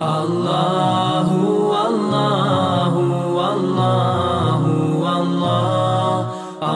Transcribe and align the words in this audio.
الله 0.00 1.28
والله 1.72 2.94
والله 3.38 4.62
والله 5.04 6.20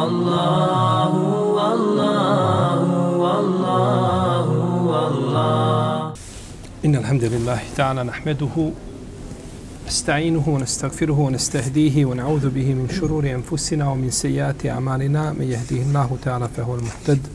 الله 0.05 1.13
والله 1.57 2.83
والله 3.19 4.49
والله 4.91 6.15
إن 6.85 6.95
الحمد 6.97 7.25
لله 7.25 7.59
تعالى 7.77 8.03
نحمده 8.05 8.71
نستعينه 9.87 10.49
ونستغفره 10.49 11.19
ونستهديه 11.21 12.05
ونعوذ 12.05 12.51
به 12.51 12.75
من 12.75 12.89
شرور 13.01 13.31
أنفسنا 13.31 13.89
ومن 13.89 14.11
سيئات 14.11 14.67
أعمالنا. 14.67 15.33
من 15.33 15.47
يهديه 15.47 15.83
الله 15.83 16.17
تعالى 16.23 16.49
فهو 16.57 16.75
المهتد. 16.75 17.27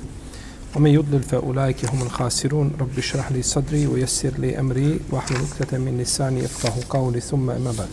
ومن 0.76 0.92
يضلل 0.92 1.24
فأولئك 1.24 1.86
هم 1.86 2.02
الخاسرون 2.02 2.72
رب 2.80 2.98
اشرح 2.98 3.32
لي 3.32 3.42
صدري 3.42 3.88
ويسر 3.88 4.34
لي 4.38 4.60
أمري 4.60 5.00
واحلل 5.12 5.38
عقدة 5.38 5.78
من 5.78 5.98
لساني 5.98 6.40
يفقه 6.40 6.74
قولي 6.90 7.20
ثم 7.20 7.50
أما 7.50 7.72
بعد 7.72 7.90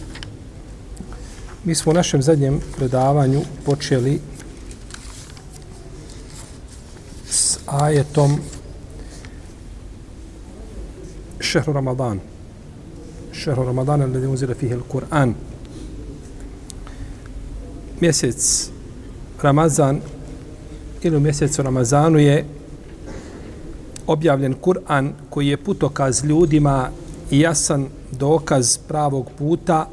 Mi 1.65 1.75
smo 1.75 1.91
u 1.91 1.95
našem 1.95 2.23
zadnjem 2.23 2.61
predavanju 2.77 3.41
počeli 3.65 4.21
s 7.31 7.59
ajetom 7.67 8.41
šehru 11.41 11.73
Ramadan. 11.73 12.21
Šehru 13.33 13.65
Ramadan, 13.65 14.03
ali 14.03 14.27
unzile 14.27 14.55
fihe 14.55 14.75
il-Kur'an. 14.75 15.35
Mjesec 18.01 18.71
Ramazan 19.43 20.01
ili 21.03 21.17
u 21.17 21.21
mjesecu 21.21 21.63
Ramazanu 21.63 22.19
je 22.19 22.45
objavljen 24.09 24.55
Kur'an 24.55 25.13
koji 25.31 25.49
je 25.49 25.57
putokaz 25.57 26.25
ljudima 26.25 26.89
i 27.31 27.41
jasan 27.41 27.87
dokaz 28.13 28.79
pravog 28.79 29.27
puta 29.39 29.87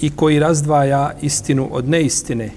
i 0.00 0.10
koji 0.10 0.38
razdvaja 0.38 1.12
istinu 1.22 1.68
od 1.70 1.88
neistine. 1.88 2.50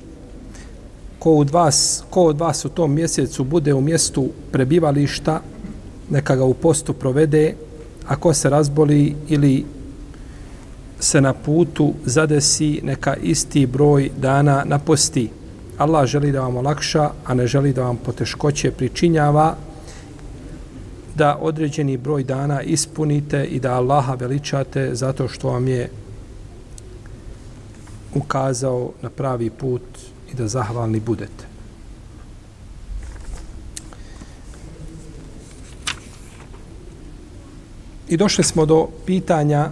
Ko 1.20 1.36
od 1.36 1.50
vas, 1.50 2.04
ko 2.10 2.24
od 2.24 2.40
vas 2.40 2.66
u 2.66 2.70
tom 2.70 2.94
mjesecu 2.94 3.44
bude 3.44 3.74
u 3.74 3.82
mjestu 3.82 4.30
prebivališta, 4.52 5.42
neka 6.10 6.36
ga 6.36 6.44
u 6.44 6.54
postu 6.54 6.94
provede, 6.94 7.56
a 8.08 8.16
ko 8.16 8.34
se 8.34 8.50
razboli 8.50 9.16
ili 9.28 9.66
se 11.00 11.22
na 11.22 11.34
putu 11.34 11.94
zadesi, 12.06 12.80
neka 12.84 13.16
isti 13.16 13.66
broj 13.66 14.10
dana 14.18 14.64
naposti. 14.66 15.30
Allah 15.78 16.06
želi 16.06 16.32
da 16.32 16.42
vam 16.42 16.58
olakša, 16.58 17.10
a 17.26 17.34
ne 17.34 17.48
želi 17.48 17.74
da 17.74 17.84
vam 17.84 17.98
poteškoće 17.98 18.72
pričinjava, 18.72 19.56
da 21.22 21.38
određeni 21.42 21.98
broj 21.98 22.24
dana 22.24 22.62
ispunite 22.62 23.46
i 23.46 23.60
da 23.60 23.74
Allaha 23.74 24.16
veličate 24.16 24.96
zato 24.96 25.28
što 25.28 25.50
vam 25.50 25.68
je 25.68 25.90
ukazao 28.16 28.92
na 29.02 29.10
pravi 29.10 29.50
put 29.50 29.82
i 30.32 30.36
da 30.36 30.48
zahvalni 30.48 31.00
budete. 31.00 31.46
I 38.10 38.18
došli 38.18 38.44
smo 38.44 38.66
do 38.66 38.88
pitanja 39.06 39.70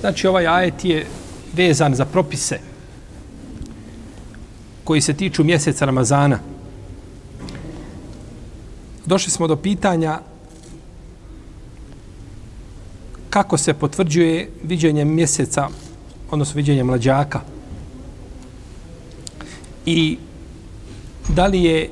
znači 0.00 0.26
ovaj 0.26 0.46
ajet 0.46 0.84
je 0.84 1.06
vezan 1.54 1.94
za 1.94 2.04
propise 2.04 2.58
koji 4.84 5.00
se 5.00 5.14
tiču 5.14 5.44
mjeseca 5.44 5.84
Ramazana 5.84 6.49
došli 9.10 9.30
smo 9.30 9.46
do 9.46 9.56
pitanja 9.56 10.20
kako 13.30 13.58
se 13.58 13.74
potvrđuje 13.74 14.50
viđenje 14.62 15.04
mjeseca, 15.04 15.68
odnosno 16.30 16.56
viđenje 16.56 16.84
mlađaka. 16.84 17.40
I 19.86 20.18
da 21.28 21.46
li 21.46 21.62
je 21.62 21.90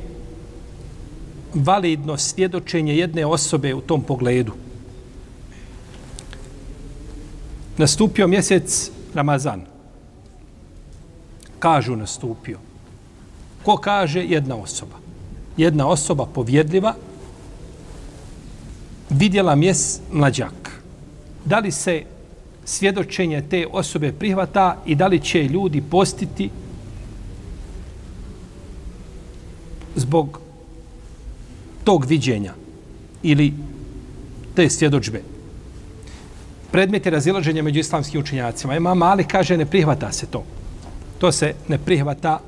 validno 1.55 2.17
svjedočenje 2.19 2.97
jedne 2.97 3.27
osobe 3.27 3.75
u 3.75 3.81
tom 3.81 4.03
pogledu. 4.03 4.53
Nastupio 7.79 8.29
mjesec 8.29 8.91
Ramazan. 9.15 9.67
Kažu 11.59 11.97
nastupio. 11.97 12.59
Ko 13.65 13.77
kaže? 13.77 14.23
Jedna 14.23 14.57
osoba. 14.57 14.97
Jedna 15.57 15.89
osoba 15.89 16.27
povjedljiva 16.27 16.95
vidjela 19.11 19.55
mjes 19.55 20.01
mlađak. 20.13 20.83
Da 21.45 21.59
li 21.59 21.71
se 21.71 22.03
svjedočenje 22.65 23.43
te 23.51 23.67
osobe 23.73 24.13
prihvata 24.13 24.83
i 24.87 24.95
da 24.95 25.07
li 25.07 25.21
će 25.21 25.43
ljudi 25.43 25.83
postiti 25.91 26.51
zbog 29.97 30.41
tog 31.85 32.05
viđenja 32.05 32.53
ili 33.23 33.55
te 34.55 34.71
svjedočbe. 34.71 35.23
Predmet 36.71 37.07
je 37.07 37.11
razilaženja 37.11 37.63
među 37.63 37.81
islamskim 37.81 38.21
učenjacima. 38.21 38.77
Ima 38.77 38.95
mali 38.95 39.25
kaže 39.25 39.57
ne 39.57 39.67
prihvata 39.67 40.13
se 40.13 40.27
to. 40.27 40.45
To 41.19 41.33
se 41.33 41.55
ne 41.69 41.79
prihvata, 41.79 42.41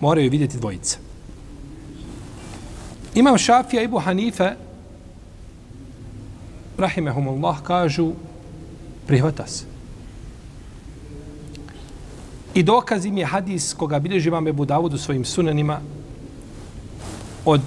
moraju 0.00 0.30
vidjeti 0.30 0.58
dvojice. 0.58 0.98
Imam 3.14 3.38
Šafija 3.38 3.82
i 3.82 3.84
Ibu 3.84 3.98
Hanife 3.98 4.54
rahimehumullah, 6.78 7.62
kažu 7.62 8.12
prihvata 9.06 9.46
se. 9.46 9.64
I 12.54 12.62
dokaz 12.62 13.04
im 13.06 13.18
je 13.18 13.26
hadis 13.26 13.74
koga 13.74 13.98
bilježi 13.98 14.28
imam 14.28 14.48
Ebu 14.48 14.64
Davud 14.64 14.94
u 14.94 14.98
svojim 14.98 15.24
sunanima 15.24 15.80
od 17.44 17.60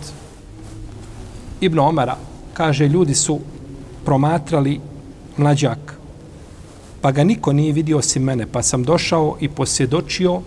Ibn 1.62 1.80
Omara. 1.80 2.18
Kaže, 2.54 2.88
ljudi 2.88 3.16
su 3.16 3.40
promatrali 4.06 4.80
mlađak, 5.38 5.98
pa 7.02 7.12
ga 7.12 7.24
niko 7.24 7.54
nije 7.54 7.74
vidio 7.74 7.98
osim 7.98 8.24
mene, 8.24 8.48
pa 8.52 8.64
sam 8.64 8.84
došao 8.84 9.38
i 9.40 9.50
posjedočio, 9.50 10.42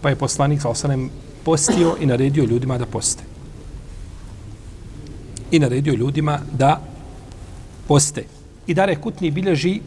pa 0.00 0.08
je 0.08 0.16
poslanik 0.16 0.60
sa 0.60 0.68
osanem 0.68 1.10
postio 1.44 1.96
i 2.00 2.06
naredio 2.06 2.44
ljudima 2.44 2.78
da 2.78 2.86
poste. 2.86 3.22
I 5.50 5.58
naredio 5.58 5.94
ljudima 5.94 6.38
da 6.52 6.80
poste. 7.88 8.24
I 8.66 8.74
Dare 8.74 8.96
Kutni 8.96 9.30
bilježi 9.30 9.80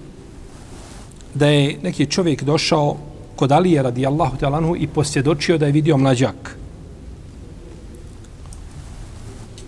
da 1.33 1.47
je 1.47 1.77
neki 1.83 2.05
čovjek 2.05 2.43
došao 2.43 2.97
kod 3.35 3.51
Alije 3.51 3.83
radijallahu 3.83 4.37
talanhu 4.37 4.75
i 4.75 4.87
posvjedočio 4.87 5.57
da 5.57 5.65
je 5.65 5.71
vidio 5.71 5.97
mlađak. 5.97 6.57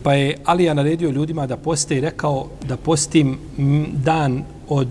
Pa 0.03 0.13
je 0.13 0.37
Alija 0.45 0.73
naredio 0.73 1.09
ljudima 1.09 1.47
da 1.47 1.57
poste 1.57 1.97
i 1.97 2.01
rekao 2.01 2.47
da 2.67 2.77
postim 2.77 3.37
dan 3.93 4.43
od 4.69 4.87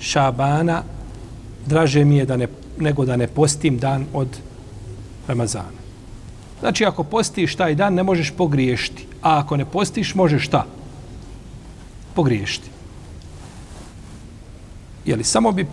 Šabana 0.00 0.82
draže 1.66 2.04
mi 2.04 2.16
je 2.16 2.26
da 2.26 2.36
ne, 2.36 2.48
nego 2.78 3.04
da 3.04 3.16
ne 3.16 3.26
postim 3.26 3.78
dan 3.78 4.06
od 4.12 4.28
Ramazana. 5.26 5.82
Znači, 6.60 6.84
ako 6.84 7.04
postiš 7.04 7.56
taj 7.56 7.74
dan, 7.74 7.94
ne 7.94 8.02
možeš 8.02 8.30
pogriješiti. 8.30 9.06
A 9.22 9.38
ako 9.38 9.56
ne 9.56 9.64
postiš, 9.64 10.14
možeš 10.14 10.44
šta? 10.46 10.66
Pogriješiti. 12.14 12.70
Je 15.04 15.16
li 15.16 15.24
samo 15.24 15.52
bi 15.52 15.66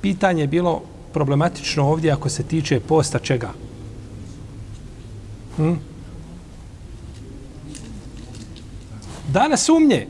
pitanje 0.00 0.46
bilo 0.46 0.82
problematično 1.12 1.88
ovdje 1.88 2.12
ako 2.12 2.28
se 2.28 2.42
tiče 2.42 2.80
posta 2.80 3.18
čega? 3.18 3.50
Hm? 5.56 5.74
Dana 9.28 9.56
sumnje. 9.56 10.06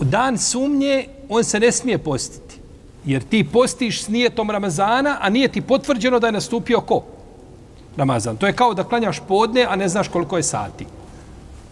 U 0.00 0.04
dan 0.04 0.38
sumnje 0.38 1.08
on 1.28 1.44
se 1.44 1.60
ne 1.60 1.72
smije 1.72 1.98
postiti. 1.98 2.56
Jer 3.04 3.22
ti 3.22 3.48
postiš 3.52 4.02
s 4.02 4.08
nijetom 4.08 4.50
Ramazana, 4.50 5.18
a 5.20 5.30
nije 5.30 5.48
ti 5.48 5.60
potvrđeno 5.60 6.18
da 6.18 6.26
je 6.26 6.32
nastupio 6.32 6.80
ko? 6.80 7.02
Ramazan. 7.96 8.36
To 8.36 8.46
je 8.46 8.52
kao 8.52 8.74
da 8.74 8.84
klanjaš 8.84 9.20
podne, 9.28 9.66
a 9.68 9.76
ne 9.76 9.88
znaš 9.88 10.08
koliko 10.08 10.36
je 10.36 10.42
sati. 10.42 10.86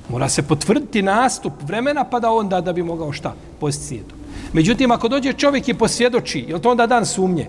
Mora 0.08 0.28
se 0.28 0.42
potvrditi 0.42 1.02
nastup 1.02 1.52
vremena, 1.62 2.04
pa 2.04 2.20
da 2.20 2.30
onda 2.30 2.60
da 2.60 2.72
bi 2.72 2.82
mogao 2.82 3.12
šta? 3.12 3.34
Postiti. 3.60 4.04
Međutim, 4.52 4.90
ako 4.90 5.08
dođe 5.08 5.32
čovjek 5.32 5.68
i 5.68 5.74
posvjedoči, 5.74 6.44
je 6.48 6.62
to 6.62 6.70
onda 6.70 6.86
dan 6.86 7.06
sumnje? 7.06 7.48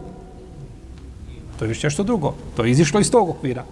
To 1.59 1.65
je 1.65 1.69
više 1.69 1.87
nešto 1.87 2.03
drugo. 2.03 2.33
To 2.55 2.63
je 2.63 2.71
izišlo 2.71 2.99
iz 2.99 3.11
tog 3.11 3.29
okvira. 3.29 3.63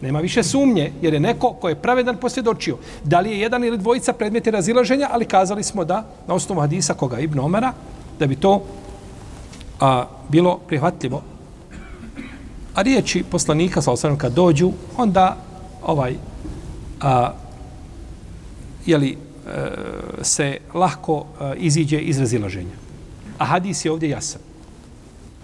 Nema 0.00 0.20
više 0.20 0.42
sumnje, 0.42 0.92
jer 1.02 1.14
je 1.14 1.20
neko 1.20 1.52
ko 1.52 1.68
je 1.68 1.74
pravedan 1.74 2.16
posvjedočio. 2.16 2.76
Da 3.04 3.20
li 3.20 3.30
je 3.30 3.40
jedan 3.40 3.64
ili 3.64 3.78
dvojica 3.78 4.12
predmeti 4.12 4.50
razilaženja, 4.50 5.08
ali 5.12 5.24
kazali 5.24 5.62
smo 5.62 5.84
da, 5.84 6.04
na 6.26 6.34
osnovu 6.34 6.60
hadisa 6.60 6.94
koga 6.94 7.18
Ibn 7.18 7.38
Omara, 7.38 7.72
da 8.18 8.26
bi 8.26 8.36
to 8.36 8.62
a, 9.80 10.04
bilo 10.28 10.58
prihvatljivo. 10.58 11.22
A 12.74 12.82
riječi 12.82 13.24
poslanika, 13.30 13.82
sa 13.82 13.92
osnovim, 13.92 14.18
kad 14.18 14.32
dođu, 14.32 14.72
onda 14.96 15.36
ovaj, 15.82 16.14
a, 17.00 17.32
jeli, 18.88 19.10
eh, 19.12 19.68
se 20.22 20.58
lahko 20.74 21.24
eh, 21.24 21.54
iziđe 21.56 21.98
iz 21.98 22.18
razilaženja. 22.18 22.76
A 23.38 23.44
hadis 23.44 23.84
je 23.84 23.92
ovdje 23.92 24.08
jasan. 24.08 24.40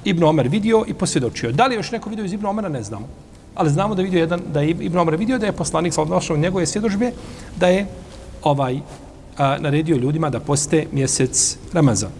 Ibn 0.05 0.25
Omer 0.25 0.49
vidio 0.49 0.85
i 0.89 0.95
posvjedočio. 0.95 1.53
Da 1.53 1.67
li 1.67 1.75
još 1.75 1.91
neko 1.91 2.11
vidio 2.11 2.25
iz 2.25 2.33
Ibn 2.33 2.47
Omera, 2.47 2.69
ne 2.69 2.83
znamo. 2.83 3.09
Ali 3.55 3.71
znamo 3.71 3.95
da 3.95 4.03
vidio 4.03 4.21
jedan, 4.21 4.41
da 4.53 4.61
je 4.61 4.71
Ibn 4.71 4.99
Omer 4.99 5.17
vidio 5.17 5.39
da 5.39 5.47
je 5.47 5.53
poslanik 5.53 5.95
sa 5.95 6.03
odnošao 6.03 6.37
njegove 6.37 6.67
svjedožbe, 6.67 7.13
da 7.57 7.69
je 7.69 7.87
ovaj 8.43 8.81
a, 9.39 9.59
naredio 9.59 9.97
ljudima 9.97 10.31
da 10.31 10.41
poste 10.41 10.87
mjesec 10.93 11.57
Ramazan. 11.73 12.11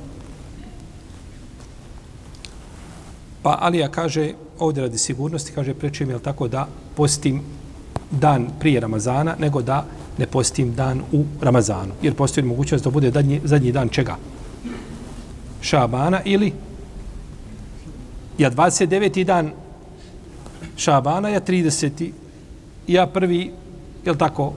Pa 3.43 3.59
Alija 3.61 3.89
kaže, 3.89 4.33
ovdje 4.59 4.83
radi 4.83 4.99
sigurnosti, 4.99 5.53
kaže, 5.53 5.75
prečujem 5.75 6.11
je 6.11 6.19
tako 6.19 6.49
da 6.49 6.69
postim 6.97 7.43
dan 8.11 8.47
prije 8.61 8.81
Ramazana, 8.81 9.35
nego 9.39 9.63
da 9.63 9.85
ne 10.19 10.27
postim 10.27 10.75
dan 10.75 11.03
u 11.13 11.25
Ramazanu. 11.41 11.93
Jer 12.03 12.15
postoji 12.15 12.45
mogućnost 12.45 12.85
da 12.85 12.91
bude 12.91 13.11
zadnji, 13.11 13.41
zadnji 13.45 13.73
dan 13.73 13.89
čega? 13.89 14.17
Šabana 15.61 16.21
ili 16.25 16.53
ja 18.39 18.51
29. 18.51 19.25
dan 19.25 19.53
Šabana, 20.77 21.29
ja 21.29 21.41
30. 21.41 22.11
ja 22.87 23.07
prvi, 23.07 23.51
je 24.05 24.13
li 24.13 24.19
tako, 24.19 24.53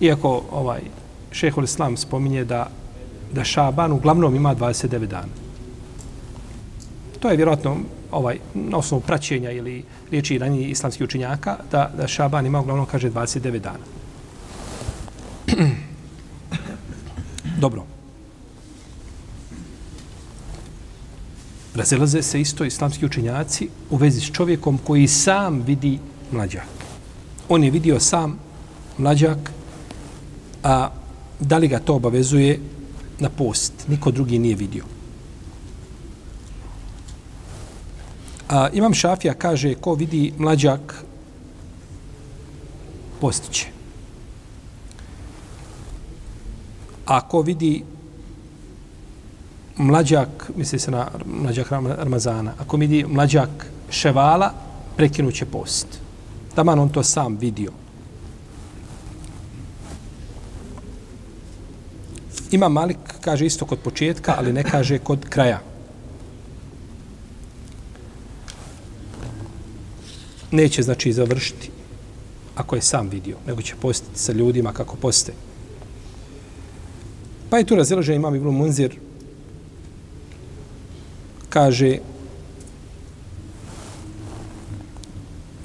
iako 0.00 0.42
ovaj 0.52 0.80
šehol 1.32 1.64
Islam 1.64 1.96
spominje 1.96 2.44
da, 2.44 2.68
da 3.32 3.44
Šaban 3.44 3.92
uglavnom 3.92 4.36
ima 4.36 4.54
29 4.54 5.06
dana. 5.06 5.32
To 7.20 7.30
je 7.30 7.36
vjerojatno 7.36 7.76
ovaj, 8.12 8.38
na 8.54 8.76
osnovu 8.78 9.00
praćenja 9.00 9.50
ili 9.50 9.84
riječi 10.10 10.38
ranije 10.38 10.68
islamskih 10.68 11.04
učenjaka, 11.04 11.56
da, 11.70 11.90
da 11.96 12.08
Šaban 12.08 12.46
ima 12.46 12.60
uglavnom, 12.60 12.86
kaže, 12.86 13.10
29 13.10 13.58
dana. 13.58 13.93
Dobro. 17.64 17.84
Razilaze 21.74 22.22
se 22.22 22.40
isto 22.40 22.64
islamski 22.64 23.06
učenjaci 23.06 23.68
u 23.90 23.96
vezi 23.96 24.20
s 24.20 24.32
čovjekom 24.32 24.78
koji 24.78 25.08
sam 25.08 25.62
vidi 25.62 25.98
mlađak. 26.32 26.68
On 27.48 27.64
je 27.64 27.70
vidio 27.70 28.00
sam 28.00 28.38
mlađak, 28.98 29.52
a 30.62 30.90
da 31.40 31.58
li 31.58 31.68
ga 31.68 31.78
to 31.78 31.94
obavezuje 31.94 32.60
na 33.18 33.28
post? 33.28 33.72
Niko 33.88 34.10
drugi 34.10 34.38
nije 34.38 34.56
vidio. 34.56 34.84
A, 38.48 38.68
imam 38.72 38.94
Šafija 38.94 39.34
kaže 39.34 39.74
ko 39.74 39.94
vidi 39.94 40.32
mlađak 40.38 41.04
postiće. 43.20 43.73
Ako 47.06 47.42
vidi 47.42 47.84
mlađak, 49.76 50.50
misli 50.56 50.78
se 50.78 50.90
na 50.90 51.08
mlađak 51.26 51.70
Ramazana, 51.70 52.52
ako 52.58 52.76
vidi 52.76 53.04
mlađak 53.08 53.66
ševala, 53.90 54.52
prekinuće 54.96 55.46
post. 55.46 55.86
Taman 56.54 56.78
on 56.78 56.88
to 56.88 57.02
sam 57.02 57.36
vidio. 57.36 57.72
Ima 62.50 62.68
Malik, 62.68 62.98
kaže 63.20 63.46
isto 63.46 63.66
kod 63.66 63.78
početka, 63.78 64.34
ali 64.38 64.52
ne 64.52 64.62
kaže 64.62 64.98
kod 64.98 65.24
kraja. 65.28 65.60
Neće, 70.50 70.82
znači, 70.82 71.12
završiti 71.12 71.70
ako 72.54 72.76
je 72.76 72.82
sam 72.82 73.08
vidio, 73.08 73.36
nego 73.46 73.62
će 73.62 73.74
postiti 73.76 74.18
sa 74.18 74.32
ljudima 74.32 74.72
kako 74.72 74.96
poste. 74.96 75.32
Pa 77.54 77.58
je 77.58 77.64
tu 77.64 77.76
razilažen 77.76 78.16
imam 78.16 78.34
Ibn 78.34 78.48
Munzir, 78.50 78.96
kaže 81.48 81.98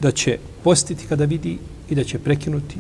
da 0.02 0.12
će 0.12 0.38
postiti 0.64 1.08
kada 1.10 1.26
vidi 1.26 1.58
i 1.90 1.96
da 1.96 2.04
će 2.04 2.20
prekinuti 2.20 2.78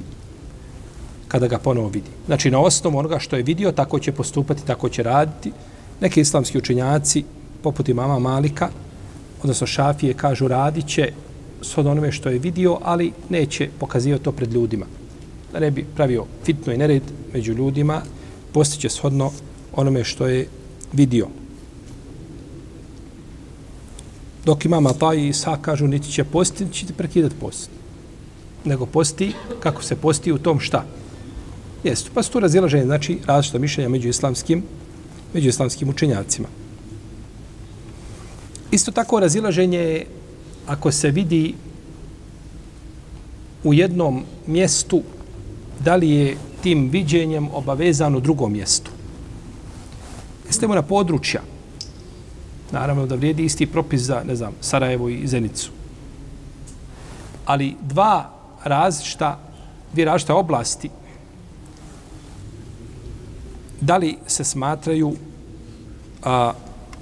kada 1.27 1.47
ga 1.47 1.57
ponovo 1.57 1.87
vidi. 1.87 2.09
Znači, 2.25 2.51
na 2.51 2.59
osnovu 2.59 2.97
onoga 2.97 3.19
što 3.19 3.35
je 3.35 3.43
vidio, 3.43 3.71
tako 3.71 3.99
će 3.99 4.11
postupati, 4.11 4.65
tako 4.65 4.89
će 4.89 5.03
raditi. 5.03 5.51
Neki 6.01 6.21
islamski 6.21 6.57
učenjaci, 6.57 7.23
poput 7.63 7.89
imama 7.89 8.19
Malika, 8.19 8.69
odnosno 9.41 9.67
Šafije, 9.67 10.13
kažu 10.13 10.47
radit 10.47 10.87
će 10.87 11.11
s 11.61 11.77
od 11.77 11.87
onome 11.87 12.11
što 12.11 12.29
je 12.29 12.39
vidio, 12.39 12.77
ali 12.81 13.11
neće 13.29 13.69
pokazivati 13.79 14.23
to 14.23 14.31
pred 14.31 14.53
ljudima. 14.53 14.85
Da 15.53 15.59
ne 15.59 15.71
bi 15.71 15.85
pravio 15.95 16.25
fitno 16.45 16.73
i 16.73 16.77
nered 16.77 17.03
među 17.33 17.53
ljudima, 17.53 18.01
postiće 18.53 18.89
shodno 18.89 19.31
onome 19.75 20.03
što 20.03 20.27
je 20.27 20.47
vidio. 20.93 21.27
Dok 24.45 24.65
imama 24.65 24.93
pa 24.99 25.13
i 25.13 25.27
Isa 25.27 25.57
kažu 25.61 25.87
niti 25.87 26.11
će 26.11 26.23
postiti, 26.23 26.65
niti 26.65 26.87
će 26.87 26.93
prekidati 26.93 27.35
post. 27.41 27.69
Nego 28.65 28.85
posti 28.85 29.33
kako 29.59 29.83
se 29.83 29.95
posti 29.95 30.31
u 30.31 30.37
tom 30.37 30.59
šta? 30.59 30.85
Jesu. 31.83 32.11
Pa 32.13 32.23
su 32.23 32.31
tu 32.31 32.39
razilaženje, 32.39 32.85
znači 32.85 33.19
različita 33.25 33.59
mišljenja 33.59 33.89
među 33.89 34.09
islamskim, 34.09 34.63
među 35.33 35.49
islamskim 35.49 35.89
učenjacima. 35.89 36.47
Isto 38.71 38.91
tako 38.91 39.19
razilaženje 39.19 39.77
je 39.77 40.05
ako 40.67 40.91
se 40.91 41.11
vidi 41.11 41.55
u 43.63 43.73
jednom 43.73 44.23
mjestu 44.47 45.01
da 45.79 45.95
li 45.95 46.09
je 46.09 46.37
tim 46.63 46.89
viđenjem 46.89 47.49
obavezan 47.53 48.15
u 48.15 48.19
drugom 48.19 48.51
mjestu. 48.53 48.91
Jeste 50.47 50.67
mu 50.67 50.75
na 50.75 50.81
područja. 50.81 51.41
Naravno 52.71 53.05
da 53.05 53.15
vrijedi 53.15 53.43
isti 53.43 53.65
propis 53.65 54.01
za, 54.01 54.23
ne 54.27 54.35
znam, 54.35 54.53
Sarajevo 54.61 55.09
i 55.09 55.27
Zenicu. 55.27 55.71
Ali 57.45 57.75
dva 57.81 58.29
različita, 58.63 59.39
dvije 59.93 60.05
različite 60.05 60.33
oblasti 60.33 60.89
da 63.81 63.97
li 63.97 64.17
se 64.27 64.43
smatraju 64.43 65.15
a, 66.23 66.53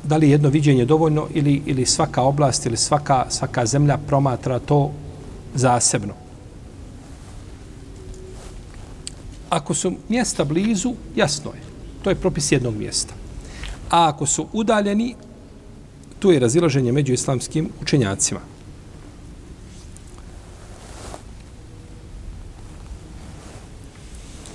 da 0.03 0.17
li 0.17 0.29
jedno 0.29 0.49
viđenje 0.49 0.85
dovoljno 0.85 1.27
ili, 1.33 1.61
ili 1.65 1.85
svaka 1.85 2.21
oblast 2.21 2.65
ili 2.65 2.77
svaka, 2.77 3.25
svaka 3.29 3.65
zemlja 3.65 3.97
promatra 4.07 4.59
to 4.59 4.91
zasebno. 5.55 6.26
Ako 9.49 9.73
su 9.73 9.93
mjesta 10.09 10.43
blizu, 10.43 10.93
jasno 11.15 11.51
je. 11.51 11.61
To 12.03 12.09
je 12.09 12.15
propis 12.15 12.51
jednog 12.51 12.75
mjesta. 12.75 13.13
A 13.89 14.07
ako 14.07 14.25
su 14.25 14.47
udaljeni, 14.53 15.15
tu 16.19 16.31
je 16.31 16.39
razilaženje 16.39 16.91
među 16.91 17.13
islamskim 17.13 17.69
učenjacima. 17.81 18.39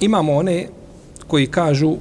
Imamo 0.00 0.32
one 0.32 0.68
koji 1.26 1.46
kažu 1.46 1.96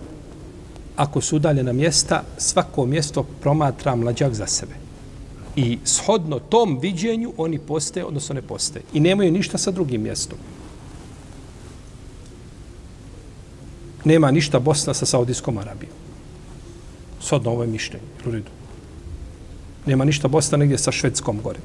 ako 0.95 1.21
su 1.21 1.35
udaljena 1.35 1.73
mjesta, 1.73 2.23
svako 2.37 2.85
mjesto 2.85 3.23
promatra 3.23 3.95
mlađak 3.95 4.33
za 4.33 4.47
sebe. 4.47 4.73
I 5.55 5.77
shodno 5.85 6.39
tom 6.39 6.79
viđenju 6.79 7.33
oni 7.37 7.59
poste, 7.59 8.05
odnosno 8.05 8.35
ne 8.35 8.41
poste. 8.41 8.81
I 8.93 8.99
nemaju 8.99 9.31
ništa 9.31 9.57
sa 9.57 9.71
drugim 9.71 10.01
mjestom. 10.01 10.37
Nema 14.05 14.31
ništa 14.31 14.59
Bosna 14.59 14.93
sa 14.93 15.05
Saudijskom 15.05 15.57
Arabijom. 15.57 15.93
Sodno 17.19 17.51
ovo 17.51 17.63
je 17.63 17.67
mišljenje. 17.67 18.05
Nema 19.85 20.05
ništa 20.05 20.27
Bosna 20.27 20.57
negdje 20.57 20.77
sa 20.77 20.91
Švedskom 20.91 21.41
gore. 21.43 21.59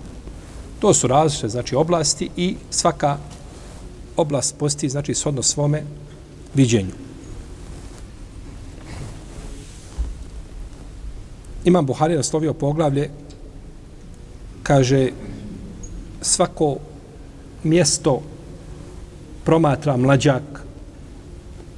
To 0.79 0.95
su 0.95 1.07
različite 1.07 1.49
znači, 1.49 1.77
oblasti 1.77 2.31
i 2.37 2.57
svaka 2.71 3.19
oblast 4.17 4.59
posti 4.59 4.89
znači 4.89 5.15
sodno 5.15 5.43
svome 5.43 5.83
viđenju. 6.55 6.93
Imam 11.65 11.87
Buhari 11.87 12.17
naslovio 12.17 12.55
poglavlje, 12.55 13.11
kaže, 14.63 15.11
svako 16.21 16.77
mjesto 17.65 18.23
promatra 19.45 19.97
mlađak 19.97 20.66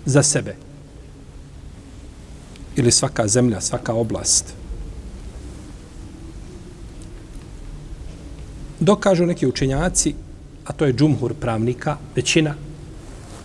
za 0.08 0.22
sebe. 0.22 0.56
Ili 2.76 2.92
svaka 2.92 3.28
zemlja, 3.28 3.60
svaka 3.60 3.92
oblast. 3.94 4.54
Dokažu 8.80 9.26
neki 9.26 9.46
učenjaci, 9.46 10.14
a 10.64 10.72
to 10.72 10.86
je 10.86 10.92
džumhur 10.92 11.34
pravnika, 11.34 11.96
većina, 12.16 12.54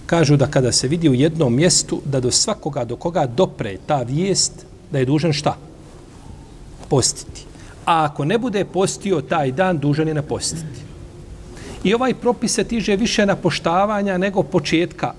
kažu 0.06 0.38
da 0.38 0.48
kada 0.48 0.72
se 0.72 0.88
vidi 0.88 1.10
u 1.10 1.14
jednom 1.14 1.56
mjestu, 1.56 2.02
da 2.06 2.20
do 2.20 2.32
svakoga, 2.32 2.86
do 2.86 2.96
koga 2.96 3.26
dopre 3.26 3.78
ta 3.88 4.04
vijest, 4.04 4.66
da 4.92 5.00
je 5.00 5.06
dužan 5.06 5.34
šta? 5.34 5.58
postiti. 6.94 7.46
A 7.86 8.06
ako 8.06 8.26
ne 8.26 8.38
bude 8.38 8.66
postio 8.66 9.22
taj 9.22 9.52
dan, 9.52 9.80
dužan 9.80 10.08
je 10.08 10.14
napostiti. 10.14 10.84
I 11.84 11.94
ovaj 11.94 12.14
propis 12.14 12.54
se 12.54 12.64
tiže 12.64 12.96
više 12.96 13.26
na 13.26 13.36
poštavanja 13.36 14.18
nego 14.18 14.44
početka 14.44 15.14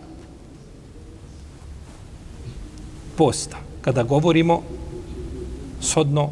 posta, 3.17 3.57
kada 3.81 4.03
govorimo 4.03 4.63
sodno 5.81 6.31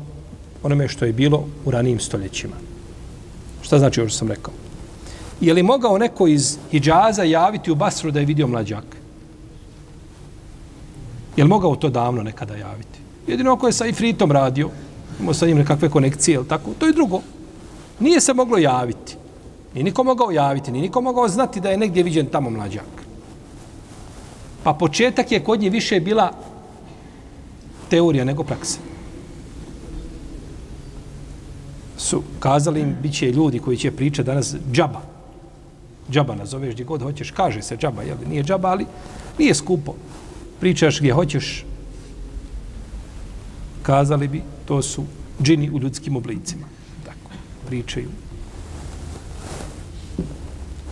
onome 0.63 0.89
što 0.89 1.05
je 1.05 1.13
bilo 1.13 1.45
u 1.65 1.71
ranijim 1.71 2.01
stoljećima. 2.01 2.55
Šta 3.63 3.79
znači 3.79 4.01
ovo 4.01 4.09
što 4.09 4.19
sam 4.19 4.29
rekao? 4.29 4.55
Je 5.41 5.55
li 5.55 5.63
mogao 5.63 5.99
neko 5.99 6.27
iz 6.27 6.59
Hidžaza 6.71 7.23
javiti 7.23 7.71
u 7.71 7.75
Basru 7.75 8.11
da 8.11 8.21
je 8.21 8.27
vidio 8.27 8.47
mlađak? 8.47 8.85
Je 11.37 11.45
li 11.45 11.51
mogao 11.51 11.77
to 11.77 11.89
davno 11.89 12.23
nekada 12.23 12.57
javiti? 12.57 12.99
Jedino 13.27 13.53
ako 13.53 13.67
je 13.67 13.73
sa 13.73 13.87
Ifritom 13.87 14.33
radio, 14.33 14.71
imao 15.21 15.35
sa 15.35 15.47
njim 15.47 15.59
nekakve 15.59 15.89
konekcije, 15.89 16.35
ili 16.35 16.49
tako, 16.49 16.71
to 16.79 16.87
je 16.87 16.93
drugo. 16.93 17.21
Nije 18.01 18.21
se 18.21 18.35
moglo 18.35 18.59
javiti. 18.59 19.17
Nije 19.75 19.85
niko 19.85 20.05
mogao 20.05 20.31
javiti, 20.31 20.73
nije 20.73 20.83
niko 20.83 21.01
mogao 21.01 21.29
znati 21.29 21.61
da 21.61 21.71
je 21.71 21.77
negdje 21.77 22.03
viđen 22.03 22.27
tamo 22.27 22.51
mlađak. 22.51 23.03
Pa 24.63 24.75
početak 24.75 25.33
je 25.33 25.45
kod 25.45 25.61
nje 25.61 25.71
više 25.71 26.01
bila 26.01 26.33
teorija 27.93 28.25
nego 28.25 28.45
praksa. 28.45 28.79
Su 31.97 32.23
kazali 32.41 32.81
im, 32.81 32.95
bit 33.03 33.15
će 33.15 33.33
ljudi 33.33 33.59
koji 33.59 33.77
će 33.77 33.91
pričati 33.91 34.27
danas 34.27 34.55
džaba. 34.73 35.01
Džaba 36.11 36.35
nazoveš 36.35 36.73
gdje 36.75 36.85
god 36.85 37.03
hoćeš, 37.03 37.31
kaže 37.31 37.63
se 37.63 37.77
džaba, 37.77 38.03
jel? 38.03 38.17
Nije 38.29 38.45
džaba, 38.45 38.69
ali 38.69 38.87
nije 39.39 39.55
skupo. 39.55 39.95
Pričaš 40.61 40.99
gdje 40.99 41.13
hoćeš, 41.13 41.65
kazali 43.83 44.29
bi, 44.29 44.43
to 44.65 44.83
su 44.83 45.05
džini 45.43 45.71
u 45.71 45.79
ljudskim 45.79 46.17
oblicima. 46.17 46.67
Tako, 47.05 47.37
pričaju. 47.67 48.09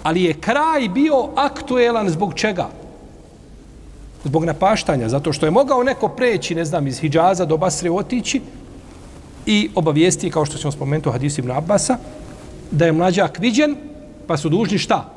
Ali 0.02 0.22
je 0.22 0.34
kraj 0.34 0.88
bio 0.88 1.28
aktuelan 1.36 2.10
zbog 2.10 2.34
čega? 2.34 2.68
Zbog 4.24 4.44
napaštanja, 4.44 5.08
zato 5.08 5.32
što 5.32 5.46
je 5.46 5.50
mogao 5.50 5.82
neko 5.82 6.08
preći, 6.08 6.54
ne 6.54 6.64
znam, 6.64 6.86
iz 6.86 6.98
Hidžaza 6.98 7.44
do 7.44 7.56
Basre 7.56 7.90
otići 7.90 8.40
i 9.46 9.70
obavijesti, 9.74 10.30
kao 10.30 10.44
što 10.44 10.58
ćemo 10.58 10.72
spomenuti 10.72 11.08
u 11.08 11.12
hadisu 11.12 11.40
Ibn 11.40 11.50
Abbasa, 11.50 11.96
da 12.70 12.86
je 12.86 12.92
mlađak 12.92 13.38
viđen, 13.38 13.76
pa 14.26 14.36
su 14.36 14.48
dužni 14.48 14.78
šta? 14.78 15.12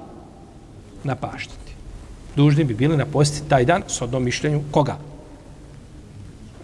Napaštati. 1.04 1.74
Dužni 2.36 2.64
bi 2.64 2.74
bili 2.74 2.98
napostiti 2.98 3.50
taj 3.50 3.66
dan 3.66 3.84
s 3.88 4.02
odnom 4.02 4.24
mišljenju 4.24 4.62
koga? 4.72 4.98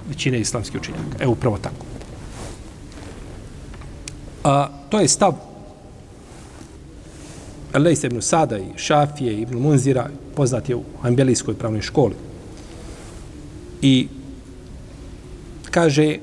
Većine 0.10 0.40
islamskih 0.40 0.82
učinjaka. 0.82 1.24
Evo, 1.24 1.32
upravo 1.32 1.58
tako. 1.58 1.86
A, 4.44 4.68
to 4.90 5.00
je 5.00 5.08
stav 5.08 5.34
Lejs 7.74 8.04
ibn 8.04 8.22
Sada 8.22 8.58
i 8.58 8.66
Šafije 8.76 9.42
ibn 9.42 9.58
Munzira, 9.58 10.10
poznat 10.36 10.70
je 10.70 10.76
u 10.76 10.84
Ambelijskoj 11.02 11.56
pravnoj 11.56 11.82
školi. 11.82 12.16
I 13.82 14.08
kaže 15.72 16.18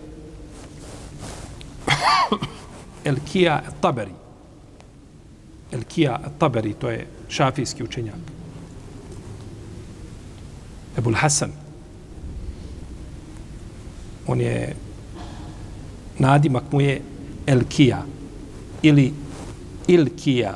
Elkija 3.05 3.63
Taberi. 3.81 4.11
Elkija 5.73 6.21
Taberi, 6.39 6.75
to 6.75 6.91
je 6.91 7.07
šafijski 7.29 7.85
učenjak. 7.85 8.15
Ebul 10.99 11.15
Hasan. 11.15 11.53
On 14.27 14.41
je 14.41 14.77
nadimak 16.19 16.73
mu 16.73 16.81
je 16.81 17.01
Elkija 17.47 18.03
ili 18.83 19.13
Ilkija 19.87 20.55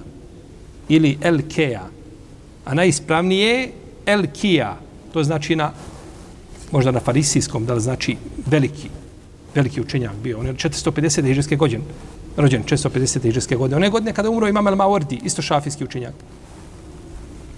ili 0.88 1.18
Elkija. 1.20 1.88
A 2.64 2.74
najispravnije 2.74 3.72
Elkija. 4.06 4.76
To 5.12 5.24
znači 5.24 5.56
na 5.56 5.72
možda 6.70 6.90
na 6.90 7.00
farisijskom, 7.00 7.66
da 7.66 7.74
li 7.74 7.80
znači 7.80 8.16
veliki, 8.46 8.88
veliki 9.54 9.80
učenjak 9.80 10.14
bio. 10.22 10.38
On 10.38 10.46
je 10.46 10.54
450. 10.54 11.26
hiđarske 11.26 11.56
godine, 11.56 11.84
rođen 12.36 12.64
450. 12.64 13.22
hiđarske 13.22 13.56
godine. 13.56 13.76
One 13.76 13.90
godine 13.90 14.12
kada 14.12 14.30
umro 14.30 14.48
Imam 14.48 14.66
al-Mawardi, 14.66 15.18
isto 15.24 15.42
šafijski 15.42 15.84
učenjak. 15.84 16.14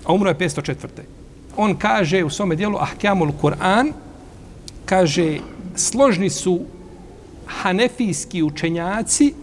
A 0.05 0.13
umro 0.13 0.31
je 0.31 0.39
504. 0.39 0.75
On 1.57 1.77
kaže 1.77 2.25
u 2.25 2.31
svome 2.31 2.57
dijelu 2.57 2.79
Ahkamul 2.79 3.33
Kur'an, 3.43 3.93
kaže, 4.85 5.39
složni 5.77 6.31
su 6.31 6.61
hanefijski 7.47 8.43
učenjaci 8.43 9.35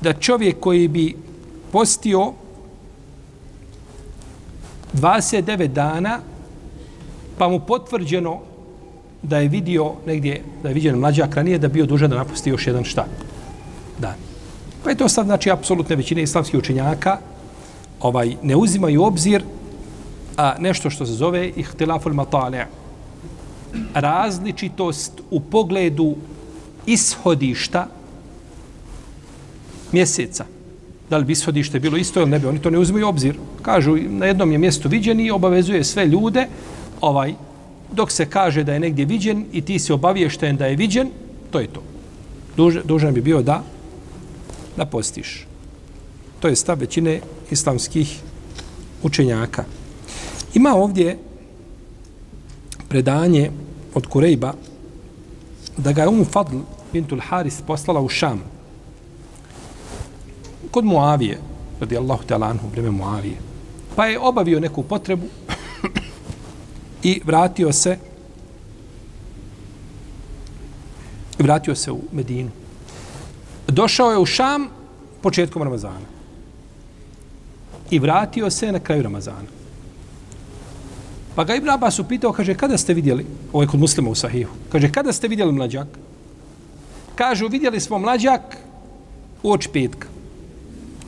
da 0.00 0.12
čovjek 0.12 0.60
koji 0.60 0.88
bi 0.88 1.16
postio 1.72 2.32
29 4.94 5.66
dana, 5.66 6.20
pa 7.38 7.48
mu 7.48 7.60
potvrđeno 7.60 8.40
da 9.22 9.38
je 9.38 9.48
vidio 9.48 9.92
negdje, 10.06 10.42
da 10.62 10.68
je 10.68 10.74
vidio 10.74 10.96
mlađak 10.96 11.34
ranije, 11.34 11.58
da 11.58 11.68
bio 11.68 11.86
dužan 11.86 12.10
da 12.10 12.16
napusti 12.16 12.50
još 12.50 12.66
jedan 12.66 12.84
šta? 12.84 13.06
Dan. 13.98 14.14
Pa 14.84 14.90
je 14.90 14.96
to 14.96 15.08
sad, 15.08 15.26
znači, 15.26 15.50
apsolutne 15.50 15.96
većine 15.96 16.22
islamskih 16.22 16.58
učenjaka 16.58 17.18
ovaj, 18.00 18.36
ne 18.42 18.56
uzimaju 18.56 19.02
obzir 19.02 19.42
a 20.36 20.54
nešto 20.58 20.90
što 20.90 21.06
se 21.06 21.12
zove 21.12 21.48
ihtilaful 21.56 22.12
matale. 22.12 22.66
Različitost 23.94 25.12
u 25.30 25.40
pogledu 25.40 26.14
ishodišta 26.86 27.86
mjeseca. 29.92 30.44
Da 31.10 31.16
li 31.16 31.24
bi 31.24 31.32
ishodište 31.32 31.80
bilo 31.80 31.96
isto 31.96 32.20
ili 32.20 32.30
ne 32.30 32.38
bi, 32.38 32.46
oni 32.46 32.58
to 32.58 32.70
ne 32.70 32.78
uzimaju 32.78 33.08
obzir. 33.08 33.36
Kažu, 33.62 33.96
na 33.96 34.26
jednom 34.26 34.52
je 34.52 34.58
mjestu 34.58 34.88
viđeni 34.88 35.26
i 35.26 35.30
obavezuje 35.30 35.84
sve 35.84 36.06
ljude 36.06 36.46
ovaj 37.00 37.34
dok 37.92 38.10
se 38.10 38.26
kaže 38.26 38.64
da 38.64 38.72
je 38.72 38.80
negdje 38.80 39.04
viđen 39.04 39.44
i 39.52 39.60
ti 39.60 39.78
si 39.78 39.92
obaviješten 39.92 40.56
da 40.56 40.66
je 40.66 40.76
viđen, 40.76 41.10
to 41.50 41.60
je 41.60 41.66
to. 41.66 41.82
Dužan, 42.56 42.82
dužan 42.84 43.14
bi 43.14 43.20
bio 43.20 43.42
da 43.42 43.62
da 44.76 44.86
postiš. 44.86 45.46
To 46.40 46.48
je 46.48 46.56
stav 46.56 46.78
većine 46.78 47.20
islamskih 47.50 48.20
učenjaka. 49.02 49.64
Ima 50.54 50.74
ovdje 50.74 51.18
predanje 52.88 53.50
od 53.94 54.06
Kurejba 54.06 54.54
da 55.76 55.92
ga 55.92 56.02
je 56.02 56.08
Umu 56.08 56.24
Fadl 56.24 56.56
bintul 56.92 57.20
Haris 57.20 57.60
poslala 57.66 58.00
u 58.00 58.08
Šam 58.08 58.42
kod 60.70 60.84
Muavije 60.84 61.38
radijallahu 61.80 62.24
ta'ala 62.28 62.50
anhu 62.50 62.68
vreme 62.68 62.90
Muavije 62.90 63.36
pa 63.96 64.06
je 64.06 64.18
obavio 64.18 64.60
neku 64.60 64.82
potrebu 64.82 65.26
i 67.06 67.20
vratio 67.24 67.72
se 67.72 67.98
vratio 71.38 71.74
se 71.74 71.92
u 71.92 72.00
Medinu. 72.12 72.50
Došao 73.68 74.10
je 74.10 74.18
u 74.18 74.26
Šam 74.26 74.68
početkom 75.22 75.62
Ramazana. 75.62 76.08
I 77.90 77.98
vratio 77.98 78.50
se 78.50 78.72
na 78.72 78.80
kraju 78.80 79.02
Ramazana. 79.02 79.54
Pa 81.34 81.44
ga 81.44 81.54
Ibn 81.54 81.70
Abbas 81.70 81.98
upitao, 81.98 82.32
kaže, 82.32 82.54
kada 82.54 82.78
ste 82.78 82.94
vidjeli, 82.94 83.26
ovo 83.52 83.62
je 83.62 83.68
kod 83.68 83.80
muslima 83.80 84.10
u 84.10 84.14
Sahihu, 84.14 84.50
kaže, 84.72 84.92
kada 84.92 85.12
ste 85.12 85.28
vidjeli 85.28 85.52
mlađak? 85.52 85.86
Kažu, 87.14 87.48
vidjeli 87.48 87.80
smo 87.80 87.98
mlađak 87.98 88.56
u 89.42 89.52
oči 89.52 89.68
petka, 89.68 90.08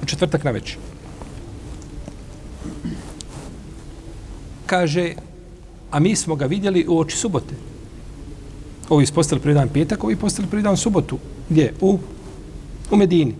u 0.03 0.07
četvrtak 0.07 0.45
na 0.45 0.51
večer. 0.51 0.79
Kaže, 4.67 5.15
a 5.91 6.01
mi 6.01 6.17
smo 6.17 6.37
ga 6.37 6.47
vidjeli 6.47 6.87
u 6.89 6.99
oči 6.99 7.17
subote. 7.17 7.55
Ovi 8.89 9.07
postali 9.15 9.41
prvi 9.41 9.55
dan 9.55 9.69
petak, 9.69 10.05
ovi 10.05 10.17
postali 10.17 10.49
prvi 10.49 10.63
dan 10.63 10.77
subotu. 10.77 11.19
Gdje? 11.49 11.75
U, 11.81 11.99
u 12.91 12.97
Medini. 12.97 13.35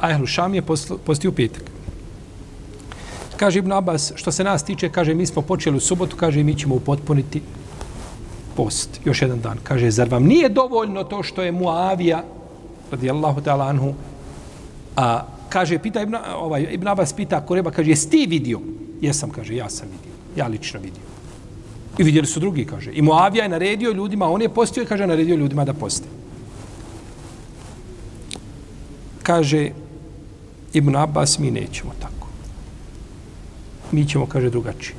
A 0.00 0.10
Ehlu 0.10 0.26
Šam 0.26 0.54
je 0.54 0.62
postio 1.04 1.30
u 1.30 1.34
petak. 1.34 1.62
Kaže 3.36 3.58
Ibn 3.58 3.72
Abbas, 3.72 4.12
što 4.14 4.32
se 4.32 4.44
nas 4.44 4.64
tiče, 4.64 4.88
kaže, 4.88 5.14
mi 5.14 5.26
smo 5.26 5.42
počeli 5.42 5.76
u 5.76 5.80
subotu, 5.80 6.16
kaže, 6.16 6.42
mi 6.42 6.54
ćemo 6.54 6.74
upotpuniti 6.74 7.42
post, 8.56 9.00
još 9.04 9.22
jedan 9.22 9.40
dan. 9.40 9.58
Kaže, 9.62 9.90
zar 9.90 10.08
vam 10.08 10.24
nije 10.24 10.48
dovoljno 10.48 11.04
to 11.04 11.22
što 11.22 11.42
je 11.42 11.52
Muavija, 11.52 12.24
radijallahu 12.90 13.40
ta'ala 13.40 13.68
anhu, 13.68 13.94
a 14.96 15.26
kaže, 15.48 15.78
pita 15.78 16.02
Ibn, 16.02 16.16
ovaj, 16.36 16.68
Ibn 16.70 16.88
Abbas 16.88 17.12
pita 17.12 17.40
Koreba, 17.40 17.70
kaže, 17.70 17.90
jesi 17.90 18.10
ti 18.10 18.26
vidio? 18.26 18.60
Jesam, 19.00 19.30
kaže, 19.30 19.56
ja 19.56 19.70
sam 19.70 19.88
vidio. 19.88 20.12
Ja 20.36 20.46
lično 20.46 20.80
vidio. 20.80 21.11
I 21.98 22.02
vidjeli 22.02 22.26
su 22.26 22.40
drugi, 22.40 22.64
kaže. 22.64 22.90
I 22.92 23.02
Moavija 23.02 23.42
je 23.44 23.48
naredio 23.48 23.92
ljudima, 23.92 24.30
on 24.30 24.42
je 24.42 24.48
postio 24.48 24.82
i 24.82 24.86
kaže, 24.86 25.06
naredio 25.06 25.36
ljudima 25.36 25.64
da 25.64 25.72
poste. 25.72 26.08
Kaže, 29.22 29.70
Ibn 30.72 30.96
Abbas, 30.96 31.38
mi 31.38 31.50
nećemo 31.50 31.92
tako. 32.00 32.28
Mi 33.92 34.08
ćemo, 34.08 34.26
kaže, 34.26 34.50
drugačije. 34.50 34.96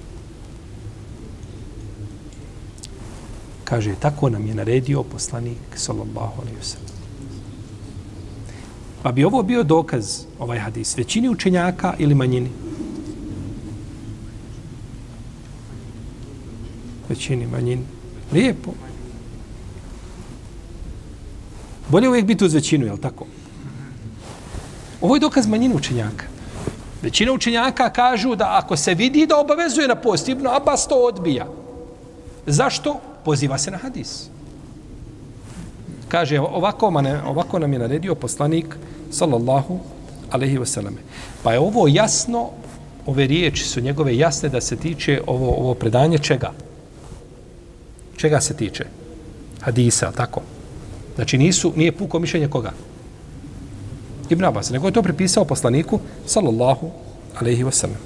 Kaže, 3.63 3.95
tako 3.99 4.29
nam 4.29 4.47
je 4.47 4.55
naredio 4.55 5.03
poslanik, 5.03 5.57
sallallahu 5.75 6.41
alaihi 6.41 6.57
wa 6.57 6.63
sallam. 6.63 6.93
Pa 9.03 9.11
bi 9.11 9.23
ovo 9.23 9.43
bio 9.43 9.63
dokaz, 9.63 10.25
ovaj 10.39 10.59
hadis, 10.59 10.97
većini 10.97 11.29
učenjaka 11.29 11.93
ili 11.99 12.15
manjini? 12.15 12.49
Većini 17.13 17.47
manjini. 17.47 17.85
Lijepo. 18.33 18.71
Bolje 21.89 22.09
uvijek 22.09 22.25
biti 22.25 22.45
uz 22.45 22.53
većinu, 22.53 22.85
jel 22.85 22.97
tako? 22.97 23.25
Ovo 25.01 25.15
je 25.15 25.19
dokaz 25.19 25.47
manjine 25.47 25.75
učenjaka. 25.75 26.25
Većina 27.01 27.33
učenjaka 27.33 27.89
kažu 27.89 28.35
da 28.35 28.57
ako 28.57 28.77
se 28.77 28.93
vidi 28.93 29.25
da 29.27 29.37
obavezuje 29.37 29.87
na 29.87 29.95
post, 29.95 30.29
Ibn 30.29 30.47
Abbas 30.47 30.87
to 30.87 30.95
odbija. 30.95 31.47
Zašto? 32.45 32.99
Poziva 33.25 33.57
se 33.57 33.71
na 33.71 33.77
hadis. 33.77 34.29
Kaže, 36.07 36.39
ovako, 36.39 36.91
mane, 36.91 37.21
ovako 37.23 37.59
nam 37.59 37.73
je 37.73 37.79
naredio 37.79 38.15
poslanik, 38.15 38.75
sallallahu 39.11 39.79
alaihi 40.31 40.57
wasallam. 40.57 40.95
Pa 41.43 41.53
je 41.53 41.59
ovo 41.59 41.87
jasno, 41.87 42.49
ove 43.05 43.27
riječi 43.27 43.63
su 43.63 43.81
njegove 43.81 44.17
jasne 44.17 44.49
da 44.49 44.61
se 44.61 44.75
tiče 44.75 45.21
ovo, 45.27 45.55
ovo 45.55 45.73
predanje 45.73 46.17
čega? 46.17 46.51
Čega 48.23 48.41
se 48.41 48.53
tiče? 48.53 48.85
Hadisa, 49.61 50.11
tako. 50.11 50.41
Znači 51.15 51.37
nisu, 51.37 51.73
nije 51.75 51.91
puko 51.91 52.19
mišljenje 52.19 52.47
koga? 52.47 52.71
Ibn 54.29 54.45
Abbas, 54.45 54.69
nego 54.69 54.87
je 54.87 54.93
to 54.93 55.01
pripisao 55.03 55.45
poslaniku, 55.45 55.99
sallallahu 56.25 56.91
alaihi 57.35 57.63
wasallam. 57.63 57.99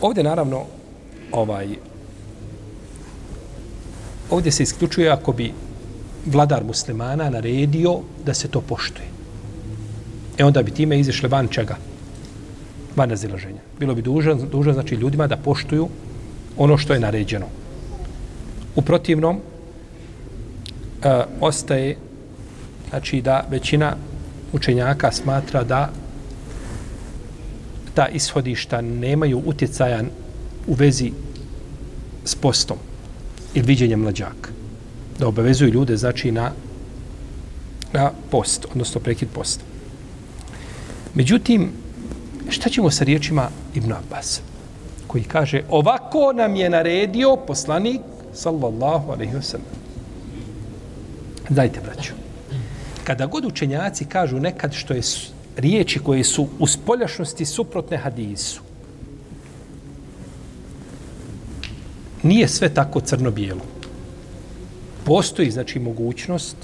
Ovdje 0.00 0.24
naravno 0.24 0.64
ovaj 1.32 1.76
ovdje 4.30 4.52
se 4.52 4.62
isključuje 4.62 5.10
ako 5.10 5.32
bi 5.32 5.52
vladar 6.26 6.64
muslimana 6.64 7.30
naredio 7.30 8.00
da 8.26 8.34
se 8.34 8.48
to 8.48 8.60
poštuje. 8.60 9.08
E 10.38 10.44
onda 10.44 10.62
bi 10.62 10.70
time 10.70 11.00
izišle 11.00 11.28
van 11.28 11.48
čega? 11.48 11.76
Van 12.96 13.10
razilaženja. 13.10 13.60
Bilo 13.78 13.94
bi 13.94 14.02
dužan, 14.02 14.48
dužan 14.50 14.74
znači 14.74 14.94
ljudima 14.94 15.26
da 15.26 15.36
poštuju 15.36 15.88
ono 16.56 16.78
što 16.78 16.94
je 16.94 17.00
naređeno. 17.00 17.46
U 18.76 18.82
protivnom, 18.82 19.40
e, 21.02 21.22
ostaje 21.40 21.96
znači 22.90 23.20
da 23.20 23.46
većina 23.50 23.96
učenjaka 24.52 25.12
smatra 25.12 25.64
da 25.64 25.90
ta 27.94 28.08
ishodišta 28.08 28.80
nemaju 28.80 29.42
utjecaja 29.46 30.02
u 30.66 30.74
vezi 30.74 31.12
s 32.24 32.34
postom 32.34 32.76
ili 33.54 33.66
viđenjem 33.66 34.00
mlađaka. 34.00 34.50
Da 35.18 35.28
obavezuju 35.28 35.70
ljude 35.70 35.96
znači 35.96 36.32
na, 36.32 36.52
na 37.92 38.10
post, 38.30 38.66
odnosno 38.70 39.00
prekid 39.00 39.28
posta. 39.34 39.64
Međutim, 41.14 41.70
šta 42.48 42.70
ćemo 42.70 42.90
sa 42.90 43.04
riječima 43.04 43.48
Ibn 43.74 43.92
Abbas? 43.92 44.40
Koji 45.06 45.24
kaže, 45.24 45.62
ovako 45.70 46.32
nam 46.34 46.56
je 46.56 46.70
naredio 46.70 47.36
poslanik, 47.36 48.00
sallallahu 48.34 49.12
alaihi 49.12 49.32
wasallam. 49.32 49.74
Dajte, 51.48 51.80
braću. 51.80 52.12
Kada 53.04 53.26
god 53.26 53.44
učenjaci 53.44 54.04
kažu 54.04 54.40
nekad 54.40 54.72
što 54.72 54.94
je 54.94 55.02
riječi 55.56 55.98
koje 55.98 56.24
su 56.24 56.48
u 56.58 56.66
spoljašnosti 56.66 57.44
suprotne 57.44 57.96
hadisu, 57.96 58.60
nije 62.22 62.48
sve 62.48 62.68
tako 62.68 63.00
crno-bijelo. 63.00 63.60
Postoji, 65.04 65.50
znači, 65.50 65.78
mogućnost 65.78 66.56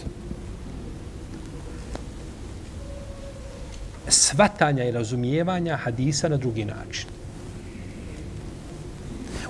svatanja 4.11 4.85
i 4.85 4.90
razumijevanja 4.90 5.76
hadisa 5.76 6.29
na 6.29 6.37
drugi 6.37 6.64
način. 6.64 7.09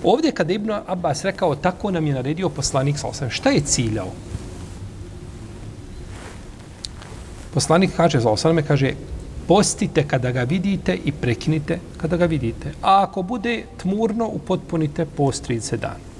Ovdje 0.04 0.32
kada 0.32 0.52
Ibn 0.52 0.70
Abbas 0.86 1.24
rekao 1.24 1.54
tako 1.54 1.90
nam 1.90 2.06
je 2.06 2.14
naredio 2.14 2.48
poslanik 2.48 2.98
sa 2.98 3.08
osam, 3.08 3.30
šta 3.30 3.50
je 3.50 3.60
ciljao? 3.60 4.08
Poslanik 7.54 7.90
kaže 7.96 8.20
za 8.20 8.30
osam, 8.30 8.62
kaže 8.68 8.94
postite 9.48 10.04
kada 10.08 10.30
ga 10.32 10.42
vidite 10.42 10.94
i 11.04 11.12
prekinite 11.12 11.78
kada 11.96 12.16
ga 12.16 12.24
vidite. 12.24 12.72
A 12.82 13.02
ako 13.02 13.22
bude 13.22 13.64
tmurno, 13.82 14.28
upotpunite 14.28 15.04
post 15.04 15.48
30 15.48 15.76
dana. 15.76 16.10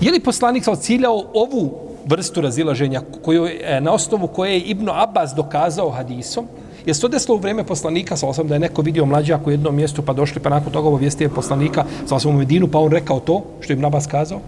Je 0.00 0.12
li 0.12 0.20
poslanik 0.20 0.64
sa 0.64 0.76
ciljao 0.76 1.24
ovu 1.34 1.85
vrstu 2.06 2.40
razilaženja 2.40 3.02
koju, 3.22 3.46
e, 3.46 3.80
na 3.80 3.92
osnovu 3.92 4.26
koje 4.26 4.52
je 4.52 4.60
Ibnu 4.60 4.92
Abbas 4.94 5.34
dokazao 5.36 5.90
hadisom, 5.90 6.46
je 6.86 6.94
se 6.94 7.00
to 7.00 7.08
desilo 7.08 7.36
u 7.36 7.40
vrijeme 7.40 7.64
poslanika, 7.64 8.16
sa 8.16 8.26
osam 8.26 8.48
da 8.48 8.54
je 8.54 8.60
neko 8.60 8.82
vidio 8.82 9.06
mlađaka 9.06 9.44
u 9.46 9.50
jednom 9.50 9.74
mjestu, 9.74 10.02
pa 10.02 10.12
došli, 10.12 10.42
pa 10.42 10.48
nakon 10.48 10.72
toga 10.72 10.88
obavijestio 10.88 11.28
poslanika, 11.28 11.84
sa 12.06 12.14
osam 12.14 12.30
u 12.34 12.38
Medinu, 12.38 12.68
pa 12.68 12.78
on 12.78 12.92
rekao 12.92 13.20
to, 13.20 13.44
što 13.60 13.72
je 13.72 13.74
Ibn 13.74 13.84
Abbas 13.84 14.06
kazao? 14.06 14.40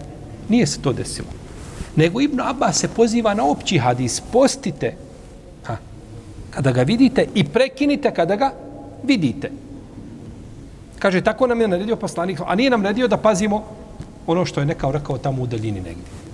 Nije 0.49 0.66
se 0.66 0.81
to 0.81 0.92
desilo. 0.92 1.29
Nego 1.97 2.21
Ibn 2.21 2.40
Abbas 2.40 2.79
se 2.79 2.88
poziva 2.88 3.35
na 3.35 3.44
opći 3.44 3.79
hadis, 3.79 4.21
postite, 4.33 4.94
ha, 5.64 5.77
kada 6.51 6.73
ga 6.73 6.83
vidite 6.83 7.27
i 7.35 7.44
prekinite 7.44 8.14
kada 8.14 8.37
ga 8.37 8.53
vidite. 9.03 9.51
Kaže, 10.99 11.21
tako 11.21 11.47
nam 11.47 11.61
je 11.61 11.68
naredio 11.68 11.97
poslanik, 11.97 12.40
a 12.47 12.55
nije 12.55 12.71
nam 12.71 12.83
naredio 12.83 13.09
da 13.09 13.16
pazimo 13.16 13.64
ono 14.27 14.44
što 14.44 14.61
je 14.61 14.66
nekao 14.66 14.92
rekao 14.92 15.18
tamo 15.18 15.42
u 15.42 15.47
daljini 15.47 15.81
negdje. 15.81 16.27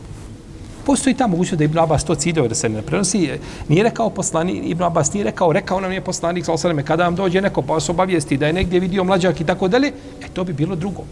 Postoji 0.86 1.14
ta 1.14 1.26
mogućnost 1.26 1.58
da 1.58 1.64
Ibn 1.64 1.78
Abbas 1.78 2.04
to 2.04 2.14
ciljao 2.14 2.48
da 2.48 2.54
se 2.54 2.68
ne 2.68 2.82
prenosi. 2.82 3.30
Nije 3.68 3.82
rekao 3.82 4.10
poslani, 4.10 4.52
Ibn 4.52 4.82
Abbas 4.82 5.12
nije 5.12 5.24
rekao, 5.24 5.52
rekao 5.52 5.80
nam 5.80 5.92
je 5.92 6.00
poslanik, 6.00 6.44
sa 6.44 6.52
osaleme, 6.52 6.82
kada 6.82 7.04
vam 7.04 7.16
dođe 7.16 7.40
neko 7.40 7.62
pa 7.62 7.80
se 7.80 7.92
obavijesti 7.92 8.36
da 8.36 8.46
je 8.46 8.52
negdje 8.52 8.80
vidio 8.80 9.04
mlađak 9.04 9.40
i 9.40 9.44
tako 9.44 9.68
dalje, 9.68 9.92
e 10.24 10.28
to 10.32 10.44
bi 10.44 10.52
bilo 10.52 10.76
drugo. 10.76 11.02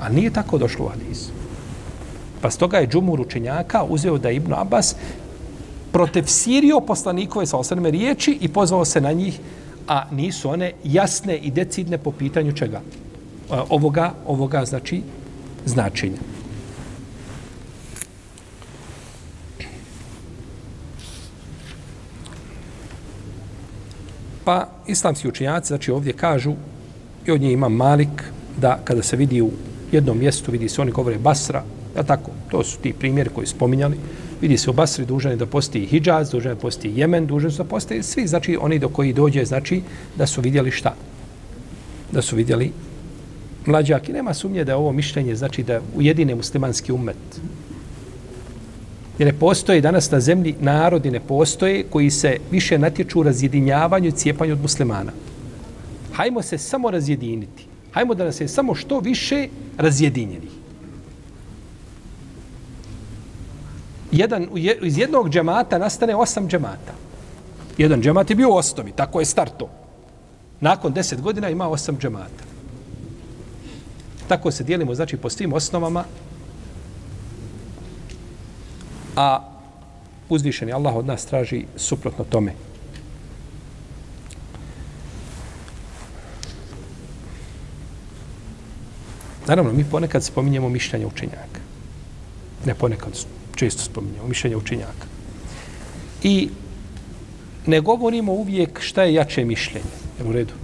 A 0.00 0.08
nije 0.08 0.30
tako 0.30 0.58
došlo 0.58 0.84
u 0.84 0.88
Hadisu. 0.88 1.30
Pa 2.40 2.50
stoga 2.50 2.78
je 2.78 2.88
džumur 2.88 3.20
učenjaka 3.20 3.84
uzeo 3.84 4.18
da 4.18 4.30
Ibn 4.30 4.54
Abbas 4.54 4.94
protefsirio 5.92 6.80
poslanikove 6.80 7.46
sa 7.46 7.56
osaleme 7.56 7.90
riječi 7.90 8.38
i 8.40 8.48
pozvao 8.48 8.84
se 8.84 9.00
na 9.00 9.12
njih, 9.12 9.40
a 9.88 10.04
nisu 10.10 10.50
one 10.50 10.72
jasne 10.84 11.36
i 11.36 11.50
decidne 11.50 11.98
po 11.98 12.12
pitanju 12.12 12.52
čega? 12.52 12.80
Ovoga, 13.68 14.12
ovoga 14.26 14.64
znači 14.64 15.02
značenja. 15.66 16.39
Pa 24.50 24.66
islamski 24.86 25.28
učinjaci, 25.28 25.68
znači 25.68 25.90
ovdje 25.90 26.12
kažu, 26.12 26.54
i 27.26 27.30
od 27.30 27.40
nje 27.40 27.52
ima 27.52 27.68
Malik, 27.68 28.24
da 28.60 28.80
kada 28.84 29.02
se 29.02 29.16
vidi 29.16 29.42
u 29.42 29.50
jednom 29.92 30.18
mjestu, 30.18 30.52
vidi 30.52 30.68
se 30.68 30.80
oni 30.80 30.90
govore 30.90 31.18
Basra, 31.18 31.62
ja 31.96 32.02
tako, 32.02 32.30
to 32.50 32.64
su 32.64 32.78
ti 32.78 32.92
primjeri 32.92 33.30
koji 33.34 33.46
spominjali, 33.46 33.96
vidi 34.40 34.58
se 34.58 34.70
u 34.70 34.72
Basri 34.72 35.06
dužan 35.06 35.32
je 35.32 35.36
da 35.36 35.46
postoji 35.46 35.86
Hidžaz, 35.86 36.30
dužan 36.30 36.50
je 36.50 36.54
da 36.54 36.60
postoji 36.60 36.98
Jemen, 36.98 37.26
dužan 37.26 37.50
je 37.50 37.56
da 37.56 37.64
postoji 37.64 38.02
svi, 38.02 38.26
znači 38.26 38.58
oni 38.60 38.78
do 38.78 38.88
koji 38.88 39.12
dođe, 39.12 39.44
znači 39.44 39.82
da 40.16 40.26
su 40.26 40.40
vidjeli 40.40 40.70
šta? 40.70 40.94
Da 42.12 42.22
su 42.22 42.36
vidjeli 42.36 42.72
mlađak 43.66 44.08
i 44.08 44.12
nema 44.12 44.34
sumnje 44.34 44.64
da 44.64 44.72
je 44.72 44.76
ovo 44.76 44.92
mišljenje 44.92 45.36
znači 45.36 45.62
da 45.62 45.80
ujedine 45.94 46.34
muslimanski 46.34 46.92
umet. 46.92 47.40
Jer 49.20 49.26
ne 49.26 49.38
postoje 49.38 49.80
danas 49.80 50.10
na 50.10 50.20
zemlji 50.20 50.54
narodi 50.60 51.10
ne 51.10 51.20
postoje 51.20 51.82
koji 51.90 52.10
se 52.10 52.36
više 52.50 52.78
natječu 52.78 53.20
u 53.20 53.22
razjedinjavanju 53.22 54.08
i 54.08 54.12
cijepanju 54.12 54.52
od 54.52 54.62
muslimana. 54.62 55.12
Hajmo 56.12 56.42
se 56.42 56.58
samo 56.58 56.90
razjediniti. 56.90 57.66
Hajmo 57.92 58.14
da 58.14 58.24
nas 58.24 58.40
je 58.40 58.48
samo 58.48 58.74
što 58.74 59.00
više 59.00 59.48
razjedinjenih. 59.78 60.50
Jedan, 64.12 64.46
iz 64.82 64.98
jednog 64.98 65.30
džemata 65.30 65.78
nastane 65.78 66.16
osam 66.16 66.48
džemata. 66.48 66.94
Jedan 67.78 68.02
džemat 68.02 68.30
je 68.30 68.36
bio 68.36 68.48
u 68.48 68.56
osnovi, 68.56 68.92
tako 68.92 69.20
je 69.20 69.26
starto. 69.26 69.68
Nakon 70.60 70.92
deset 70.92 71.20
godina 71.20 71.48
ima 71.48 71.68
osam 71.68 71.98
džemata. 71.98 72.44
Tako 74.28 74.50
se 74.50 74.64
dijelimo, 74.64 74.94
znači, 74.94 75.16
po 75.16 75.30
svim 75.30 75.52
osnovama. 75.52 76.04
A 79.16 79.48
uzvišeni 80.28 80.72
Allah 80.72 80.96
od 80.96 81.06
nas 81.06 81.26
traži 81.26 81.64
suprotno 81.76 82.24
tome. 82.24 82.54
Naravno, 89.46 89.72
mi 89.72 89.84
ponekad 89.84 90.24
spominjemo 90.24 90.68
mišljenje 90.68 91.06
učenjaka. 91.06 91.60
Ne 92.64 92.74
ponekad, 92.74 93.12
često 93.56 93.82
spominjemo 93.82 94.28
mišljenje 94.28 94.56
učenjaka. 94.56 95.06
I 96.22 96.48
ne 97.66 97.80
govorimo 97.80 98.32
uvijek 98.32 98.80
šta 98.80 99.02
je 99.02 99.14
jače 99.14 99.44
mišljenje. 99.44 99.94
Jel 100.18 100.28
u 100.28 100.32
redu? 100.32 100.54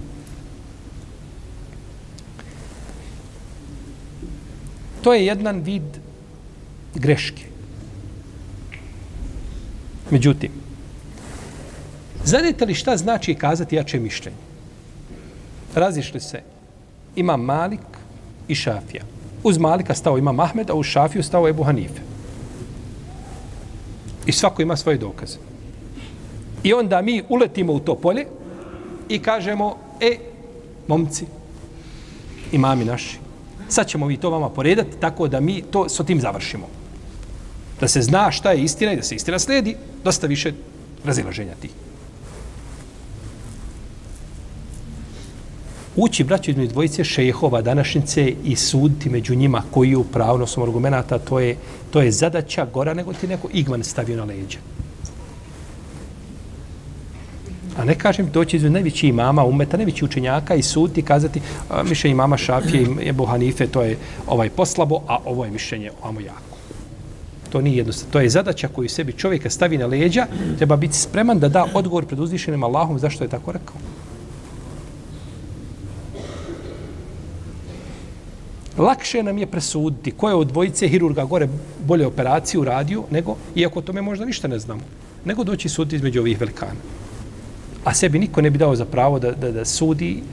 to 5.07 5.13
je 5.13 5.25
jedan 5.25 5.61
vid 5.63 5.87
greške. 6.95 7.47
Međutim, 10.11 10.51
znate 12.25 12.65
li 12.65 12.73
šta 12.73 12.97
znači 12.97 13.35
kazati 13.35 13.75
jače 13.75 13.99
mišljenje? 13.99 14.37
Razišli 15.75 16.19
se 16.19 16.41
ima 17.15 17.37
Malik 17.37 17.79
i 18.47 18.55
Šafija. 18.55 19.03
Uz 19.43 19.57
Malika 19.57 19.93
stao 19.93 20.17
ima 20.17 20.31
Mahmed, 20.31 20.69
a 20.69 20.73
uz 20.73 20.85
Šafiju 20.85 21.23
stao 21.23 21.47
Ebu 21.47 21.63
Hanife. 21.63 22.01
I 24.25 24.31
svako 24.31 24.61
ima 24.61 24.75
svoje 24.75 24.97
dokaze. 24.97 25.37
I 26.63 26.73
onda 26.73 27.01
mi 27.01 27.23
uletimo 27.29 27.73
u 27.73 27.79
to 27.79 27.95
polje 27.95 28.25
i 29.09 29.19
kažemo, 29.19 29.75
e, 30.01 30.17
momci, 30.87 31.25
imami 32.51 32.85
naši, 32.85 33.19
sad 33.69 33.87
ćemo 33.87 34.05
mi 34.05 34.17
to 34.17 34.29
vama 34.29 34.49
poredati 34.49 34.99
tako 34.99 35.27
da 35.27 35.39
mi 35.39 35.61
to 35.61 35.89
s 35.89 36.01
tim 36.05 36.21
završimo. 36.21 36.67
Da 37.79 37.87
se 37.87 38.01
zna 38.01 38.31
šta 38.31 38.51
je 38.51 38.63
istina 38.63 38.93
i 38.93 38.95
da 38.95 39.03
se 39.03 39.15
istina 39.15 39.39
sledi, 39.39 39.75
dosta 40.03 40.27
više 40.27 40.53
razilaženja 41.05 41.53
tih. 41.61 41.71
Ući, 45.95 46.23
braću, 46.23 46.51
između 46.51 46.71
dvojice 46.71 47.03
šejhova 47.03 47.61
današnjice 47.61 48.33
i 48.43 48.55
suditi 48.55 49.09
među 49.09 49.35
njima 49.35 49.63
koji 49.71 49.95
u 49.95 50.03
pravnostom 50.03 50.63
argumenta, 50.63 51.19
to 51.19 51.39
je, 51.39 51.57
to 51.91 52.01
je 52.01 52.11
zadaća 52.11 52.65
gora 52.73 52.93
nego 52.93 53.13
ti 53.13 53.27
neko 53.27 53.49
igman 53.53 53.83
stavio 53.83 54.17
na 54.17 54.23
leđe. 54.23 54.57
A 57.77 57.85
ne 57.85 57.95
kažem 57.95 58.29
doći 58.33 58.57
iz 58.57 58.63
najveći 58.63 59.07
imama 59.07 59.43
umeta, 59.43 59.77
najveći 59.77 60.05
učenjaka 60.05 60.55
i 60.55 60.61
suditi 60.61 61.01
kazati 61.01 61.41
mišljenje 61.83 62.11
imama 62.11 62.37
Šafije 62.37 62.87
i 63.01 63.09
Ebu 63.09 63.25
Hanife, 63.25 63.67
to 63.67 63.81
je 63.81 63.97
ovaj 64.27 64.49
poslabo, 64.49 65.01
a 65.07 65.17
ovo 65.25 65.45
je 65.45 65.51
mišljenje 65.51 65.91
ovamo 66.01 66.19
jako. 66.19 66.56
To 67.49 67.61
nije 67.61 67.77
jednostavno. 67.77 68.11
To 68.11 68.19
je 68.19 68.29
zadaća 68.29 68.67
koju 68.67 68.89
sebi 68.89 69.13
čovjeka 69.13 69.49
stavi 69.49 69.77
na 69.77 69.85
leđa, 69.85 70.27
treba 70.57 70.75
biti 70.75 70.97
spreman 70.97 71.39
da 71.39 71.49
da 71.49 71.65
odgovor 71.73 72.05
pred 72.05 72.19
uzvišenim 72.19 72.63
Allahom 72.63 72.99
zašto 72.99 73.23
je 73.23 73.29
tako 73.29 73.51
rekao. 73.51 73.75
Lakše 78.77 79.23
nam 79.23 79.37
je 79.37 79.47
presuditi 79.47 80.11
ko 80.11 80.29
je 80.29 80.35
od 80.35 80.47
dvojice 80.47 80.87
hirurga 80.87 81.25
gore 81.25 81.47
bolje 81.85 82.07
operaciju 82.07 82.63
radio, 82.63 83.03
nego, 83.11 83.35
iako 83.55 83.81
tome 83.81 84.01
možda 84.01 84.25
ništa 84.25 84.47
ne 84.47 84.59
znamo, 84.59 84.81
nego 85.25 85.43
doći 85.43 85.69
suditi 85.69 85.95
između 85.95 86.19
ovih 86.19 86.39
velikana. 86.39 86.79
A 87.83 87.93
sebi 87.93 88.19
niko 88.19 88.41
ne 88.41 88.49
bi 88.49 88.57
dao 88.57 88.75
za 88.75 88.85
pravo 88.85 89.19
da, 89.19 89.31
da, 89.31 89.51
da 89.51 89.65
sudi 89.65 90.23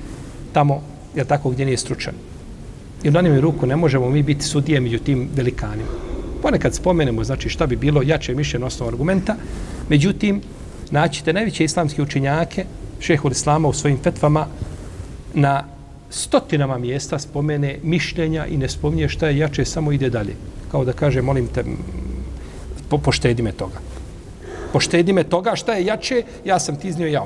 tamo, 0.52 0.82
jer 1.14 1.26
tako 1.26 1.50
gdje 1.50 1.66
nije 1.66 1.76
stručan. 1.76 2.14
I 3.02 3.08
u 3.08 3.12
danim 3.12 3.40
ruku 3.40 3.66
ne 3.66 3.76
možemo 3.76 4.10
mi 4.10 4.22
biti 4.22 4.44
sudije 4.44 4.80
među 4.80 4.98
tim 4.98 5.28
velikanima. 5.34 6.13
Ponekad 6.44 6.74
spomenemo, 6.74 7.24
znači 7.24 7.48
šta 7.48 7.66
bi 7.66 7.76
bilo 7.76 8.02
jače 8.02 8.34
mišljenje 8.34 8.66
osnovu 8.66 8.88
argumenta, 8.88 9.36
međutim, 9.88 10.42
naćite 10.90 11.32
najveće 11.32 11.64
islamske 11.64 12.02
učenjake, 12.02 12.64
šehol 13.00 13.32
Islama 13.32 13.68
u 13.68 13.72
svojim 13.72 13.98
fetvama, 14.02 14.46
na 15.34 15.64
stotinama 16.10 16.78
mjesta 16.78 17.18
spomene 17.18 17.78
mišljenja 17.82 18.46
i 18.46 18.56
ne 18.56 18.68
spominje 18.68 19.08
šta 19.08 19.28
je 19.28 19.38
jače, 19.38 19.64
samo 19.64 19.92
ide 19.92 20.10
dalje. 20.10 20.36
Kao 20.70 20.84
da 20.84 20.92
kaže, 20.92 21.22
molim 21.22 21.46
te, 21.46 21.64
po, 22.88 22.98
poštedi 22.98 23.42
me 23.42 23.52
toga. 23.52 23.80
Poštedi 24.72 25.12
me 25.12 25.24
toga 25.24 25.56
šta 25.56 25.74
je 25.74 25.86
jače, 25.86 26.22
ja 26.44 26.58
sam 26.58 26.76
ti 26.76 26.88
iznio 26.88 27.08
ja. 27.08 27.24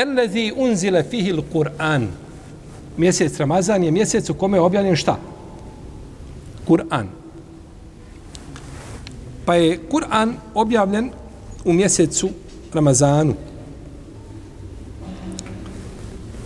Ellezi 0.00 0.52
unzile 0.56 1.02
fihil 1.02 1.42
Kur'an. 1.52 2.08
Mjesec 2.96 3.38
Ramazan 3.38 3.84
je 3.84 3.90
mjesec 3.90 4.30
u 4.30 4.34
kome 4.34 4.56
je 4.56 4.60
objavljen 4.60 4.96
šta? 4.96 5.16
Kur'an. 6.68 7.06
Pa 9.44 9.54
je 9.54 9.78
Kur'an 9.90 10.34
objavljen 10.54 11.10
u 11.64 11.72
mjesecu 11.72 12.28
Ramazanu. 12.72 13.34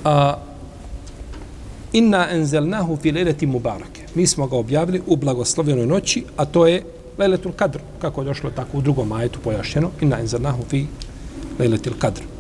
A, 0.05 0.39
inna 1.93 2.27
enzelnahu 2.31 2.97
fi 2.97 3.13
lejleti 3.13 3.47
mubarake. 3.47 4.07
Mi 4.15 4.27
smo 4.27 4.47
ga 4.47 4.57
objavili 4.57 5.03
u 5.07 5.17
blagoslovljenoj 5.17 5.87
noći, 5.87 6.25
a 6.37 6.45
to 6.45 6.67
je 6.67 6.83
lejletul 7.19 7.53
kadr, 7.53 7.79
kako 8.01 8.21
je 8.21 8.25
došlo 8.25 8.51
tako 8.51 8.79
u 8.79 8.81
drugom 8.81 9.09
majetu 9.09 9.39
pojašnjeno. 9.45 9.91
Inna 10.01 10.21
enzelnahu 10.21 10.63
fi 10.71 10.87
lejletil 11.59 11.93
kadr. 11.99 12.34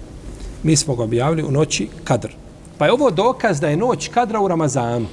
Mi 0.64 0.76
smo 0.76 0.96
ga 0.96 1.02
objavili 1.02 1.42
u 1.42 1.50
noći 1.50 1.88
kadr. 2.04 2.28
Pa 2.78 2.86
je 2.86 2.92
ovo 2.92 3.10
dokaz 3.10 3.60
da 3.60 3.68
je 3.68 3.76
noć 3.76 4.08
kadra 4.08 4.40
u 4.40 4.48
Ramazanu. 4.48 5.06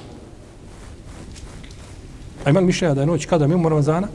A 2.44 2.50
ima 2.50 2.60
mišljenja 2.60 2.94
da 2.94 3.00
je 3.00 3.06
noć 3.06 3.26
kadra 3.26 3.46
mimo 3.46 3.68
Ramazana? 3.68 4.08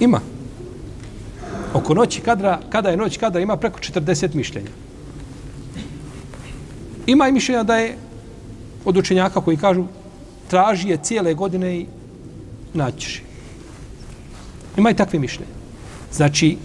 Ima. 0.00 0.20
Oko 1.74 1.94
noći 1.94 2.20
kadra, 2.20 2.60
kada 2.70 2.90
je 2.90 2.96
noć 2.96 3.16
kadra, 3.16 3.40
ima 3.40 3.56
preko 3.56 3.78
40 3.78 4.34
mišljenja. 4.34 4.70
Ima 7.06 7.28
i 7.28 7.32
mišljenja 7.32 7.62
da 7.62 7.76
je 7.76 7.96
od 8.84 8.96
učenjaka 8.96 9.40
koji 9.40 9.56
kažu 9.56 9.84
traži 10.48 10.88
je 10.88 10.98
cijele 11.02 11.34
godine 11.34 11.76
i 11.76 11.86
naćiš. 12.74 13.22
Ima 14.76 14.90
i 14.90 14.94
takve 14.94 15.18
mišljenje. 15.18 15.52
Znači, 16.12 16.56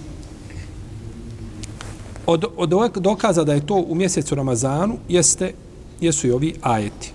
od, 2.28 2.46
od 2.58 2.70
dokaza 2.96 3.44
da 3.44 3.54
je 3.54 3.66
to 3.66 3.76
u 3.76 3.96
mjesecu 3.96 4.36
Ramazanu 4.36 4.98
jeste, 5.10 5.54
jesu 6.02 6.28
i 6.28 6.32
ovi 6.32 6.54
ajeti. 6.62 7.12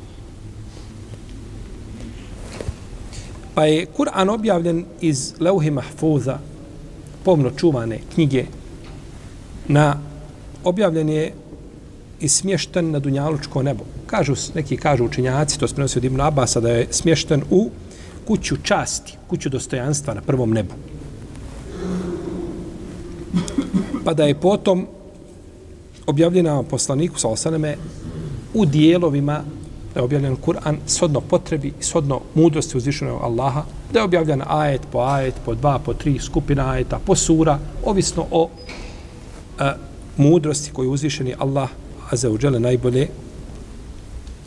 Pa 3.54 3.64
je 3.64 3.86
Kur'an 3.86 4.30
objavljen 4.30 4.84
iz 5.00 5.34
Leuhi 5.40 5.70
Mahfuza, 5.70 6.38
pomno 7.24 7.50
čuvane 7.50 7.98
knjige, 8.14 8.44
na 9.68 9.98
objavljen 10.64 11.08
je 11.08 11.32
i 12.20 12.28
smješten 12.28 12.90
na 12.90 12.98
Dunjalučko 12.98 13.62
nebo. 13.62 13.84
Kažu, 14.06 14.34
neki 14.54 14.76
kažu 14.76 15.04
učenjaci, 15.04 15.58
to 15.58 15.68
sprenosi 15.68 15.98
od 15.98 16.04
Ibn 16.04 16.20
Abasa, 16.20 16.60
da 16.60 16.70
je 16.70 16.86
smješten 16.90 17.42
u 17.50 17.70
kuću 18.26 18.56
časti, 18.62 19.16
kuću 19.26 19.48
dostojanstva 19.48 20.14
na 20.14 20.20
prvom 20.20 20.50
nebu. 20.50 20.74
Pa 24.04 24.14
da 24.14 24.24
je 24.24 24.40
potom 24.40 24.86
objavljena 26.06 26.62
poslaniku 26.62 27.18
sa 27.18 27.28
osaneme 27.28 27.76
u 28.54 28.64
dijelovima 28.64 29.42
da 29.94 30.00
je 30.00 30.04
objavljen 30.04 30.36
Kur'an 30.36 30.76
sodno 30.86 31.20
potrebi 31.20 31.68
i 31.68 31.82
sodno 31.82 32.20
mudrosti 32.34 32.76
uzvišenog 32.76 33.22
Allaha, 33.22 33.64
da 33.92 33.98
je 33.98 34.04
objavljen 34.04 34.42
ajet 34.46 34.80
po 34.92 34.98
ajet, 35.00 35.34
po 35.44 35.54
dva, 35.54 35.78
po 35.78 35.94
tri 35.94 36.18
skupina 36.18 36.70
ajeta, 36.70 37.00
po 37.06 37.14
sura, 37.14 37.58
ovisno 37.84 38.26
o 38.30 38.48
a, 39.58 39.74
mudrosti 40.16 40.70
koju 40.72 40.92
uzvišeni 40.92 41.34
Allah 41.38 41.68
a 42.10 42.16
za 42.16 42.30
uđele 42.30 42.60
najbolje 42.60 43.08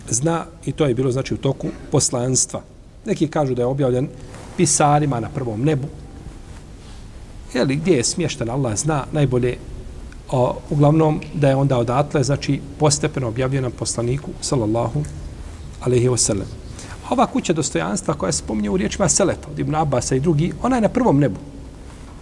zna 0.10 0.46
i 0.66 0.72
to 0.72 0.86
je 0.86 0.94
bilo 0.94 1.12
znači 1.12 1.34
u 1.34 1.38
toku 1.38 1.68
poslanstva. 1.92 2.62
Neki 3.06 3.28
kažu 3.28 3.56
da 3.56 3.62
je 3.62 3.66
objavljen 3.66 4.10
pisarima 4.58 5.20
na 5.20 5.30
prvom 5.30 5.62
nebu. 5.62 5.88
Jeli, 7.54 7.76
gdje 7.76 7.92
je 7.92 8.04
smješten 8.04 8.50
Allah 8.50 8.76
zna 8.78 9.06
najbolje 9.12 9.58
o, 10.32 10.56
uglavnom 10.70 11.22
da 11.34 11.50
je 11.50 11.56
onda 11.56 11.78
odatle, 11.78 12.24
znači 12.24 12.62
postepeno 12.80 13.28
objavljena 13.28 13.70
poslaniku, 13.70 14.30
sallallahu 14.42 15.04
alaihi 15.82 16.10
wasallam. 16.10 16.50
Ova 17.10 17.26
kuća 17.26 17.54
dostojanstva 17.54 18.14
koja 18.14 18.32
se 18.32 18.38
spominje 18.38 18.70
u 18.70 18.78
riječima 18.78 19.10
Selefa, 19.10 19.50
od 19.52 19.60
Ibn 19.60 19.76
Abasa 19.76 20.16
i 20.16 20.20
drugi, 20.20 20.54
ona 20.64 20.76
je 20.76 20.82
na 20.82 20.90
prvom 20.90 21.20
nebu. 21.20 21.40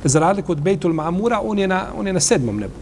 Za 0.03 0.19
razliku 0.19 0.51
od 0.51 0.61
Bejtul 0.61 0.93
Ma'amura, 0.93 1.39
on 1.43 1.59
je 1.59 1.67
na, 1.67 1.85
on 1.97 2.07
je 2.07 2.13
na 2.13 2.19
sedmom 2.19 2.59
nebu. 2.59 2.73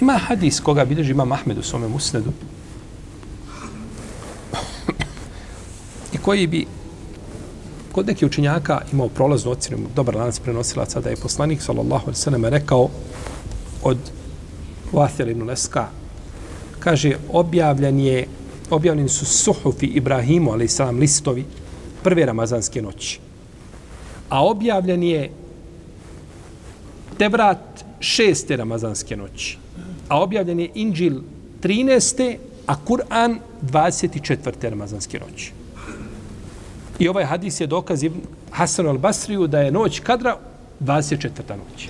Ima 0.00 0.12
hadis 0.12 0.60
koga 0.60 0.84
bilježi 0.84 1.10
Imam 1.10 1.32
Ahmed 1.32 1.58
u 1.58 1.62
svome 1.62 1.88
musnedu. 1.88 2.32
Koji 6.24 6.46
bi 6.46 6.66
kod 7.92 8.06
nekih 8.06 8.26
učenjaka 8.26 8.80
imao 8.92 9.08
prolaznu 9.08 9.50
ocjenu, 9.50 9.86
dobar 9.96 10.16
lanac 10.16 10.38
prenosilaca, 10.38 11.00
da 11.00 11.10
je 11.10 11.16
poslanik, 11.16 11.62
sallallahu 11.62 12.04
alaihi 12.04 12.20
sallam, 12.20 12.44
rekao 12.44 12.88
od 13.82 13.98
Vathjel 14.92 15.28
ibn 15.28 15.42
Leska, 15.42 15.88
kaže, 16.78 17.16
objavljen 17.32 18.00
je, 18.00 18.26
objavljeni 18.70 19.08
su 19.08 19.24
suhufi 19.24 19.86
Ibrahimu, 19.86 20.52
ali 20.52 20.68
salam, 20.68 20.98
listovi, 20.98 21.44
prve 22.02 22.26
ramazanske 22.26 22.82
noći. 22.82 23.20
A 24.28 24.44
objavljen 24.44 25.02
je 25.02 25.30
Tevrat 27.18 27.84
šeste 28.00 28.56
ramazanske 28.56 29.16
noći. 29.16 29.58
A 30.08 30.22
objavljen 30.22 30.60
je 30.60 30.70
Inđil 30.74 31.20
13. 31.62 32.36
a 32.66 32.74
Kur'an 32.86 33.38
24. 33.62 34.70
ramazanske 34.70 35.20
noći. 35.20 35.52
I 36.98 37.08
ovaj 37.08 37.24
hadis 37.24 37.60
je 37.60 37.66
dokaz 37.66 38.04
Hasan 38.50 38.86
al-Basriju 38.86 39.46
da 39.46 39.60
je 39.60 39.72
noć 39.72 40.00
kadra 40.00 40.36
24. 40.80 41.28
noć. 41.48 41.88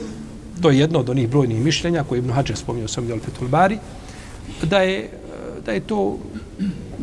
To 0.62 0.70
je 0.70 0.78
jedno 0.78 0.98
od 0.98 1.10
onih 1.10 1.28
brojnih 1.28 1.64
mišljenja 1.64 2.04
koje 2.04 2.18
Ibn 2.18 2.30
Hađar 2.30 2.56
spomnio 2.56 2.88
sam 2.88 3.06
djel 3.06 3.18
Fethul 3.20 3.48
Bari, 3.48 3.78
da 4.62 4.78
je, 4.78 5.10
da 5.66 5.72
je 5.72 5.80
to 5.80 6.18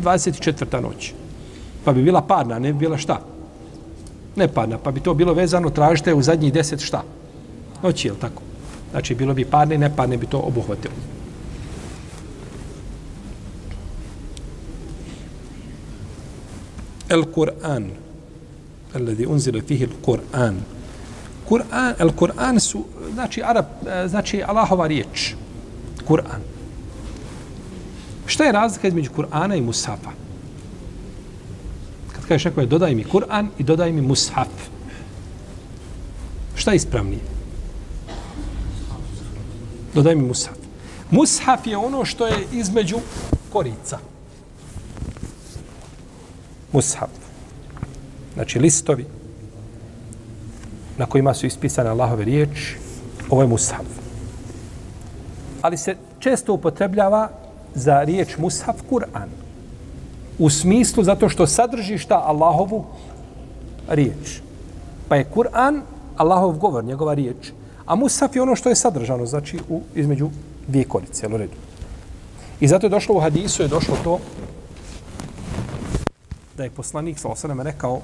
24. 0.03 0.81
noć. 0.81 1.13
Pa 1.85 1.93
bi 1.93 2.03
bila 2.03 2.21
parna, 2.21 2.59
ne 2.59 2.73
bi 2.73 2.79
bila 2.79 2.97
šta? 2.97 3.21
Ne 4.35 4.47
parna, 4.47 4.77
pa 4.77 4.91
bi 4.91 4.99
to 4.99 5.13
bilo 5.13 5.33
vezano, 5.33 5.69
tražite 5.69 6.13
u 6.13 6.21
zadnjih 6.21 6.53
10 6.53 6.85
šta? 6.85 7.03
Noći, 7.83 8.07
je 8.07 8.13
tako? 8.21 8.41
Znači, 8.91 9.15
bilo 9.15 9.33
bi 9.33 9.45
parne, 9.45 9.77
ne 9.77 9.89
neparne 9.89 10.17
bi 10.17 10.25
to 10.27 10.39
obuhvatilo. 10.39 10.93
El 17.11 17.25
Kur'an, 17.25 17.89
alladhi 18.95 19.25
unzila 19.25 19.61
fihi 19.67 19.85
al-Kur'an. 19.85 20.55
Kur'an, 21.49 21.95
al-Kur'an 21.99 22.59
su 22.59 22.85
znači 23.13 23.43
Arab, 23.43 23.65
e, 23.87 24.07
znači 24.07 24.43
Allahova 24.47 24.87
riječ. 24.87 25.33
Kur'an. 26.07 26.41
Šta 28.25 28.43
je 28.43 28.51
razlika 28.51 28.87
između 28.87 29.11
Kur'ana 29.17 29.57
i 29.57 29.61
Musafa? 29.61 30.11
Kad 32.15 32.25
kažeš 32.25 32.45
neko 32.45 32.61
je 32.61 32.67
dodaj 32.67 32.95
mi 32.95 33.03
Kur'an 33.03 33.47
i 33.57 33.63
dodaj 33.63 33.91
mi 33.91 34.01
Mushaf. 34.01 34.47
Šta 36.55 36.71
je 36.71 36.75
ispravnije? 36.75 37.21
Dodaj 39.93 40.15
mi 40.15 40.21
Mushaf. 40.27 40.57
Mushaf 41.11 41.67
je 41.67 41.77
ono 41.77 42.05
što 42.05 42.27
je 42.27 42.47
između 42.51 42.97
korica. 43.49 43.99
Mushaf. 46.71 47.09
Znači 48.33 48.59
listovi 48.59 49.05
na 50.97 51.05
kojima 51.05 51.33
su 51.33 51.45
ispisane 51.45 51.89
Allahove 51.89 52.25
riječi. 52.25 52.77
Ovo 53.29 53.41
je 53.41 53.47
Mushaf. 53.47 53.85
Ali 55.61 55.77
se 55.77 55.95
često 56.19 56.53
upotrebljava 56.53 57.29
za 57.75 58.03
riječ 58.03 58.37
Mushaf 58.37 58.75
Kur'an. 58.91 59.27
U 60.39 60.49
smislu 60.49 61.03
zato 61.03 61.29
što 61.29 61.47
sadrži 61.47 61.97
šta 61.97 62.23
Allahovu 62.25 62.85
riječ. 63.89 64.41
Pa 65.07 65.15
je 65.15 65.29
Kur'an 65.35 65.81
Allahov 66.17 66.57
govor, 66.57 66.83
njegova 66.83 67.13
riječ. 67.13 67.51
A 67.85 67.95
Mushaf 67.95 68.35
je 68.35 68.41
ono 68.41 68.55
što 68.55 68.69
je 68.69 68.75
sadržano, 68.75 69.25
znači 69.25 69.59
u, 69.69 69.81
između 69.95 70.29
dvije 70.67 70.85
korice, 70.85 71.25
jel 71.25 71.33
u 71.33 71.37
redu. 71.37 71.57
I 72.59 72.67
zato 72.67 72.85
je 72.85 72.89
došlo 72.89 73.15
u 73.15 73.19
hadisu, 73.19 73.61
je 73.61 73.67
došlo 73.67 73.95
to 74.03 74.19
da 76.57 76.63
je 76.63 76.69
poslanik 76.69 77.19
sa 77.19 77.27
osaname 77.27 77.63
rekao 77.63 78.01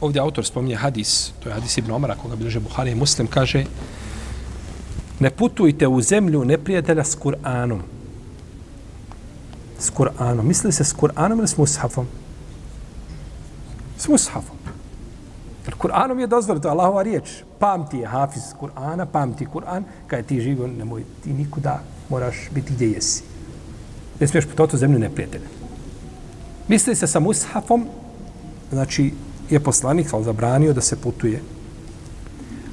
ovdje 0.00 0.20
autor 0.20 0.44
spominje 0.44 0.76
hadis, 0.76 1.32
to 1.42 1.48
je 1.48 1.54
hadis 1.54 1.78
Ibn 1.78 1.90
Omara, 1.90 2.14
koga 2.14 2.36
bilježe 2.36 2.60
Buhari 2.60 2.90
i 2.90 2.94
Muslim, 2.94 3.26
kaže 3.26 3.64
ne 5.20 5.30
putujte 5.30 5.88
u 5.88 6.00
zemlju 6.00 6.44
neprijatelja 6.44 7.04
s 7.04 7.16
Kur'anom. 7.18 7.80
S 9.78 9.90
Kur'anom. 9.90 10.42
Misli 10.42 10.72
se 10.72 10.84
s 10.84 10.94
Kur'anom 10.94 11.38
ili 11.38 11.48
s 11.48 11.56
Mushafom? 11.56 12.06
S 13.98 14.08
Mushafom. 14.08 14.56
Jer 15.66 15.74
Kur'anom 15.74 16.18
je 16.18 16.26
dozvoljeno, 16.26 16.62
to 16.62 16.68
je 16.68 16.72
Allahova 16.72 17.02
riječ. 17.02 17.42
Pamti 17.58 17.98
je 17.98 18.06
hafiz 18.06 18.42
Kur'ana, 18.60 19.06
pamti 19.06 19.46
Kur'an, 19.46 19.84
kada 20.06 20.22
ti 20.22 20.40
živio, 20.40 20.66
nemoj 20.66 21.04
ti 21.24 21.32
nikuda, 21.32 21.82
moraš 22.08 22.36
biti 22.50 22.72
gdje 22.72 22.90
jesi. 22.90 23.22
Ne 24.20 24.26
smiješ 24.26 24.46
putovati 24.46 24.76
u 24.76 24.78
zemlju 24.78 24.98
neprijatelja. 24.98 25.63
Misli 26.68 26.94
se 26.94 27.06
sa 27.06 27.20
Mushafom, 27.20 27.86
znači 28.72 29.12
je 29.50 29.60
poslanik 29.60 30.12
ali 30.12 30.24
zabranio 30.24 30.72
da 30.72 30.80
se 30.80 30.96
putuje. 30.96 31.42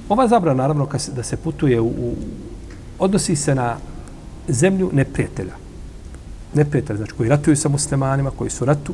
Ova 0.09 0.27
zabrana, 0.27 0.63
naravno, 0.63 0.87
da 1.15 1.23
se 1.23 1.37
putuje 1.37 1.81
u, 1.81 1.87
u 1.87 2.15
odnosi 2.99 3.35
se 3.35 3.55
na 3.55 3.77
zemlju 4.47 4.89
neprijatelja. 4.93 5.53
Neprijatelja, 6.53 6.97
znači 6.97 7.13
koji 7.13 7.29
ratuju 7.29 7.55
sa 7.55 7.69
muslimanima, 7.69 8.31
koji 8.31 8.49
su 8.49 8.65
ratu. 8.65 8.93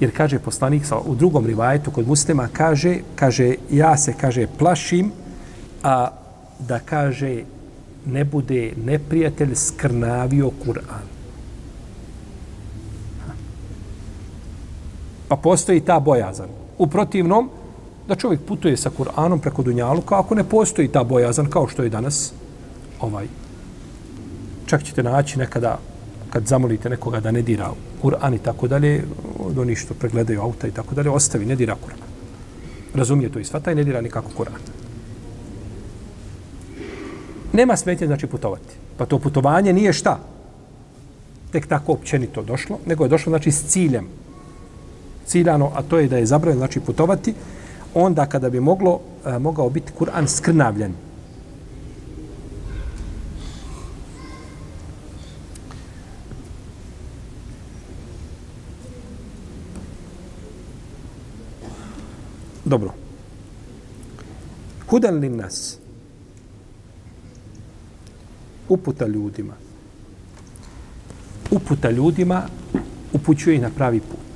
Jer 0.00 0.16
kaže 0.16 0.38
poslanik 0.38 0.82
u 1.04 1.14
drugom 1.14 1.46
rivajetu 1.46 1.90
kod 1.90 2.08
muslima, 2.08 2.48
kaže, 2.52 2.98
kaže, 3.14 3.54
ja 3.70 3.96
se, 3.96 4.14
kaže, 4.20 4.46
plašim, 4.58 5.12
a 5.82 6.08
da 6.58 6.78
kaže, 6.78 7.42
ne 8.06 8.24
bude 8.24 8.72
neprijatelj 8.84 9.54
skrnavio 9.54 10.50
Kur'an. 10.66 11.17
Pa 15.28 15.36
postoji 15.36 15.80
ta 15.80 16.00
bojazan. 16.00 16.48
U 16.78 16.86
protivnom, 16.86 17.50
da 18.08 18.14
čovjek 18.14 18.40
putuje 18.40 18.76
sa 18.76 18.90
Kur'anom 18.98 19.40
preko 19.40 19.62
Dunjaluka, 19.62 20.18
ako 20.18 20.34
ne 20.34 20.44
postoji 20.44 20.88
ta 20.88 21.04
bojazan, 21.04 21.50
kao 21.50 21.68
što 21.68 21.82
je 21.82 21.88
danas, 21.88 22.32
ovaj, 23.00 23.26
čak 24.66 24.84
ćete 24.84 25.02
naći 25.02 25.38
nekada, 25.38 25.78
kad 26.30 26.46
zamolite 26.46 26.90
nekoga 26.90 27.20
da 27.20 27.30
ne 27.30 27.42
dira 27.42 27.70
Kur'an 28.02 28.34
i 28.34 28.38
tako 28.38 28.68
dalje, 28.68 29.04
od 29.38 29.58
onih 29.58 29.78
što 29.78 29.94
pregledaju 29.94 30.40
auta 30.40 30.68
i 30.68 30.70
tako 30.70 30.94
dalje, 30.94 31.10
ostavi, 31.10 31.46
ne 31.46 31.56
dira 31.56 31.76
Kur'an. 31.86 32.08
Razumije 32.94 33.32
to 33.32 33.38
i 33.38 33.44
svata 33.44 33.72
i 33.72 33.74
ne 33.74 33.84
dira 33.84 34.00
nikako 34.00 34.30
Kur'an. 34.38 34.60
Nema 37.52 37.76
smetnje, 37.76 38.06
znači, 38.06 38.26
putovati. 38.26 38.74
Pa 38.96 39.06
to 39.06 39.18
putovanje 39.18 39.72
nije 39.72 39.92
šta? 39.92 40.18
Tek 41.52 41.66
tako 41.66 41.92
općenito 41.92 42.42
došlo, 42.42 42.78
nego 42.86 43.04
je 43.04 43.08
došlo, 43.08 43.30
znači, 43.30 43.52
s 43.52 43.64
ciljem 43.64 44.08
ciljano, 45.28 45.70
a 45.74 45.82
to 45.82 45.98
je 45.98 46.08
da 46.08 46.16
je 46.16 46.26
zabranjeno 46.26 46.58
znači 46.58 46.80
putovati, 46.80 47.34
onda 47.94 48.26
kada 48.26 48.50
bi 48.50 48.60
moglo 48.60 49.00
e, 49.26 49.38
mogao 49.38 49.70
biti 49.70 49.92
Kur'an 49.98 50.26
skrnavljen. 50.26 50.92
Dobro. 62.64 62.92
Hudan 64.88 65.14
li 65.14 65.28
nas 65.28 65.78
uputa 68.68 69.06
ljudima 69.06 69.54
uputa 71.50 71.90
ljudima 71.90 72.42
upućuje 73.12 73.56
ih 73.56 73.62
na 73.62 73.70
pravi 73.70 74.00
put. 74.00 74.27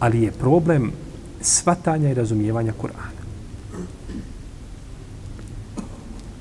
Ali 0.00 0.22
je 0.22 0.32
problem 0.32 0.92
svatanja 1.40 2.10
i 2.10 2.14
razumijevanja 2.14 2.72
Kur'ana. 2.82 3.16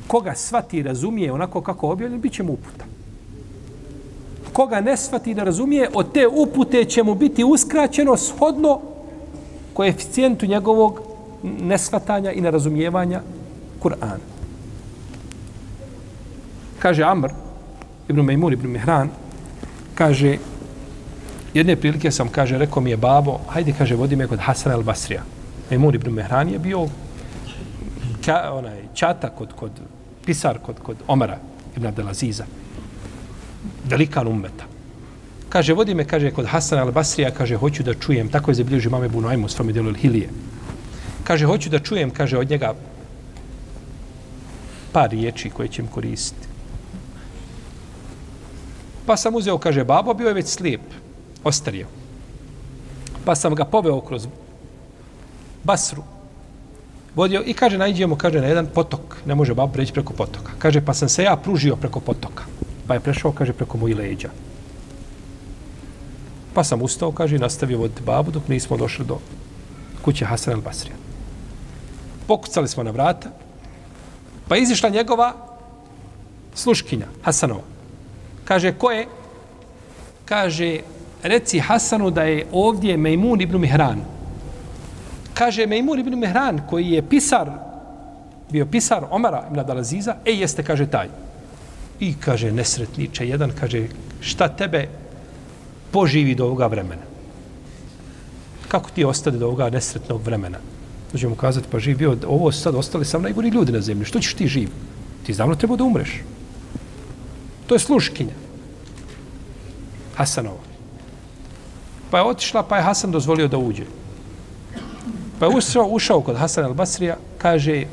Koga 0.07 0.35
svati 0.35 0.77
i 0.77 0.83
razumije 0.83 1.31
onako 1.31 1.61
kako 1.61 1.89
objavljen, 1.89 2.21
bit 2.21 2.33
će 2.33 2.43
mu 2.43 2.53
uputa. 2.53 2.85
Koga 4.53 4.81
ne 4.81 4.97
svati 4.97 5.31
i 5.31 5.33
ne 5.35 5.43
razumije, 5.43 5.89
od 5.93 6.11
te 6.13 6.27
upute 6.27 6.85
će 6.85 7.03
mu 7.03 7.15
biti 7.15 7.43
uskraćeno 7.43 8.17
shodno 8.17 8.81
koeficijentu 9.73 10.45
njegovog 10.45 11.01
nesvatanja 11.43 12.31
i 12.31 12.41
nerazumijevanja 12.41 13.21
Kur'ana. 13.83 14.23
Kaže 16.79 17.03
Amr, 17.03 17.29
Ibn 18.09 18.21
Mejmur, 18.21 18.53
Ibn 18.53 18.67
Mihran, 18.67 19.09
kaže, 19.95 20.37
jedne 21.55 21.75
prilike 21.75 22.11
sam, 22.11 22.29
kaže, 22.29 22.57
rekao 22.57 22.81
mi 22.83 22.89
je 22.89 22.97
babo, 22.97 23.39
hajde, 23.49 23.73
kaže, 23.77 23.95
vodi 23.95 24.15
me 24.15 24.27
kod 24.27 24.39
Hasana 24.39 24.75
al 24.75 24.83
Basrija. 24.83 25.23
Emun 25.71 25.95
ibn 25.95 26.11
Mehran 26.11 26.49
je 26.49 26.59
bio 26.59 26.87
ča, 28.21 28.51
onaj, 28.53 28.81
čata 28.93 29.29
kod, 29.29 29.53
kod 29.55 29.71
pisar 30.25 30.59
kod, 30.65 30.79
kod 30.83 30.97
Omara 31.07 31.37
ibn 31.77 31.87
Abdelaziza. 31.87 32.45
Velikan 33.85 34.27
ummeta. 34.27 34.67
Kaže, 35.49 35.73
vodi 35.73 35.95
me, 35.95 36.03
kaže, 36.05 36.31
kod 36.31 36.45
Hasana 36.45 36.83
al 36.83 36.91
Basrija, 36.91 37.31
kaže, 37.31 37.55
hoću 37.55 37.83
da 37.83 37.93
čujem, 37.93 38.29
tako 38.29 38.51
je 38.51 38.55
zabilježio 38.55 38.91
mame 38.91 39.09
Bunajmu, 39.09 39.49
svome 39.49 39.73
delu 39.73 39.93
Hilije. 39.93 40.29
Kaže, 41.23 41.45
hoću 41.45 41.69
da 41.69 41.79
čujem, 41.79 42.11
kaže, 42.11 42.37
od 42.37 42.49
njega 42.49 42.73
par 44.91 45.09
riječi 45.09 45.49
koje 45.49 45.67
će 45.67 45.81
im 45.81 45.87
koristiti. 45.87 46.47
Pa 49.05 49.17
sam 49.17 49.35
uzeo, 49.35 49.57
kaže, 49.57 49.83
babo, 49.83 50.13
bio 50.13 50.27
je 50.27 50.33
već 50.33 50.47
slijep 50.47 50.81
ostario. 51.45 51.87
Pa 53.25 53.35
sam 53.35 53.55
ga 53.55 53.65
poveo 53.65 54.01
kroz 54.01 54.27
Basru. 55.63 56.03
Vodio 57.15 57.43
i 57.45 57.53
kaže, 57.53 57.77
najđemo, 57.77 58.15
kaže, 58.15 58.41
na 58.41 58.47
jedan 58.47 58.67
potok. 58.73 59.17
Ne 59.25 59.35
može 59.35 59.53
bab 59.53 59.71
preći 59.73 59.93
preko 59.93 60.13
potoka. 60.13 60.51
Kaže, 60.59 60.81
pa 60.81 60.93
sam 60.93 61.09
se 61.09 61.23
ja 61.23 61.35
pružio 61.35 61.75
preko 61.75 61.99
potoka. 61.99 62.43
Pa 62.87 62.93
je 62.93 62.99
prešao, 62.99 63.31
kaže, 63.31 63.53
preko 63.53 63.77
moji 63.77 63.93
leđa. 63.93 64.29
Pa 66.53 66.63
sam 66.63 66.81
ustao, 66.81 67.11
kaže, 67.11 67.35
i 67.35 67.39
nastavio 67.39 67.77
voditi 67.77 68.03
babu 68.03 68.31
dok 68.31 68.47
nismo 68.47 68.77
došli 68.77 69.05
do 69.05 69.19
kuće 70.01 70.25
Hasan 70.25 70.53
al 70.53 70.61
Basrija. 70.61 70.95
Pokucali 72.27 72.67
smo 72.67 72.83
na 72.83 72.91
vrata, 72.91 73.29
pa 74.47 74.57
izišla 74.57 74.89
njegova 74.89 75.33
sluškinja, 76.53 77.07
Hasanova. 77.23 77.63
Kaže, 78.45 78.73
ko 78.73 78.91
je? 78.91 79.07
Kaže, 80.25 80.79
reci 81.27 81.59
Hasanu 81.59 82.11
da 82.11 82.23
je 82.23 82.45
ovdje 82.51 82.97
Mejmun 82.97 83.41
ibn 83.41 83.59
Mihran. 83.59 84.01
Kaže 85.33 85.65
Mejmun 85.67 85.99
ibn 85.99 86.19
Mihran, 86.19 86.61
koji 86.69 86.89
je 86.89 87.09
pisar 87.09 87.49
bio 88.51 88.65
pisar 88.65 89.05
Omara 89.09 89.45
ibn 89.49 89.59
Adalaziza, 89.59 90.15
e 90.25 90.31
jeste, 90.31 90.63
kaže, 90.63 90.85
taj. 90.87 91.07
I 91.99 92.13
kaže, 92.13 92.51
nesretniče, 92.51 93.27
jedan 93.27 93.51
kaže, 93.59 93.87
šta 94.21 94.47
tebe 94.47 94.87
poživi 95.91 96.35
do 96.35 96.45
ovoga 96.45 96.67
vremena? 96.67 97.01
Kako 98.67 98.89
ti 98.89 99.05
ostade 99.05 99.37
do 99.37 99.47
ovoga 99.47 99.69
nesretnog 99.69 100.21
vremena? 100.21 100.57
Dođe 101.11 101.27
mu 101.27 101.35
kazati, 101.35 101.67
pa 101.71 101.79
živ 101.79 101.97
bio, 101.97 102.17
ovo 102.27 102.51
sad 102.51 102.75
ostali 102.75 103.05
sam 103.05 103.21
najgori 103.21 103.49
ljudi 103.49 103.71
na 103.71 103.81
zemlji. 103.81 104.05
Što 104.05 104.19
ćeš 104.19 104.33
ti 104.33 104.47
živ? 104.47 104.69
Ti 105.25 105.33
zdavno 105.33 105.55
treba 105.55 105.75
da 105.75 105.83
umreš. 105.83 106.21
To 107.67 107.75
je 107.75 107.79
sluškinja. 107.79 108.33
Hasanova 110.15 110.74
pa 112.15 112.19
je 112.19 112.31
otišla, 112.31 112.63
pa 112.63 112.77
je 112.77 112.83
Hasan 112.83 113.11
dozvolio 113.11 113.47
da 113.51 113.57
uđe. 113.57 113.83
Pa 115.39 115.45
je 115.45 115.57
ušao, 115.57 115.87
ušao 115.91 116.21
kod 116.21 116.37
Hasan 116.39 116.63
al-Basrija, 116.63 117.17
kaže, 117.37 117.83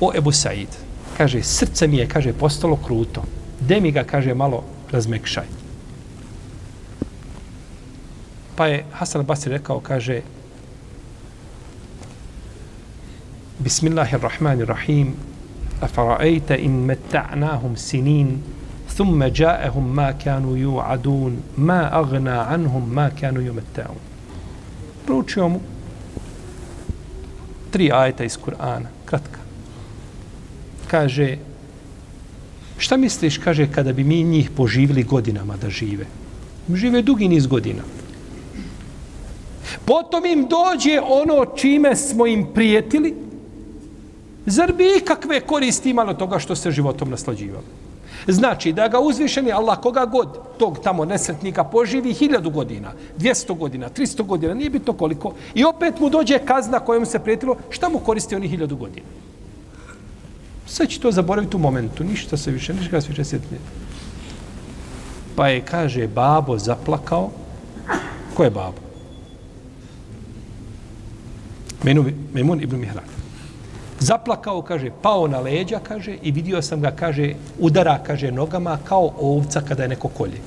o 0.00 0.12
Ebu 0.14 0.30
Said, 0.32 0.68
kaže, 1.16 1.42
srce 1.42 1.88
mi 1.90 1.96
je, 1.96 2.06
kaže, 2.08 2.32
postalo 2.32 2.76
kruto. 2.76 3.24
De 3.60 3.80
mi 3.80 3.90
ga, 3.90 4.04
kaže, 4.04 4.34
malo 4.34 4.62
razmekšaj. 4.92 5.44
Pa 8.54 8.66
je 8.66 8.84
Hasan 8.92 9.26
al-Basri 9.26 9.58
rekao, 9.58 9.80
kaže, 9.80 10.22
Bismillahirrahmanirrahim, 13.58 15.16
afara'ajte 15.82 16.62
in 16.62 16.86
metta'nahum 16.86 17.74
sinin, 17.76 18.38
ثم 18.99 19.23
جاءهم 19.23 19.95
ما 19.95 20.11
كانوا 20.11 20.57
يوعدون 20.57 21.41
ما 21.57 21.99
أغنى 21.99 22.29
عنهم 22.29 22.95
ما 22.95 23.09
كانوا 23.09 23.43
يمتعون 23.43 23.99
Proučio 25.05 25.49
mu 25.49 25.59
tri 27.71 27.91
ajeta 27.93 28.23
iz 28.23 28.37
Kur'ana, 28.37 28.89
kratka. 29.05 29.39
Kaže, 30.87 31.37
šta 32.77 32.97
misliš, 32.97 33.37
kaže, 33.37 33.67
kada 33.71 33.93
bi 33.93 34.03
mi 34.03 34.23
njih 34.23 34.49
poživili 34.49 35.03
godinama 35.03 35.57
da 35.61 35.69
žive? 35.69 36.05
Žive 36.73 37.01
dugi 37.01 37.27
niz 37.27 37.47
godina. 37.47 37.83
Potom 39.85 40.25
im 40.25 40.47
dođe 40.49 41.01
ono 41.01 41.45
čime 41.55 41.95
smo 41.95 42.27
im 42.27 42.47
prijetili, 42.53 43.13
zar 44.45 44.73
bi 44.73 44.97
ikakve 44.97 45.39
koristi 45.39 45.89
imalo 45.89 46.13
toga 46.13 46.39
što 46.39 46.55
se 46.55 46.71
životom 46.71 47.09
naslađivali? 47.09 47.78
Znači 48.26 48.72
da 48.72 48.88
ga 48.88 49.00
uzvišeni 49.00 49.52
Allah 49.52 49.78
koga 49.80 50.04
god 50.06 50.28
tog 50.58 50.78
tamo 50.82 51.04
nesretnika 51.04 51.64
poživi 51.64 52.12
hiljadu 52.12 52.50
godina, 52.50 52.92
200 53.18 53.56
godina, 53.58 53.88
300 53.88 54.22
godina, 54.22 54.54
nije 54.54 54.70
bitno 54.70 54.92
koliko, 54.92 55.34
i 55.54 55.64
opet 55.64 56.00
mu 56.00 56.10
dođe 56.10 56.38
kazna 56.38 56.80
kojom 56.80 57.06
se 57.06 57.18
prijetilo, 57.18 57.56
šta 57.70 57.88
mu 57.88 57.98
koristi 57.98 58.36
oni 58.36 58.48
hiljadu 58.48 58.76
godina? 58.76 59.06
Sve 60.66 60.86
će 60.86 61.00
to 61.00 61.12
zaboraviti 61.12 61.56
u 61.56 61.60
momentu, 61.60 62.04
ništa 62.04 62.36
se 62.36 62.50
više, 62.50 62.74
ništa 62.74 63.00
se 63.00 63.08
više 63.08 63.24
sjetne. 63.24 63.58
Pa 65.36 65.48
je, 65.48 65.60
kaže, 65.60 66.08
babo 66.08 66.58
zaplakao. 66.58 67.30
Ko 68.34 68.44
je 68.44 68.50
babo? 68.50 68.78
Memun 72.32 72.60
ibn 72.62 72.76
Mihran 72.76 73.19
zaplakao, 74.00 74.62
kaže, 74.62 74.90
pao 75.02 75.28
na 75.28 75.40
leđa, 75.40 75.80
kaže, 75.88 76.16
i 76.22 76.30
vidio 76.30 76.62
sam 76.62 76.80
ga, 76.80 76.90
kaže, 76.90 77.34
udara, 77.58 77.98
kaže, 78.06 78.32
nogama 78.32 78.78
kao 78.84 79.12
ovca 79.20 79.60
kada 79.60 79.82
je 79.82 79.88
neko 79.88 80.08
kolje. 80.08 80.40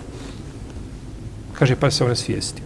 Kaže, 1.53 1.75
pa 1.75 1.91
se 1.91 2.03
on 2.03 2.15
svijestio. 2.15 2.65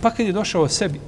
Pa 0.00 0.10
kad 0.10 0.26
je 0.26 0.32
došao 0.32 0.68
sebi, 0.68 1.00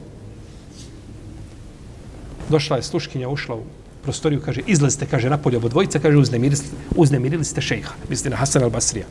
došla 2.48 2.76
je 2.76 2.82
sluškinja, 2.82 3.28
ušla 3.28 3.54
u 3.54 3.62
prostoriju, 4.02 4.42
kaže, 4.44 4.60
izlazite, 4.66 5.06
kaže, 5.06 5.30
napolje 5.30 5.56
obo 5.56 5.68
dvojica, 5.68 5.98
kaže, 5.98 6.16
uznemirili, 6.16 6.62
uznemirili 6.96 7.44
ste 7.44 7.60
šejha, 7.60 7.94
misli 8.08 8.30
na 8.30 8.36
Hasan 8.36 8.62
al-Basrija. 8.62 9.04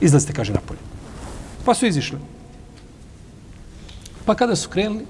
Izlazite, 0.00 0.32
kaže, 0.32 0.52
napolje. 0.52 0.80
Pa 1.64 1.74
su 1.74 1.86
izišli. 1.86 2.18
Pa 4.24 4.34
kada 4.34 4.56
su 4.56 4.68
krenuli, 4.68 5.06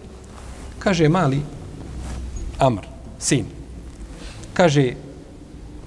kaže, 0.79 1.09
mali, 1.09 1.43
Amr, 2.59 2.87
sin, 3.19 3.47
kaže 4.55 4.95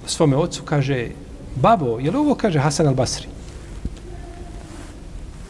svome 0.06 0.36
ocu, 0.36 0.62
kaže, 0.62 1.08
babo, 1.56 1.98
je 1.98 2.10
li 2.10 2.16
ovo, 2.16 2.34
kaže, 2.34 2.58
Hasan 2.58 2.86
al-Basri? 2.86 3.28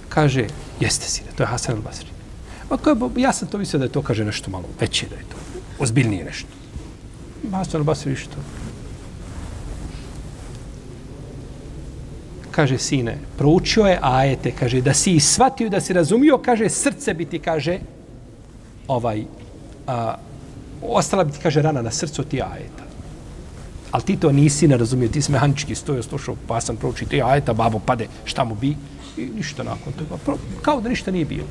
Kaže, 0.08 0.46
jeste 0.80 1.06
sine, 1.06 1.30
to 1.36 1.42
je 1.42 1.46
Hasan 1.46 1.76
al-Basri. 1.76 2.10
Ma 2.70 2.76
ko 2.76 3.10
ja 3.16 3.32
sam 3.32 3.48
to 3.48 3.58
mislio 3.58 3.78
da 3.78 3.84
je 3.84 3.92
to, 3.92 4.02
kaže, 4.02 4.24
nešto 4.24 4.50
malo 4.50 4.64
veće, 4.80 5.06
da 5.08 5.16
je 5.16 5.22
to 5.22 5.36
ozbiljnije 5.78 6.24
nešto. 6.24 6.48
Hasan 7.52 7.82
al-Basri 7.82 8.16
što? 8.16 8.36
Kaže, 12.50 12.78
sine, 12.78 13.18
proučio 13.38 13.86
je 13.86 13.98
ajete, 14.02 14.50
kaže, 14.50 14.80
da 14.80 14.94
si 14.94 15.20
shvatio, 15.20 15.68
da 15.68 15.80
si 15.80 15.92
razumio, 15.92 16.38
kaže, 16.38 16.68
srce 16.68 17.14
bi 17.14 17.24
ti, 17.24 17.38
kaže, 17.38 17.78
ovaj, 18.88 19.24
a, 19.86 20.14
ostala 20.82 21.24
bi 21.24 21.32
ti, 21.32 21.38
kaže, 21.42 21.62
rana 21.62 21.82
na 21.82 21.90
srcu 21.90 22.22
ti 22.22 22.42
ajeta. 22.42 22.84
Ali 23.90 24.02
ti 24.02 24.16
to 24.16 24.32
nisi 24.32 24.68
ne 24.68 24.76
razumio, 24.76 25.08
ti 25.08 25.22
si 25.22 25.32
mehanički 25.32 25.74
stojio, 25.74 26.02
slušao, 26.02 26.36
pa 26.48 26.60
sam 26.60 26.76
prouči 26.76 27.06
ti 27.06 27.22
ajeta, 27.22 27.52
babo 27.52 27.78
pade, 27.78 28.06
šta 28.24 28.44
mu 28.44 28.54
bi? 28.54 28.76
I 29.16 29.26
ništa 29.36 29.62
nakon 29.62 29.92
toga. 29.92 30.38
Kao 30.62 30.80
da 30.80 30.88
ništa 30.88 31.10
nije 31.10 31.24
bilo. 31.24 31.46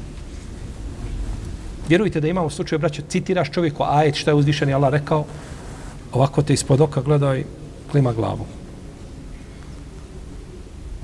Vjerujte 1.89 2.21
da 2.21 2.27
imamo 2.27 2.49
slučaj, 2.49 2.77
braćo, 2.77 3.01
citiraš 3.09 3.51
čovjeku 3.51 3.83
ajet, 3.83 4.15
šta 4.15 4.31
je 4.31 4.35
uzvišeni 4.35 4.73
Allah 4.73 4.91
rekao, 4.91 5.25
ovako 6.13 6.41
te 6.41 6.53
ispod 6.53 6.81
oka 6.81 7.01
gledaj, 7.01 7.39
i 7.39 7.45
klima 7.91 8.13
glavu. 8.13 8.45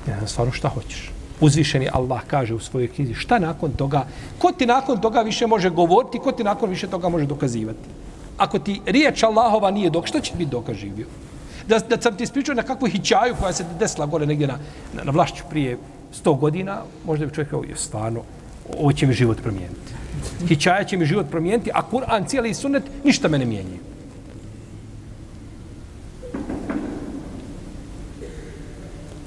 Ja 0.08 0.16
znam 0.16 0.28
stvarno 0.28 0.52
šta 0.52 0.68
hoćeš. 0.68 1.10
Uzvišeni 1.40 1.88
Allah 1.92 2.20
kaže 2.26 2.54
u 2.54 2.60
svojoj 2.60 2.88
knjizi, 2.88 3.14
šta 3.14 3.38
nakon 3.38 3.72
toga, 3.72 4.06
ko 4.38 4.52
ti 4.52 4.66
nakon 4.66 5.00
toga 5.00 5.20
više 5.20 5.46
može 5.46 5.70
govoriti, 5.70 6.18
ko 6.18 6.32
ti 6.32 6.44
nakon 6.44 6.70
više 6.70 6.86
toga 6.86 7.08
može 7.08 7.26
dokazivati? 7.26 7.88
Ako 8.38 8.58
ti 8.58 8.80
riječ 8.86 9.22
Allahova 9.22 9.70
nije 9.70 9.90
dok, 9.90 10.06
što 10.06 10.20
će 10.20 10.32
biti 10.36 10.50
dokaz 10.50 10.76
živio? 10.76 11.06
Da, 11.68 11.78
da 11.78 12.00
sam 12.00 12.16
ti 12.16 12.24
ispričao 12.24 12.54
na 12.54 12.62
kakvu 12.62 12.88
hićaju 12.88 13.34
koja 13.40 13.52
se 13.52 13.64
desila 13.78 14.06
gore 14.06 14.26
negdje 14.26 14.46
na, 14.46 14.58
na, 14.94 15.04
na 15.04 15.12
vlašću 15.12 15.44
prije 15.50 15.78
sto 16.12 16.34
godina, 16.34 16.82
možda 17.06 17.26
bi 17.26 17.34
čovjek 17.34 17.48
rekao, 17.48 17.64
je 17.64 17.76
stvarno, 17.76 18.20
ovo 18.78 18.92
će 18.92 19.06
mi 19.06 19.12
život 19.12 19.42
promijeniti. 19.42 19.94
Hićaja 20.48 20.84
će 20.84 20.96
mi 20.96 21.06
život 21.06 21.26
promijeniti, 21.30 21.70
a 21.74 21.82
Kur'an, 21.92 22.26
cijeli 22.26 22.54
sunet, 22.54 22.82
ništa 23.04 23.28
me 23.28 23.38
ne 23.38 23.44
mijenje. 23.44 23.78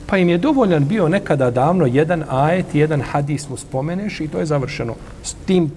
Pa 0.06 0.18
im 0.18 0.30
je 0.30 0.38
dovoljan 0.38 0.88
bio 0.88 1.10
nekada 1.10 1.52
davno 1.52 1.86
jedan 1.86 2.24
ajet, 2.30 2.76
jedan 2.76 3.02
hadis 3.02 3.50
mu 3.50 3.58
spomeneš 3.58 4.20
i 4.20 4.28
to 4.28 4.40
je 4.40 4.46
završeno. 4.46 4.96
S, 5.24 5.36
tim, 5.46 5.72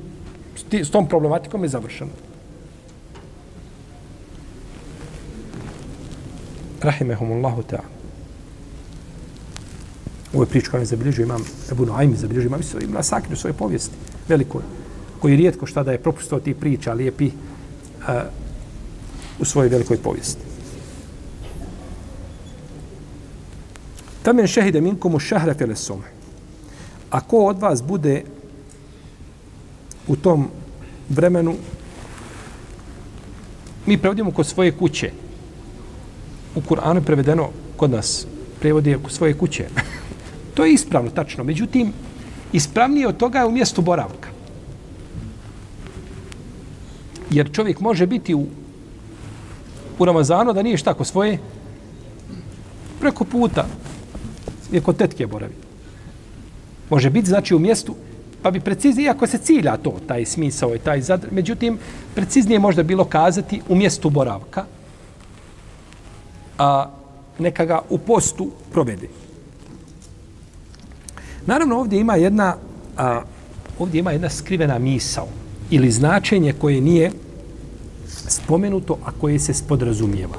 s 0.72 0.90
tom 0.90 1.08
problematikom 1.08 1.62
je 1.62 1.68
završeno. 1.68 2.10
Rahimehumullahu 6.82 7.62
ta'ala. 7.62 8.00
Ovo 10.32 10.42
je 10.42 10.48
prič 10.48 10.68
koja 10.68 10.80
je 10.80 10.86
zabilježio 10.86 11.22
imam 11.22 11.44
Ebu 11.72 11.86
Noajmi, 11.86 12.16
zabilježio 12.16 12.48
imam 12.48 12.62
svoj 12.62 12.84
imam 12.84 13.02
Sakir 13.02 13.32
u 13.32 13.36
svojoj 13.36 13.56
povijesti, 13.56 13.94
velikoj, 14.28 14.62
koji 15.20 15.36
rijetko 15.36 15.66
šta 15.66 15.82
da 15.82 15.92
je 15.92 16.02
propustao 16.02 16.40
ti 16.40 16.54
priča, 16.54 16.92
lijepi 16.92 17.26
uh, 17.26 18.14
u 19.38 19.44
svojoj 19.44 19.68
velikoj 19.68 19.96
povijesti. 19.96 20.42
Tamen 24.22 24.46
šehide 24.46 24.80
minkomu 24.80 25.18
šahre 25.18 25.54
fele 25.54 25.76
sume. 25.76 26.06
A 27.10 27.20
ko 27.20 27.46
od 27.46 27.58
vas 27.58 27.82
bude 27.82 28.22
u 30.06 30.16
tom 30.16 30.48
vremenu 31.08 31.54
mi 33.86 33.98
prevodimo 33.98 34.30
kod 34.30 34.46
svoje 34.46 34.72
kuće, 34.72 35.10
u 36.54 36.60
Kur'anu 36.60 37.00
prevedeno 37.00 37.48
kod 37.76 37.90
nas 37.90 38.26
prevodi 38.60 38.96
u 38.96 39.08
svoje 39.08 39.34
kuće. 39.34 39.64
to 40.54 40.64
je 40.64 40.72
ispravno, 40.72 41.10
tačno. 41.10 41.44
Međutim, 41.44 41.92
ispravnije 42.52 43.08
od 43.08 43.16
toga 43.16 43.38
je 43.38 43.46
u 43.46 43.50
mjestu 43.50 43.82
boravka. 43.82 44.28
Jer 47.30 47.52
čovjek 47.52 47.80
može 47.80 48.06
biti 48.06 48.34
u, 48.34 48.46
u 49.98 50.04
Ramazanu 50.04 50.52
da 50.52 50.62
nije 50.62 50.76
šta 50.76 50.94
ko 50.94 51.04
svoje 51.04 51.38
preko 53.00 53.24
puta 53.24 53.66
je 54.72 54.80
kod 54.80 54.96
tetke 54.96 55.26
boravi. 55.26 55.54
Može 56.90 57.10
biti 57.10 57.28
znači 57.28 57.54
u 57.54 57.58
mjestu 57.58 57.94
pa 58.42 58.50
bi 58.50 58.60
preciznije, 58.60 59.10
ako 59.10 59.26
se 59.26 59.38
cilja 59.38 59.76
to, 59.76 59.96
taj 60.06 60.24
smisao 60.24 60.74
i 60.74 60.78
taj 60.78 61.00
zadr, 61.00 61.28
međutim, 61.30 61.78
preciznije 62.14 62.58
možda 62.58 62.82
bilo 62.82 63.04
kazati 63.04 63.60
u 63.68 63.74
mjestu 63.74 64.10
boravka, 64.10 64.64
a, 66.60 66.90
neka 67.38 67.64
ga 67.64 67.80
u 67.90 67.98
postu 67.98 68.50
provede. 68.72 69.08
Naravno, 71.46 71.78
ovdje 71.78 72.00
ima 72.00 72.16
jedna, 72.16 72.56
a, 72.96 73.22
ovdje 73.78 73.98
ima 73.98 74.12
jedna 74.12 74.30
skrivena 74.30 74.78
misao 74.78 75.26
ili 75.70 75.90
značenje 75.90 76.52
koje 76.52 76.80
nije 76.80 77.10
spomenuto, 78.28 78.98
a 79.04 79.10
koje 79.20 79.38
se 79.38 79.54
spodrazumijeva. 79.54 80.36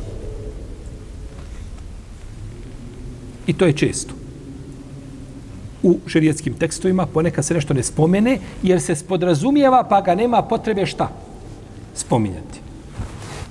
I 3.47 3.53
to 3.53 3.65
je 3.65 3.73
često. 3.73 4.13
U 5.83 5.97
šerijetskim 6.07 6.53
tekstovima 6.53 7.05
ponekad 7.05 7.45
se 7.45 7.53
nešto 7.53 7.73
ne 7.73 7.83
spomene, 7.83 8.37
jer 8.63 8.81
se 8.81 8.95
spodrazumijeva, 8.95 9.83
pa 9.83 10.01
ga 10.01 10.15
nema 10.15 10.41
potrebe 10.41 10.85
šta? 10.85 11.09
Spominjati. 11.95 12.59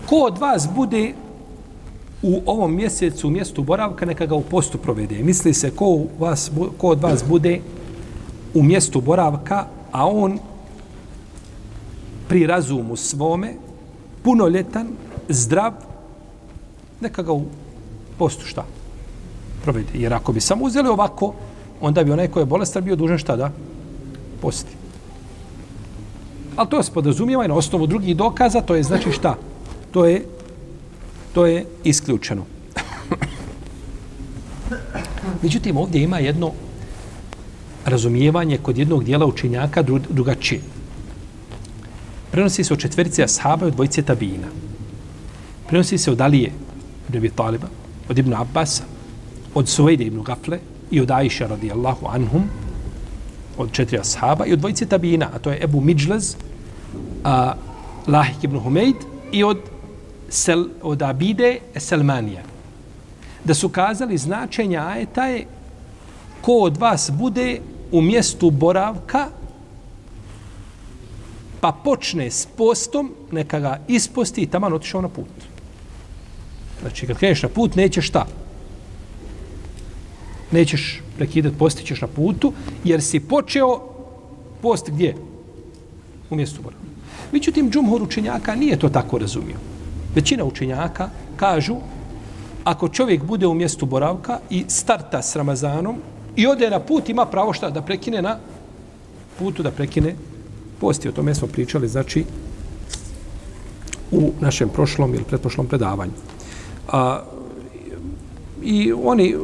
Ko 0.06 0.16
od 0.16 0.38
vas 0.38 0.68
bude 0.74 1.12
u 2.22 2.42
ovom 2.46 2.74
mjesecu 2.74 3.28
u 3.28 3.30
mjestu 3.30 3.62
boravka, 3.62 4.06
neka 4.06 4.26
ga 4.26 4.34
u 4.34 4.42
postu 4.42 4.78
provede. 4.78 5.22
Misli 5.22 5.54
se 5.54 5.70
ko, 5.70 5.98
vas, 6.18 6.50
ko 6.78 6.88
od 6.88 7.00
vas 7.00 7.24
bude 7.28 7.60
u 8.54 8.62
mjestu 8.62 9.00
boravka, 9.00 9.66
a 9.92 10.06
on 10.06 10.38
pri 12.28 12.46
razumu 12.46 12.96
svome, 12.96 13.54
punoljetan, 14.22 14.88
zdrav, 15.28 15.72
neka 17.00 17.22
ga 17.22 17.32
u 17.32 17.42
postu 18.18 18.46
šta? 18.46 18.64
Provede. 19.62 19.88
Jer 19.94 20.14
ako 20.14 20.32
bi 20.32 20.40
samo 20.40 20.64
uzeli 20.64 20.88
ovako, 20.88 21.34
onda 21.80 22.04
bi 22.04 22.12
onaj 22.12 22.28
ko 22.28 22.40
je 22.40 22.46
bolestan 22.46 22.84
bio 22.84 22.96
dužan 22.96 23.18
šta 23.18 23.36
da? 23.36 23.50
Posti. 24.42 24.74
Ali 26.56 26.68
to 26.68 26.82
se 26.82 26.92
podrazumijeva 26.92 27.44
i 27.44 27.48
na 27.48 27.54
osnovu 27.54 27.86
drugih 27.86 28.16
dokaza, 28.16 28.60
to 28.60 28.74
je 28.74 28.82
znači 28.82 29.12
šta? 29.12 29.34
To 29.90 30.04
je, 30.04 30.26
to 31.34 31.46
je 31.46 31.66
isključeno. 31.84 32.44
Međutim, 35.42 35.76
ovdje 35.76 36.02
ima 36.02 36.18
jedno 36.18 36.52
razumijevanje 37.84 38.58
kod 38.58 38.78
jednog 38.78 39.04
dijela 39.04 39.26
učenjaka 39.26 39.82
drugačije. 40.08 40.60
Prenosi 42.30 42.64
se 42.64 42.74
od 42.74 42.80
četverice 42.80 43.24
ashaba 43.24 43.66
i 43.66 43.68
od 43.68 43.74
dvojice 43.74 44.02
tabina. 44.02 44.48
Prenosi 45.68 45.98
se 45.98 46.10
od 46.10 46.20
Alije, 46.20 46.52
od 47.08 47.14
Nebi 47.14 47.30
Taliba, 47.30 47.68
od 48.08 48.18
Ibn 48.18 48.34
Abbasa, 48.34 48.84
od 49.54 49.68
Suvejde 49.68 50.04
ibn 50.04 50.22
Gafle 50.22 50.58
i 50.90 51.00
od 51.00 51.10
Aisha 51.10 51.46
radijallahu 51.46 52.06
anhum, 52.06 52.44
od 53.58 53.72
četiri 53.72 53.98
ashaba 53.98 54.46
i 54.46 54.52
od 54.52 54.58
dvojice 54.58 54.86
tabina, 54.86 55.30
a 55.34 55.38
to 55.38 55.50
je 55.50 55.64
Ebu 55.64 55.80
Midžlez, 55.80 56.36
a, 57.24 57.54
Lahik 58.06 58.44
ibn 58.44 58.58
Humeid 58.58 58.96
i 59.32 59.44
od, 59.44 59.58
Sel, 60.30 60.64
od 60.82 61.02
Abide 61.02 61.58
Selmanija. 61.76 62.42
Da 63.44 63.54
su 63.54 63.68
kazali 63.68 64.18
značenja 64.18 64.86
ajeta 64.86 65.24
je 65.26 65.46
ko 66.40 66.52
od 66.52 66.76
vas 66.76 67.10
bude 67.14 67.60
u 67.92 68.00
mjestu 68.00 68.50
boravka 68.50 69.28
pa 71.60 71.72
počne 71.72 72.30
s 72.30 72.46
postom, 72.56 73.12
neka 73.32 73.60
ga 73.60 73.80
isposti 73.88 74.40
i 74.40 74.46
taman 74.46 74.72
otišao 74.72 75.00
na 75.00 75.08
put. 75.08 75.26
Znači, 76.80 77.06
kad 77.06 77.16
kreneš 77.16 77.42
na 77.42 77.48
put, 77.48 77.76
neće 77.76 78.02
šta? 78.02 78.26
Nećeš 80.50 81.02
prekidati, 81.16 81.58
postićeš 81.58 82.00
na 82.00 82.08
putu, 82.08 82.52
jer 82.84 83.02
si 83.02 83.20
počeo 83.20 83.80
post 84.62 84.90
gdje? 84.90 85.16
U 86.30 86.36
mjestu 86.36 86.62
boravka. 86.62 86.86
Međutim, 87.32 87.70
džumhur 87.70 88.02
učenjaka 88.02 88.54
nije 88.54 88.78
to 88.78 88.88
tako 88.88 89.18
razumio. 89.18 89.56
Većina 90.14 90.44
učenjaka 90.44 91.08
kažu, 91.36 91.76
ako 92.64 92.88
čovjek 92.88 93.24
bude 93.24 93.46
u 93.46 93.54
mjestu 93.54 93.86
boravka 93.86 94.38
i 94.50 94.64
starta 94.68 95.22
s 95.22 95.36
Ramazanom 95.36 95.96
i 96.36 96.46
ode 96.46 96.70
na 96.70 96.80
put, 96.80 97.08
ima 97.08 97.26
pravo 97.26 97.52
šta? 97.52 97.70
Da 97.70 97.82
prekine 97.82 98.22
na 98.22 98.38
putu, 99.38 99.62
da 99.62 99.70
prekine 99.70 100.14
posti. 100.80 101.08
O 101.08 101.12
tome 101.12 101.34
smo 101.34 101.48
pričali, 101.48 101.88
znači, 101.88 102.24
u 104.10 104.30
našem 104.40 104.68
prošlom 104.68 105.14
ili 105.14 105.24
pretprošlom 105.24 105.66
predavanju. 105.66 106.12
A, 106.88 107.22
I 108.62 108.92
oni 108.92 109.36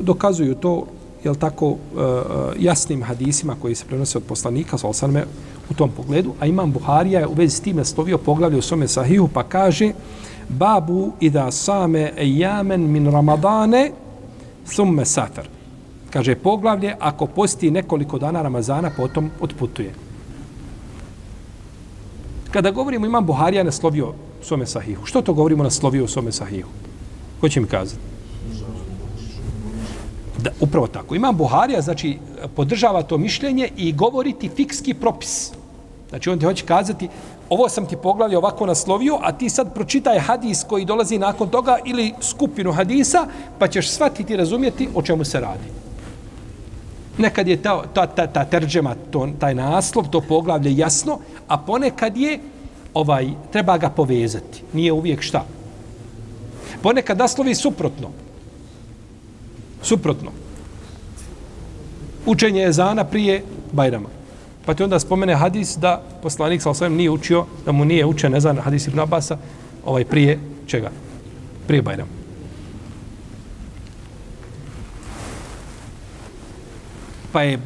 dokazuju 0.00 0.54
to, 0.54 0.86
jel 1.24 1.34
tako, 1.34 1.68
e, 1.70 2.00
e, 2.00 2.14
jasnim 2.58 3.02
hadisima 3.02 3.56
koji 3.62 3.74
se 3.74 3.86
prenose 3.86 4.18
od 4.18 4.24
poslanika, 4.24 4.78
sa 4.78 4.88
osanme, 4.88 5.24
u 5.70 5.74
tom 5.74 5.90
pogledu, 5.90 6.34
a 6.40 6.46
imam 6.46 6.72
Buharija 6.72 7.20
je 7.20 7.26
u 7.26 7.32
vezi 7.32 7.56
s 7.56 7.60
tim 7.60 7.76
naslovio 7.76 8.18
poglavlje 8.18 8.58
u 8.58 8.62
svome 8.62 8.88
sahihu, 8.88 9.28
pa 9.28 9.42
kaže 9.42 9.92
Babu 10.48 11.12
ida 11.20 11.50
same 11.50 12.12
ejamen 12.16 12.90
min 12.90 13.10
Ramadane 13.10 13.90
summe 14.66 15.04
safer. 15.04 15.48
Kaže 16.10 16.34
poglavlje, 16.34 16.94
ako 17.00 17.26
posti 17.26 17.70
nekoliko 17.70 18.18
dana 18.18 18.42
Ramazana, 18.42 18.90
potom 18.96 19.30
otputuje. 19.40 19.94
Kada 22.50 22.70
govorimo, 22.70 23.06
imam 23.06 23.26
Buharija 23.26 23.64
naslovio 23.64 24.08
u 24.08 24.44
svome 24.44 24.66
sahihu. 24.66 25.06
Što 25.06 25.22
to 25.22 25.34
govorimo 25.34 25.62
naslovio 25.62 26.04
u 26.04 26.08
svome 26.08 26.32
sahihu? 26.32 26.68
Ko 27.40 27.48
će 27.48 27.60
mi 27.60 27.66
kazati? 27.66 28.13
Da, 30.44 30.50
upravo 30.60 30.86
tako. 30.86 31.14
Imam 31.14 31.36
Buharija, 31.36 31.80
znači, 31.80 32.18
podržava 32.56 33.02
to 33.02 33.18
mišljenje 33.18 33.68
i 33.76 33.92
govoriti 33.92 34.50
fikski 34.56 34.94
propis. 34.94 35.52
Znači, 36.08 36.30
on 36.30 36.38
ti 36.38 36.44
hoće 36.44 36.64
kazati, 36.66 37.08
ovo 37.48 37.68
sam 37.68 37.86
ti 37.86 37.96
poglavlje 37.96 38.38
ovako 38.38 38.66
naslovio, 38.66 39.18
a 39.22 39.32
ti 39.32 39.48
sad 39.50 39.74
pročitaj 39.74 40.18
hadis 40.18 40.64
koji 40.68 40.84
dolazi 40.84 41.18
nakon 41.18 41.48
toga 41.48 41.78
ili 41.84 42.12
skupinu 42.20 42.72
hadisa, 42.72 43.26
pa 43.58 43.68
ćeš 43.68 43.90
shvatiti 43.90 44.32
i 44.32 44.36
razumjeti 44.36 44.88
o 44.94 45.02
čemu 45.02 45.24
se 45.24 45.40
radi. 45.40 45.68
Nekad 47.18 47.48
je 47.48 47.62
ta, 47.62 47.82
ta, 47.94 48.06
ta, 48.06 48.26
ta 48.26 48.44
terđema, 48.44 48.94
to, 49.10 49.28
taj 49.38 49.54
naslov, 49.54 50.08
to 50.08 50.20
poglavlje 50.20 50.76
jasno, 50.76 51.18
a 51.48 51.58
ponekad 51.58 52.16
je, 52.16 52.38
ovaj, 52.94 53.30
treba 53.52 53.78
ga 53.78 53.88
povezati. 53.88 54.62
Nije 54.72 54.92
uvijek 54.92 55.22
šta. 55.22 55.44
Ponekad 56.82 57.18
naslovi 57.18 57.54
suprotno. 57.54 58.10
Suprotno. 59.84 60.30
Učenje 62.26 62.60
je 62.60 62.72
zana 62.72 63.04
prije 63.04 63.42
Bajrama. 63.72 64.08
Pa 64.66 64.74
ti 64.74 64.82
onda 64.82 64.98
spomene 64.98 65.34
hadis 65.34 65.76
da 65.76 66.02
poslanik 66.22 66.62
sa 66.62 66.70
osvijem 66.70 66.94
nije 66.94 67.10
učio, 67.10 67.44
da 67.66 67.72
mu 67.72 67.84
nije 67.84 68.06
učen 68.06 68.34
ezan 68.34 68.58
hadis 68.58 68.86
Ibn 68.86 69.00
Abasa, 69.00 69.38
ovaj 69.84 70.04
prije 70.04 70.38
čega? 70.66 70.90
Prije 71.66 71.82
Bajrama. 71.82 72.10
Pa 77.32 77.42
je 77.42 77.58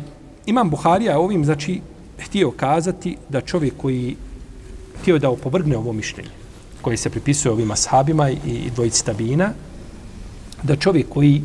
Imam 0.46 0.70
Buharija 0.70 1.18
ovim, 1.18 1.44
znači, 1.44 1.80
htio 2.18 2.50
kazati 2.50 3.16
da 3.28 3.40
čovjek 3.40 3.74
koji 3.76 4.16
htio 5.00 5.18
da 5.18 5.30
opovrgne 5.30 5.76
ovo 5.76 5.92
mišljenje, 5.92 6.30
koje 6.82 6.96
se 6.96 7.10
pripisuje 7.10 7.52
ovima 7.52 7.76
sahabima 7.76 8.30
i, 8.30 8.36
i 8.46 8.70
dvojici 8.74 9.04
tabina, 9.04 9.52
da 10.62 10.76
čovjek 10.76 11.08
koji 11.08 11.42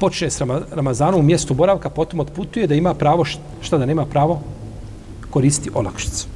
počne 0.00 0.30
s 0.30 0.40
Ramazanom 0.70 1.20
u 1.20 1.22
mjestu 1.22 1.54
boravka, 1.54 1.90
potom 1.90 2.20
otputuje 2.20 2.66
da 2.66 2.74
ima 2.74 2.94
pravo, 2.94 3.24
šta 3.60 3.78
da 3.78 3.86
nema 3.86 4.06
pravo, 4.06 4.40
koristi 5.30 5.70
olakšicu. 5.74 6.26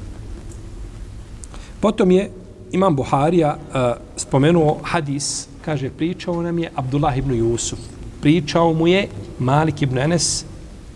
Potom 1.80 2.10
je 2.10 2.30
Imam 2.72 2.96
Buharija 2.96 3.56
uh, 3.56 3.74
spomenuo 4.16 4.78
hadis, 4.82 5.48
kaže, 5.64 5.90
pričao 5.90 6.42
nam 6.42 6.58
je 6.58 6.70
Abdullah 6.74 7.18
ibn 7.18 7.34
Jusuf, 7.34 7.78
pričao 8.20 8.72
mu 8.72 8.86
je 8.86 9.08
Malik 9.38 9.82
ibn 9.82 9.98
Enes, 9.98 10.44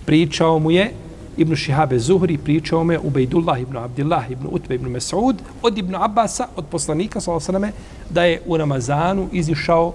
pričao 0.06 0.58
mu 0.58 0.70
je 0.70 0.92
Ibn 1.36 1.54
Šihabe 1.54 1.98
Zuhri, 1.98 2.38
pričao 2.38 2.84
mu 2.84 2.92
je 2.92 2.98
Ubejdullah 2.98 3.60
ibn 3.60 3.76
Abdillah 3.76 4.30
ibn 4.30 4.46
Utbe 4.50 4.74
ibn 4.74 4.88
Mes'ud, 4.88 5.36
od 5.62 5.78
Ibn 5.78 5.94
Abbasa, 5.94 6.46
od 6.56 6.64
poslanika, 6.70 7.20
sallam, 7.20 7.70
da 8.10 8.24
je 8.24 8.42
u 8.46 8.56
Ramazanu 8.56 9.28
izišao 9.32 9.92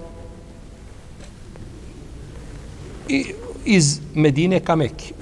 iz 3.66 4.00
Medine 4.16 4.60
ka 4.60 4.76
Mekke. 4.76 5.14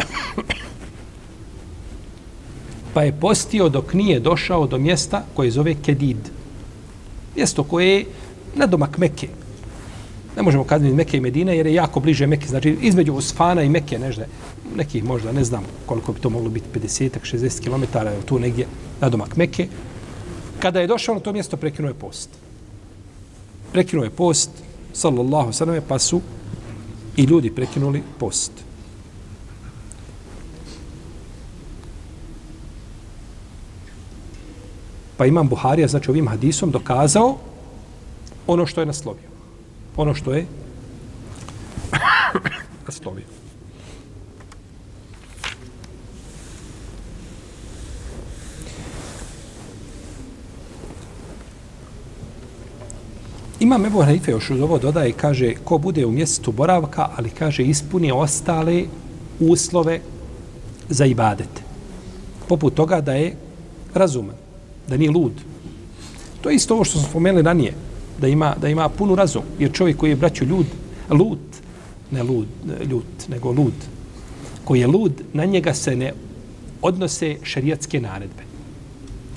pa 2.94 3.04
je 3.04 3.20
postio 3.20 3.70
dok 3.70 3.94
nije 3.94 4.20
došao 4.20 4.68
do 4.68 4.78
mjesta 4.78 5.24
koje 5.34 5.52
zove 5.52 5.76
Kedid. 5.86 6.30
Mjesto 7.36 7.64
koje 7.64 7.96
je 7.96 8.06
na 8.56 8.66
domak 8.66 8.98
Mekke. 8.98 9.28
Ne 10.38 10.44
možemo 10.44 10.64
kazati 10.64 10.94
Mekke 10.94 11.18
i 11.18 11.22
Medine 11.22 11.58
jer 11.58 11.68
je 11.68 11.74
jako 11.74 12.00
bliže 12.00 12.28
Mekke. 12.28 12.48
Znači 12.48 12.78
između 12.82 13.16
Osfana 13.16 13.64
i 13.64 13.70
Mekke 13.70 14.00
nežde, 14.00 14.28
nekih 14.76 15.04
možda 15.04 15.32
ne 15.32 15.44
znam 15.44 15.64
koliko 15.86 16.14
bi 16.14 16.20
to 16.20 16.30
moglo 16.30 16.50
biti 16.50 16.80
50-60 16.80 17.64
km 17.64 17.98
je 17.98 18.26
tu 18.26 18.40
negdje 18.40 18.68
na 19.02 19.10
domak 19.10 19.36
Mekke. 19.36 19.68
Kada 20.60 20.82
je 20.82 20.88
došao 20.88 21.16
na 21.16 21.22
to 21.22 21.34
mjesto 21.34 21.58
prekinuo 21.58 21.90
je 21.90 21.94
post. 21.94 22.30
Prekinuo 23.72 24.04
je 24.04 24.10
post 24.10 24.50
sallallahu 24.94 25.54
sallam 25.54 25.82
pa 25.88 26.00
su 26.00 26.22
i 27.18 27.24
ljudi 27.24 27.52
prekinuli 27.56 28.04
post. 28.20 28.52
Pa 35.18 35.26
imam 35.26 35.48
Buharija, 35.48 35.88
znači 35.88 36.12
ovim 36.12 36.28
hadisom, 36.28 36.72
dokazao 36.72 37.38
ono 38.48 38.66
što 38.66 38.82
je 38.82 38.86
naslovio. 38.86 39.30
Ono 39.98 40.14
što 40.14 40.34
je 40.34 40.46
naslovio. 42.88 43.39
Imam 53.70 53.86
Ebu 53.86 54.02
Hanife 54.02 54.32
još 54.32 54.50
uz 54.50 54.62
ovo 54.62 54.80
dodaje, 54.80 55.12
kaže, 55.12 55.54
ko 55.64 55.78
bude 55.78 56.06
u 56.06 56.12
mjestu 56.12 56.52
boravka, 56.52 57.10
ali 57.16 57.30
kaže, 57.30 57.64
ispuni 57.64 58.12
ostale 58.12 58.84
uslove 59.40 60.00
za 60.90 61.06
ibadete. 61.06 61.62
Poput 62.48 62.74
toga 62.74 63.02
da 63.02 63.14
je 63.14 63.36
razuman, 63.94 64.36
da 64.88 64.98
nije 64.98 65.12
lud. 65.12 65.32
To 66.42 66.50
je 66.50 66.56
isto 66.56 66.74
ovo 66.74 66.84
što 66.84 67.00
smo 67.00 67.10
spomenuli 67.10 67.44
ranije, 67.44 67.74
da 68.22 68.28
ima, 68.28 68.56
da 68.62 68.70
ima 68.70 68.90
punu 68.90 69.16
razum. 69.16 69.44
Jer 69.60 69.72
čovjek 69.72 69.98
koji 69.98 70.10
je 70.10 70.16
braću 70.16 70.46
ljud, 70.46 70.66
lud, 71.10 71.40
ne 72.12 72.24
lud, 72.24 72.48
ljut, 72.90 73.28
nego 73.28 73.52
lud, 73.52 73.78
koji 74.64 74.80
je 74.80 74.88
lud, 74.88 75.14
na 75.34 75.46
njega 75.46 75.74
se 75.74 75.96
ne 75.96 76.14
odnose 76.82 77.38
šerijatske 77.44 78.02
naredbe. 78.02 78.44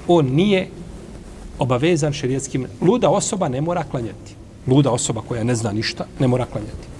On 0.09 0.27
nije 0.27 0.69
obavezan 1.63 2.13
šerijetskim. 2.13 2.67
Luda 2.81 3.11
osoba 3.11 3.49
ne 3.49 3.61
mora 3.61 3.85
klanjati. 3.91 4.35
Luda 4.67 4.91
osoba 4.91 5.23
koja 5.29 5.45
ne 5.45 5.55
zna 5.55 5.73
ništa, 5.73 6.07
ne 6.19 6.29
mora 6.29 6.47
klanjati. 6.47 6.91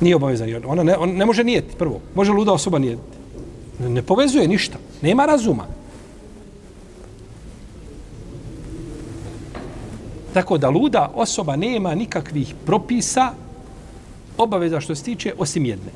Nije 0.00 0.16
obavezan. 0.16 0.48
Ona 0.66 0.82
ne, 0.82 0.96
on 0.96 1.10
ne 1.10 1.26
može 1.26 1.44
nijeti 1.44 1.76
prvo. 1.76 2.00
Može 2.14 2.32
luda 2.32 2.52
osoba 2.52 2.78
nijeti. 2.78 3.02
Ne, 3.80 3.88
ne 3.88 4.02
povezuje 4.02 4.48
ništa. 4.48 4.78
Nema 5.02 5.26
razuma. 5.26 5.66
Tako 10.32 10.58
da 10.58 10.70
luda 10.70 11.10
osoba 11.14 11.56
nema 11.56 11.94
nikakvih 11.94 12.54
propisa 12.66 13.32
obaveza 14.38 14.80
što 14.80 14.94
se 14.94 15.04
tiče 15.04 15.34
osim 15.38 15.64
jedne. 15.64 15.92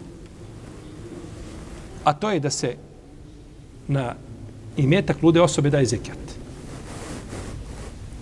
A 2.05 2.13
to 2.13 2.31
je 2.31 2.41
da 2.41 2.51
se 2.51 2.75
na 3.89 4.15
i 4.77 4.87
metak 4.87 5.23
lude 5.23 5.41
osobe 5.41 5.71
daje 5.71 5.87
zekijat. 5.87 6.19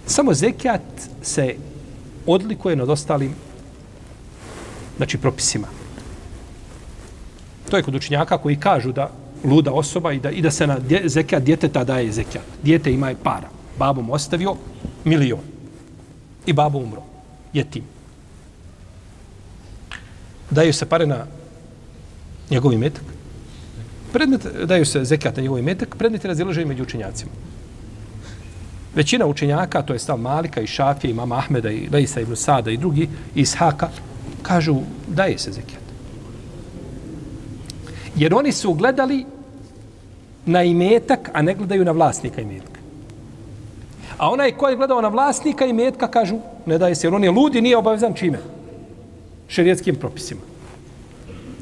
Samo 0.06 0.34
zekijat 0.34 0.82
se 1.22 1.54
odlikuje 2.26 2.76
nad 2.76 2.90
ostalim 2.90 3.34
znači 4.96 5.18
propisima. 5.18 5.66
To 7.70 7.76
je 7.76 7.82
kod 7.82 7.94
učinjaka 7.94 8.38
koji 8.38 8.56
kažu 8.56 8.92
da 8.92 9.10
luda 9.44 9.72
osoba 9.72 10.12
i 10.12 10.20
da, 10.20 10.30
i 10.30 10.42
da 10.42 10.50
se 10.50 10.66
na 10.66 10.78
dje, 10.78 11.02
zekijat 11.04 11.42
djeteta 11.42 11.84
daje 11.84 12.12
zekijat. 12.12 12.44
Dijete 12.62 12.92
ima 12.92 13.08
je 13.08 13.16
para. 13.22 13.48
Babom 13.78 14.10
ostavio 14.10 14.56
milion. 15.04 15.40
I 16.46 16.52
babo 16.52 16.78
umro. 16.78 17.02
Je 17.52 17.64
tim. 17.64 17.84
Daju 20.50 20.72
se 20.72 20.86
pare 20.86 21.06
na 21.06 21.26
njegov 22.50 22.72
imetak. 22.72 23.17
Predmet, 24.18 24.46
daju 24.64 24.86
se 24.86 25.04
zekat 25.04 25.36
na 25.36 25.42
njegov 25.42 25.58
imetak, 25.58 25.96
predmet 25.96 26.24
je 26.24 26.28
razilaženje 26.28 26.66
među 26.66 26.82
učenjacima. 26.82 27.30
Većina 28.94 29.26
učenjaka, 29.26 29.82
to 29.82 29.92
je 29.92 29.98
stav 29.98 30.18
Malika 30.18 30.60
i 30.60 30.66
Šafije, 30.66 31.10
i 31.10 31.14
mama 31.14 31.38
Ahmeda 31.38 31.70
i 31.70 31.88
Leisa 31.92 32.20
ibn 32.20 32.36
Sada 32.36 32.70
i 32.70 32.76
drugi, 32.76 33.08
iz 33.34 33.54
Haka, 33.54 33.88
kažu 34.42 34.76
daje 35.08 35.38
se 35.38 35.52
zekat. 35.52 35.84
Jer 38.16 38.34
oni 38.34 38.52
su 38.52 38.74
gledali 38.74 39.24
na 40.46 40.62
imetak, 40.62 41.30
a 41.32 41.42
ne 41.42 41.54
gledaju 41.54 41.84
na 41.84 41.92
vlasnika 41.92 42.40
imetka. 42.40 42.80
A 44.16 44.30
onaj 44.30 44.52
ko 44.52 44.68
je 44.68 44.76
gledao 44.76 45.00
na 45.00 45.08
vlasnika 45.08 45.66
imetka, 45.66 46.10
kažu, 46.10 46.38
ne 46.66 46.78
daje 46.78 46.94
se, 46.94 47.06
jer 47.06 47.14
on 47.14 47.24
je 47.24 47.30
ludi, 47.30 47.60
nije 47.60 47.76
obavezan 47.76 48.14
čime? 48.14 48.38
Šerijetskim 49.48 49.94
propisima. 49.94 50.57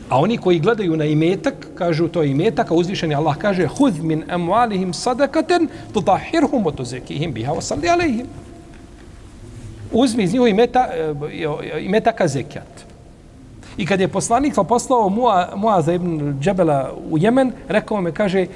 A 0.08 0.20
oni 0.20 0.38
koji 0.38 0.58
gledaju 0.58 0.96
na 0.96 1.04
imetak, 1.04 1.66
kažu 1.74 2.08
to 2.08 2.22
je 2.22 2.30
imetak, 2.30 2.70
a 2.70 2.74
uzvišeni 2.74 3.14
Allah 3.14 3.36
kaže 3.36 3.66
Hud 3.66 4.04
min 4.04 4.24
emualihim 4.28 4.92
sadakaten 4.92 5.68
tutahirhum 5.94 6.66
otuzekihim 6.66 7.32
biha 7.32 7.52
wa 7.52 7.92
alejhim. 7.92 8.26
Uzmi 9.92 10.22
iz 10.22 10.32
njihovi 10.32 10.50
imeta, 10.50 10.88
eh, 10.94 11.84
imetaka 11.84 12.28
zekijat. 12.28 12.86
I 13.76 13.86
kad 13.86 14.00
je 14.00 14.08
poslanik 14.08 14.54
pa 14.54 14.62
poslao 14.62 15.08
Muaza 15.56 15.92
ibn 15.92 16.40
Džebela 16.40 16.92
u 17.10 17.18
Jemen, 17.18 17.52
rekao 17.68 18.00
me, 18.00 18.12
kaže, 18.12 18.46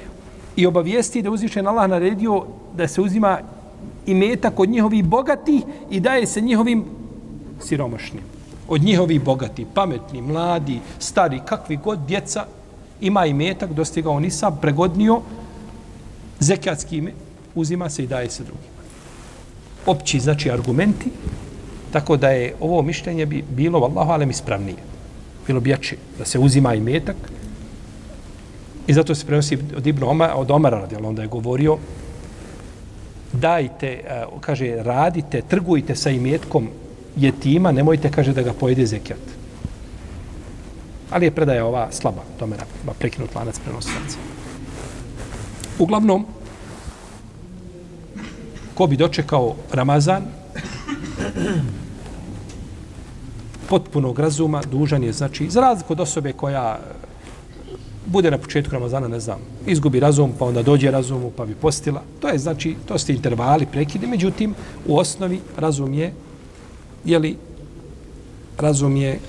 i 0.55 0.65
obavijesti 0.65 1.21
da 1.21 1.31
uzvišen 1.31 1.67
Allah 1.67 1.89
naredio 1.89 2.43
da 2.75 2.87
se 2.87 3.01
uzima 3.01 3.39
imetak 4.05 4.59
od 4.59 4.69
njihovih 4.69 5.03
bogatih 5.03 5.63
i 5.89 5.99
daje 5.99 6.27
se 6.27 6.41
njihovim 6.41 6.85
siromašnim 7.59 8.30
od 8.71 8.83
njihovi 8.83 9.19
bogati, 9.19 9.65
pametni, 9.73 10.21
mladi, 10.21 10.79
stari, 10.99 11.41
kakvi 11.45 11.75
god 11.77 11.99
djeca, 12.07 12.45
ima 13.01 13.25
i 13.25 13.33
metak, 13.33 13.73
dostigao 13.73 14.19
nisa, 14.19 14.51
pregodnio, 14.51 15.21
zekijatski 16.39 16.97
ime, 16.97 17.11
uzima 17.55 17.89
se 17.89 18.03
i 18.03 18.07
daje 18.07 18.29
se 18.29 18.43
drugima. 18.43 18.79
Opći, 19.85 20.19
znači, 20.19 20.51
argumenti, 20.51 21.11
tako 21.91 22.17
da 22.17 22.29
je 22.29 22.55
ovo 22.59 22.81
mišljenje 22.81 23.25
bi 23.25 23.43
bilo, 23.49 23.79
vallahu 23.79 24.11
alem, 24.11 24.29
ispravnije. 24.29 24.77
Bilo 25.47 25.59
bi 25.59 25.69
jače, 25.69 25.97
da 26.17 26.25
se 26.25 26.39
uzima 26.39 26.73
i 26.73 26.79
metak, 26.79 27.15
i 28.87 28.93
zato 28.93 29.15
se 29.15 29.25
prenosi 29.25 29.57
od 29.77 29.87
Ibn 29.87 30.03
Omara, 30.03 30.35
od 30.35 30.51
Omara 30.51 30.79
radijal, 30.79 31.05
onda 31.05 31.21
je 31.21 31.27
govorio, 31.27 31.77
dajte, 33.33 33.87
eh, 33.87 34.25
kaže, 34.39 34.75
radite, 34.83 35.41
trgujte 35.41 35.95
sa 35.95 36.09
imetkom 36.09 36.69
jetima, 37.15 37.71
nemojte, 37.71 38.11
kaže, 38.11 38.33
da 38.33 38.41
ga 38.41 38.53
pojede 38.53 38.85
zekijat. 38.85 39.19
Ali 41.11 41.25
je 41.25 41.31
predaja 41.31 41.65
ova 41.65 41.87
slaba, 41.91 42.23
tome 42.39 42.57
na 42.85 42.93
prekinut 42.99 43.35
lanac 43.35 43.59
prenosilaca. 43.59 44.17
Uglavnom, 45.79 46.25
ko 48.73 48.87
bi 48.87 48.97
dočekao 48.97 49.55
Ramazan, 49.71 50.23
potpunog 53.69 54.19
razuma, 54.19 54.61
dužan 54.71 55.03
je, 55.03 55.13
znači, 55.13 55.49
za 55.49 55.61
razliku 55.61 55.93
od 55.93 55.99
osobe 55.99 56.33
koja 56.33 56.79
bude 58.05 58.31
na 58.31 58.37
početku 58.37 58.73
Ramazana, 58.73 59.07
ne 59.07 59.19
znam, 59.19 59.39
izgubi 59.67 59.99
razum, 59.99 60.33
pa 60.39 60.45
onda 60.45 60.63
dođe 60.63 60.91
razumu, 60.91 61.31
pa 61.37 61.45
bi 61.45 61.55
postila. 61.55 62.01
To 62.19 62.27
je, 62.27 62.37
znači, 62.37 62.75
to 62.87 62.97
ste 62.97 63.13
intervali, 63.13 63.65
prekide. 63.65 64.07
Međutim, 64.07 64.55
u 64.87 64.97
osnovi 64.97 65.39
razum 65.57 65.93
je 65.93 66.13
je 67.05 67.19
li 67.19 67.37
razum 68.57 68.95
je 68.95 69.19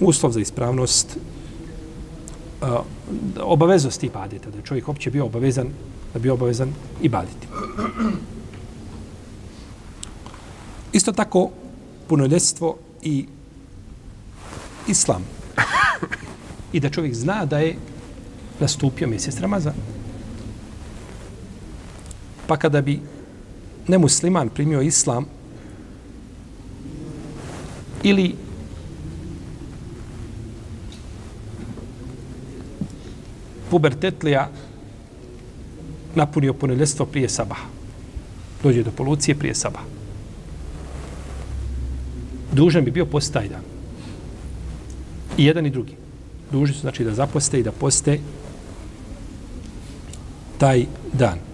uslov 0.00 0.32
za 0.32 0.40
ispravnost 0.40 1.16
uh, 2.62 2.68
obaveznosti 3.40 4.06
ibadeta, 4.06 4.50
da 4.50 4.56
je 4.56 4.64
čovjek 4.64 4.88
opće 4.88 5.10
bio 5.10 5.24
obavezan 5.24 5.68
da 6.14 6.18
bi 6.18 6.30
obavezan 6.30 6.72
ibaditi. 7.02 7.46
Isto 10.92 11.12
tako, 11.12 11.50
punoljetstvo 12.08 12.76
i 13.02 13.26
islam. 14.88 15.24
I 16.72 16.80
da 16.80 16.90
čovjek 16.90 17.14
zna 17.14 17.44
da 17.44 17.58
je 17.58 17.76
nastupio 18.60 19.08
mjesec 19.08 19.38
Ramazan. 19.40 19.74
Pa 22.46 22.56
kada 22.56 22.80
bi 22.80 23.00
nemusliman 23.88 24.48
primio 24.48 24.82
islam, 24.82 25.26
ili 28.04 28.34
pubertetlija 33.70 34.48
napunio 36.14 36.54
punoljestvo 36.54 37.06
prije 37.06 37.28
sabaha. 37.28 37.66
Dođe 38.62 38.82
do 38.82 38.90
polucije 38.90 39.34
prije 39.34 39.54
sabaha. 39.54 39.84
Dužan 42.52 42.84
bi 42.84 42.90
bio 42.90 43.06
post 43.06 43.32
taj 43.32 43.48
dan. 43.48 43.62
I 45.38 45.44
jedan 45.44 45.66
i 45.66 45.70
drugi. 45.70 45.96
Dužni 46.52 46.74
su 46.74 46.80
znači 46.80 47.04
da 47.04 47.14
zaposte 47.14 47.58
i 47.58 47.62
da 47.62 47.72
poste 47.72 48.18
taj 50.58 50.86
dan. 51.12 51.53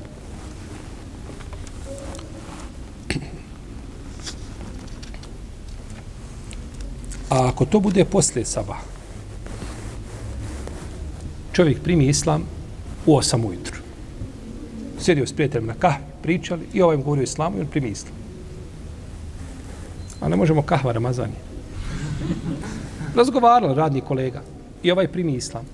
A 7.30 7.48
ako 7.48 7.64
to 7.64 7.80
bude 7.80 8.04
posle 8.04 8.44
sabah, 8.44 8.82
čovjek 11.52 11.82
primi 11.82 12.06
islam 12.06 12.42
u 13.06 13.16
osam 13.16 13.44
ujutru. 13.44 13.76
Sjedio 14.98 15.26
s 15.26 15.32
prijateljem 15.32 15.66
na 15.66 15.74
kahvi, 15.74 16.04
pričali 16.22 16.66
i 16.72 16.82
ovaj 16.82 16.96
mu 16.96 17.02
govorio 17.02 17.22
islamu 17.22 17.58
i 17.58 17.60
on 17.60 17.66
primi 17.66 17.88
islam. 17.88 18.14
A 20.20 20.28
ne 20.28 20.36
možemo 20.36 20.62
kahva 20.62 20.92
Ramazani. 20.92 21.32
Razgovarali 23.14 23.74
radni 23.74 24.00
kolega 24.00 24.42
i 24.82 24.90
ovaj 24.90 25.08
primi 25.08 25.32
islam. 25.32 25.64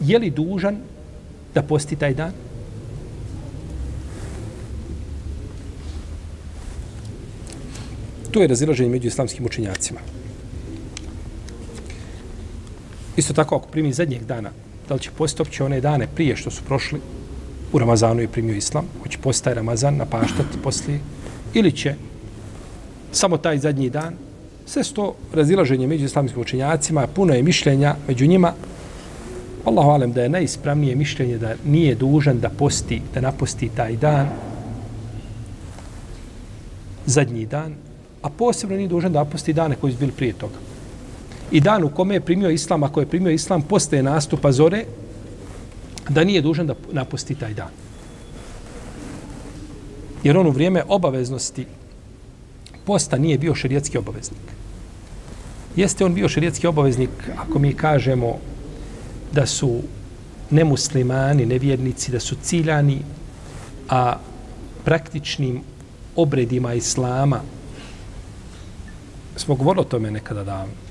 Je 0.00 0.18
li 0.18 0.30
dužan 0.30 0.76
da 1.54 1.62
posti 1.62 1.96
taj 1.96 2.14
dan? 2.14 2.32
To 8.30 8.42
je 8.42 8.48
razilaženje 8.48 8.90
među 8.90 9.08
islamskim 9.08 9.46
učenjacima. 9.46 10.00
Isto 13.16 13.32
tako, 13.32 13.56
ako 13.56 13.68
primi 13.68 13.92
zadnjeg 13.92 14.24
dana, 14.24 14.50
da 14.88 14.94
li 14.94 15.00
će 15.00 15.10
postati 15.10 15.62
one 15.62 15.80
dane 15.80 16.06
prije 16.14 16.36
što 16.36 16.50
su 16.50 16.62
prošli 16.62 17.00
u 17.72 17.78
Ramazanu 17.78 18.22
i 18.22 18.28
primio 18.28 18.56
Islam, 18.56 18.84
hoće 19.02 19.18
postaje 19.18 19.54
Ramazan 19.54 19.96
na 19.96 20.04
paštat 20.04 20.46
poslije, 20.62 21.00
ili 21.54 21.72
će 21.72 21.94
samo 23.12 23.36
taj 23.36 23.58
zadnji 23.58 23.90
dan. 23.90 24.14
Sve 24.66 24.84
sto 24.84 25.14
razilaženje 25.32 25.86
među 25.86 26.04
islamskim 26.04 26.40
učenjacima, 26.42 27.06
puno 27.06 27.34
je 27.34 27.42
mišljenja 27.42 27.94
među 28.08 28.26
njima. 28.26 28.52
Allahu 29.64 29.90
alem 29.90 30.12
da 30.12 30.22
je 30.22 30.28
najispravnije 30.28 30.94
mišljenje 30.94 31.38
da 31.38 31.54
nije 31.64 31.94
dužan 31.94 32.40
da 32.40 32.48
posti, 32.48 33.02
da 33.14 33.20
naposti 33.20 33.68
taj 33.76 33.96
dan, 33.96 34.28
zadnji 37.06 37.46
dan, 37.46 37.74
a 38.22 38.30
posebno 38.30 38.76
nije 38.76 38.88
dužan 38.88 39.12
da 39.12 39.24
naposti 39.24 39.52
dane 39.52 39.76
koji 39.80 39.92
su 39.92 39.98
bili 39.98 40.12
prije 40.12 40.32
toga. 40.32 40.73
I 41.54 41.60
dan 41.60 41.84
u 41.84 41.88
kome 41.88 42.14
je 42.14 42.20
primio 42.20 42.50
islam, 42.50 42.82
ako 42.82 43.00
je 43.00 43.06
primio 43.06 43.30
islam, 43.30 43.62
postaje 43.62 44.02
nastupa 44.02 44.52
zore, 44.52 44.84
da 46.08 46.24
nije 46.24 46.42
dužan 46.42 46.66
da 46.66 46.74
napusti 46.92 47.34
taj 47.34 47.54
dan. 47.54 47.70
Jer 50.24 50.38
on 50.38 50.46
u 50.46 50.50
vrijeme 50.50 50.82
obaveznosti 50.88 51.66
posta 52.84 53.18
nije 53.18 53.38
bio 53.38 53.54
šerijetski 53.54 53.98
obaveznik. 53.98 54.40
Jeste 55.76 56.04
on 56.04 56.14
bio 56.14 56.28
šerijetski 56.28 56.66
obaveznik 56.66 57.10
ako 57.36 57.58
mi 57.58 57.72
kažemo 57.74 58.38
da 59.32 59.46
su 59.46 59.80
nemuslimani, 60.50 61.46
nevjernici, 61.46 62.12
da 62.12 62.20
su 62.20 62.36
ciljani, 62.42 62.98
a 63.88 64.16
praktičnim 64.84 65.60
obredima 66.16 66.74
islama 66.74 67.40
smo 69.36 69.54
govorili 69.54 69.80
o 69.80 69.88
tome 69.88 70.10
nekada 70.10 70.44
davno. 70.44 70.83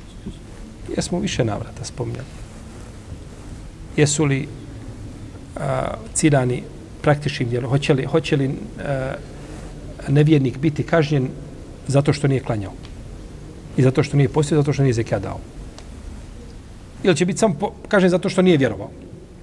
Jesmo 0.95 1.19
više 1.19 1.45
navrata 1.45 1.83
spominjali. 1.83 2.27
Jesu 3.97 4.25
li 4.25 4.47
a, 5.55 5.93
ciljani 6.13 6.63
praktičnim 7.01 7.49
djelom? 7.49 7.69
Hoće 7.69 7.93
li, 7.93 8.05
hoće 8.05 8.35
li 8.35 8.49
a, 8.49 9.13
nevjernik 10.07 10.57
biti 10.57 10.83
kažnjen 10.83 11.29
zato 11.87 12.13
što 12.13 12.27
nije 12.27 12.43
klanjao? 12.43 12.71
I 13.77 13.83
zato 13.83 14.03
što 14.03 14.17
nije 14.17 14.29
postio, 14.29 14.57
zato 14.57 14.73
što 14.73 14.83
nije 14.83 14.93
zekija 14.93 15.19
dao? 15.19 15.39
Ili 17.03 17.15
će 17.15 17.25
biti 17.25 17.39
samo 17.39 17.55
po, 17.59 17.71
kažnjen 17.87 18.09
zato 18.09 18.29
što 18.29 18.41
nije 18.41 18.57
vjerovao? 18.57 18.89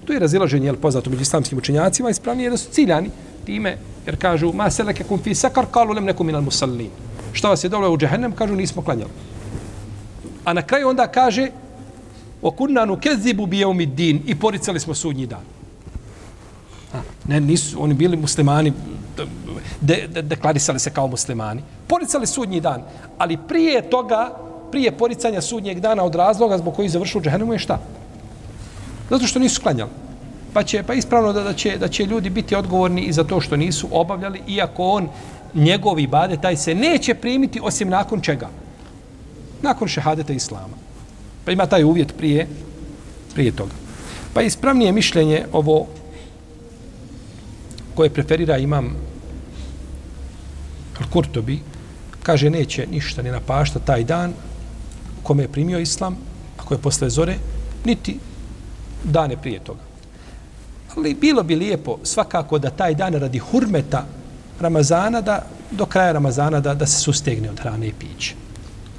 To 0.05 0.13
je 0.13 0.19
razilaženje, 0.19 0.67
jel, 0.67 0.77
poznato 0.77 1.11
među 1.11 1.23
islamskim 1.23 1.59
učenjacima, 1.59 2.11
ispravnije 2.11 2.51
da 2.51 2.57
su 2.57 2.71
ciljani 2.71 3.11
time, 3.47 3.77
jer 4.07 4.17
kažu, 4.17 4.53
ma 4.53 4.71
seleke 4.71 5.05
kum 5.05 5.19
fi 5.19 5.35
sakar, 5.35 5.67
kalu 5.71 5.93
lem 5.93 6.05
nekum 6.05 6.27
minal 6.27 6.43
musallin. 6.43 6.91
Šta 7.33 7.49
vas 7.49 7.65
je 7.65 7.69
dovelo 7.69 7.95
u 7.95 7.99
džehennem, 7.99 8.33
kažu, 8.33 8.57
nismo 8.57 8.83
klanjali. 8.83 9.11
A 10.45 10.53
na 10.53 10.63
kraju 10.63 10.89
onda 10.89 11.07
kaže, 11.07 11.49
o 12.43 12.51
kunnanu 12.51 12.97
kezibu 12.97 13.47
bijeumi 13.47 13.87
din 13.87 14.23
i 14.27 14.35
poricali 14.35 14.81
smo 14.81 14.95
sudnji 14.95 15.27
dan. 15.27 15.43
Ne, 17.29 17.41
nisu 17.41 17.83
oni 17.83 17.95
bili 17.95 18.17
muslimani, 18.17 18.73
de, 19.81 20.07
de, 20.09 20.23
deklarisali 20.23 20.79
se 20.79 20.91
kao 20.91 21.07
muslimani. 21.07 21.63
Poricali 21.87 22.27
sudnji 22.27 22.61
dan, 22.61 22.83
ali 23.19 23.39
prije 23.49 23.91
toga, 23.91 24.31
prije 24.71 24.93
poricanja 24.93 25.41
sudnjeg 25.41 25.81
dana 25.81 26.05
od 26.05 26.15
razloga 26.15 26.59
zbog 26.59 26.75
koji 26.75 26.89
završu 26.89 27.21
džehennemu 27.21 27.53
je 27.53 27.59
šta? 27.59 27.79
Zato 29.11 29.27
što 29.27 29.39
nisu 29.39 29.55
sklanjali. 29.55 29.91
Pa 30.53 30.63
će 30.63 30.83
pa 30.83 30.95
ispravno 30.95 31.33
da, 31.33 31.43
da, 31.43 31.53
će, 31.53 31.77
da 31.79 31.89
će 31.89 32.05
ljudi 32.05 32.31
biti 32.31 32.57
odgovorni 32.57 33.03
i 33.03 33.13
za 33.13 33.25
to 33.25 33.41
što 33.41 33.57
nisu 33.57 33.89
obavljali, 33.91 34.43
iako 34.49 34.85
on 34.85 35.09
njegovi 35.55 36.07
bade, 36.07 36.37
taj 36.37 36.57
se 36.57 36.75
neće 36.75 37.15
primiti 37.15 37.61
osim 37.63 37.89
nakon 37.89 38.21
čega? 38.21 38.49
Nakon 39.63 39.89
šehadeta 39.89 40.33
Islama. 40.33 40.77
Pa 41.45 41.53
ima 41.53 41.67
taj 41.67 41.85
uvjet 41.85 42.17
prije, 42.17 42.47
prije 43.35 43.53
toga. 43.53 43.73
Pa 44.35 44.43
ispravnije 44.43 44.93
mišljenje 44.93 45.47
ovo 45.53 45.87
koje 47.95 48.11
preferira 48.11 48.59
imam 48.59 48.97
Kurtobi, 51.13 51.59
kaže 52.23 52.51
neće 52.51 52.87
ništa 52.87 53.23
ni 53.23 53.31
napašta 53.31 53.79
taj 53.79 54.05
dan 54.05 54.33
kome 55.23 55.43
je 55.43 55.49
primio 55.49 55.79
Islam, 55.79 56.17
ako 56.59 56.75
je 56.75 56.79
posle 56.79 57.11
zore, 57.11 57.37
niti 57.85 58.19
dane 59.05 59.37
prije 59.37 59.59
toga. 59.65 59.81
Ali 60.97 61.15
bilo 61.15 61.43
bi 61.43 61.57
lijepo 61.57 61.99
svakako 62.03 62.59
da 62.59 62.71
taj 62.71 62.95
dan 62.95 63.15
radi 63.15 63.39
hurmeta 63.39 64.07
Ramazana, 64.61 65.21
da 65.21 65.47
do 65.71 65.87
kraja 65.87 66.13
Ramazana 66.13 66.61
da, 66.61 66.75
da 66.75 66.87
se 66.87 67.01
sustegne 67.01 67.51
od 67.51 67.61
hrane 67.61 67.89
i 67.89 67.93
pića. 67.93 68.35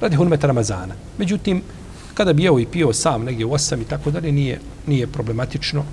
Radi 0.02 0.16
hurmeta 0.16 0.46
Ramazana. 0.46 0.94
Međutim, 1.18 1.62
kada 2.14 2.32
bi 2.32 2.42
jeo 2.42 2.58
i 2.58 2.66
pio 2.66 2.92
sam 2.92 3.24
negdje 3.24 3.46
u 3.46 3.52
osam 3.52 3.80
i 3.80 3.84
tako 3.84 4.10
dalje, 4.10 4.32
nije, 4.32 4.60
nije 4.86 5.06
problematično, 5.06 5.84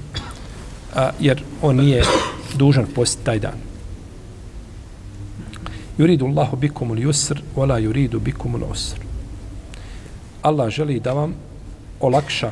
a, 0.96 1.10
jer 1.20 1.44
on 1.62 1.76
nije 1.76 2.04
dužan 2.56 2.86
postiti 2.96 3.26
taj 3.26 3.40
dan. 3.40 3.54
Yuridu 5.98 6.26
Allahu 6.26 6.58
bikum 6.58 6.92
al-yusr 6.92 7.38
wa 7.56 7.68
la 7.68 7.80
yuridu 7.80 8.20
bikum 8.20 8.56
al-usr. 8.56 8.98
Allah 10.42 10.70
želi 10.70 11.00
da 11.00 11.14
vam 11.14 11.36
olakša. 12.00 12.52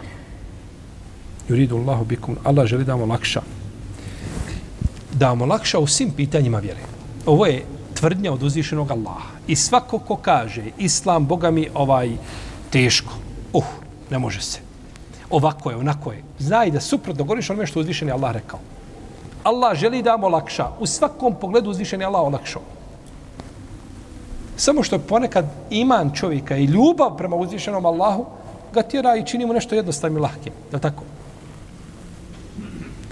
Yuridu 1.50 1.76
Allahu 1.76 2.06
bikum 2.06 2.38
Allah 2.44 2.68
želi 2.68 2.84
da 2.84 2.94
vam 2.94 3.02
olakša. 3.02 3.42
Da 5.14 5.30
vam 5.30 5.42
olakša 5.42 5.80
u 5.80 5.88
svim 5.88 6.12
pitanjima 6.12 6.60
vjere. 6.60 6.80
Ovo 7.26 7.46
je 7.46 7.66
tvrdnja 7.98 8.34
od 8.34 8.44
uzvišenog 8.44 8.92
Allaha. 8.92 9.34
I 9.48 9.56
svako 9.56 10.00
ko 10.00 10.16
kaže 10.16 10.64
islam 10.78 11.26
Boga 11.26 11.52
mi 11.52 11.70
ovaj 11.74 12.12
teško. 12.70 13.14
Uh, 13.54 13.66
ne 14.10 14.20
može 14.20 14.42
se. 14.42 14.60
Ovako 15.30 15.70
je, 15.70 15.78
onako 15.78 16.12
je. 16.12 16.24
Znaj 16.40 16.72
da 16.72 16.80
suprotno 16.80 17.24
govoriš 17.24 17.50
onome 17.50 17.68
što 17.68 17.80
uzvišeni 17.80 18.12
Allah 18.12 18.34
rekao. 18.34 18.60
Allah 19.44 19.78
želi 19.78 20.04
da 20.04 20.12
vam 20.12 20.24
olakša. 20.24 20.68
U 20.80 20.86
svakom 20.86 21.36
pogledu 21.42 21.70
uzvišeni 21.70 22.06
Allah 22.06 22.22
olakšao. 22.22 22.62
Samo 24.58 24.84
što 24.84 25.00
ponekad 25.00 25.46
iman 25.70 26.12
čovjeka 26.14 26.58
i 26.58 26.66
ljubav 26.66 27.18
prema 27.18 27.36
uzvišenom 27.36 27.86
Allahu 27.86 28.26
ga 28.74 28.82
tjera 28.82 29.16
i 29.16 29.26
čini 29.26 29.46
mu 29.46 29.54
nešto 29.54 29.76
jednostavno 29.76 30.18
i 30.18 30.22
lahkim. 30.22 30.54
Je 30.74 30.80
tako? 30.80 31.04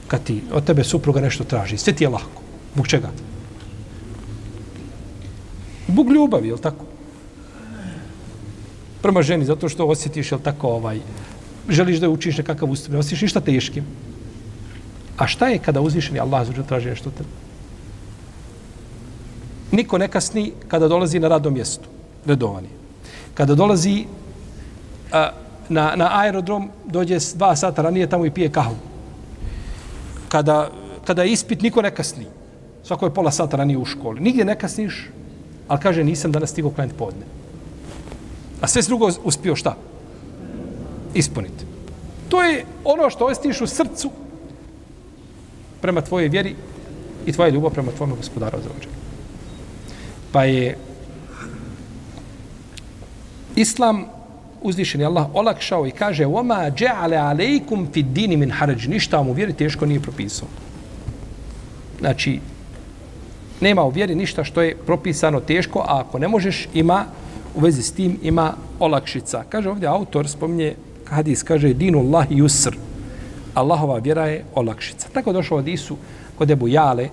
Kad 0.07 0.23
ti 0.23 0.43
od 0.53 0.65
tebe 0.65 0.83
supruga 0.83 1.21
nešto 1.21 1.43
traži, 1.43 1.77
sve 1.77 1.93
ti 1.93 2.03
je 2.03 2.09
lahko. 2.09 2.41
Bog 2.75 2.87
čega? 2.87 3.09
Bog 5.87 6.11
ljubavi, 6.11 6.47
je 6.47 6.57
tako? 6.57 6.85
Prema 9.01 9.21
ženi, 9.21 9.45
zato 9.45 9.69
što 9.69 9.85
osjetiš, 9.85 10.31
je 10.31 10.39
tako, 10.43 10.67
ovaj, 10.67 10.99
želiš 11.69 11.99
da 11.99 12.09
učiš 12.09 12.37
nekakav 12.37 12.69
ustup, 12.69 12.93
ne 12.93 12.99
osjetiš 12.99 13.21
ništa 13.21 13.39
teškim. 13.39 13.85
A 15.17 15.27
šta 15.27 15.47
je 15.47 15.59
kada 15.59 15.81
uzvišeni 15.81 16.19
Allah 16.19 16.47
zađe 16.47 16.63
traži 16.63 16.89
nešto 16.89 17.11
te? 17.11 17.23
Niko 19.71 19.97
ne 19.97 20.07
kasni 20.07 20.51
kada 20.67 20.87
dolazi 20.87 21.19
na 21.19 21.27
radno 21.27 21.49
mjesto, 21.49 21.85
redovani. 22.25 22.67
Kada 23.33 23.55
dolazi 23.55 24.05
a, 25.11 25.29
na, 25.69 25.95
na 25.95 26.09
aerodrom, 26.21 26.69
dođe 26.85 27.17
dva 27.35 27.55
sata 27.55 27.81
ranije 27.81 28.09
tamo 28.09 28.25
i 28.25 28.31
pije 28.31 28.49
kahvu. 28.49 28.75
Kada, 30.29 30.69
kada 31.05 31.23
je 31.23 31.31
ispit, 31.31 31.61
niko 31.61 31.81
ne 31.81 31.91
kasni. 31.91 32.25
Svako 32.83 33.05
je 33.05 33.13
pola 33.13 33.31
sata 33.31 33.57
ranije 33.57 33.77
u 33.77 33.85
školi. 33.85 34.21
Nigdje 34.21 34.45
ne 34.45 34.55
kasniš, 34.59 35.09
ali 35.68 35.80
kaže 35.80 36.04
nisam 36.04 36.32
danas 36.32 36.50
stigao 36.50 36.70
klanjati 36.70 36.98
podne. 36.98 37.26
A 38.60 38.68
sve 38.68 38.82
drugo 38.82 39.10
uspio 39.24 39.56
šta? 39.56 39.76
Ispuniti. 41.14 41.64
To 42.28 42.42
je 42.42 42.64
ono 42.84 43.10
što 43.10 43.26
ostiš 43.26 43.60
u 43.60 43.66
srcu 43.66 44.10
prema 45.80 46.00
tvojoj 46.00 46.28
vjeri 46.28 46.54
i 47.26 47.32
tvoja 47.32 47.50
ljubav 47.50 47.70
prema 47.70 47.92
tvojom 47.92 48.16
gospodaru 48.16 48.58
za 48.62 48.68
ođe. 48.78 48.88
Pa 50.32 50.44
je 50.44 50.78
Islam 53.56 54.04
uzvišeni 54.62 55.04
Allah 55.04 55.26
olakšao 55.34 55.86
i 55.86 55.90
kaže 55.90 56.26
وَمَا 56.26 56.70
جَعَلَ 56.70 57.14
عَلَيْكُمْ 57.14 57.86
فِي 57.92 58.00
الدِّينِ 58.00 58.38
مِنْ 58.38 58.52
حَرَجِ 58.52 58.88
Ništa 58.88 59.16
vam 59.16 59.28
u 59.28 59.32
vjeri 59.32 59.52
teško 59.52 59.86
nije 59.86 60.00
propisao. 60.00 60.48
Znači, 62.00 62.40
nema 63.61 63.83
u 63.83 63.89
vjeri 63.89 64.15
ništa 64.15 64.43
što 64.43 64.61
je 64.61 64.75
propisano 64.85 65.39
teško, 65.39 65.79
a 65.79 65.99
ako 65.99 66.19
ne 66.19 66.27
možeš, 66.27 66.67
ima 66.73 67.05
u 67.55 67.59
vezi 67.59 67.83
s 67.83 67.91
tim, 67.91 68.19
ima 68.23 68.53
olakšica. 68.79 69.43
Kaže 69.49 69.69
ovdje 69.69 69.87
autor, 69.87 70.27
spominje 70.27 70.75
hadis, 71.05 71.43
kaže 71.43 71.73
dinu 71.73 71.99
Allah 71.99 72.29
yusr. 72.29 72.75
Allahova 73.53 73.97
vjera 73.97 74.25
je 74.25 74.43
olakšica. 74.55 75.07
Tako 75.13 75.33
došlo 75.33 75.57
od 75.57 75.67
Isu 75.67 75.97
kod 76.37 76.51
Ebu 76.51 76.67
Jale 76.67 77.09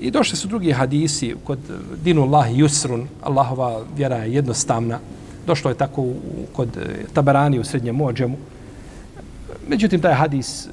i 0.00 0.10
došli 0.10 0.36
su 0.36 0.48
drugi 0.48 0.72
hadisi 0.72 1.34
kod 1.44 1.58
eh, 1.70 1.74
dinu 2.04 2.22
Allah 2.22 2.50
yusrun. 2.50 3.04
Allahova 3.22 3.82
vjera 3.96 4.16
je 4.16 4.34
jednostavna. 4.34 4.98
Došlo 5.46 5.70
je 5.70 5.76
tako 5.76 6.06
kod 6.52 6.76
eh, 6.76 7.04
Tabarani 7.12 7.58
u 7.58 7.64
srednjem 7.64 7.96
mođemu. 7.96 8.36
Međutim, 9.68 10.00
taj 10.00 10.14
hadis 10.14 10.66
eh, 10.66 10.70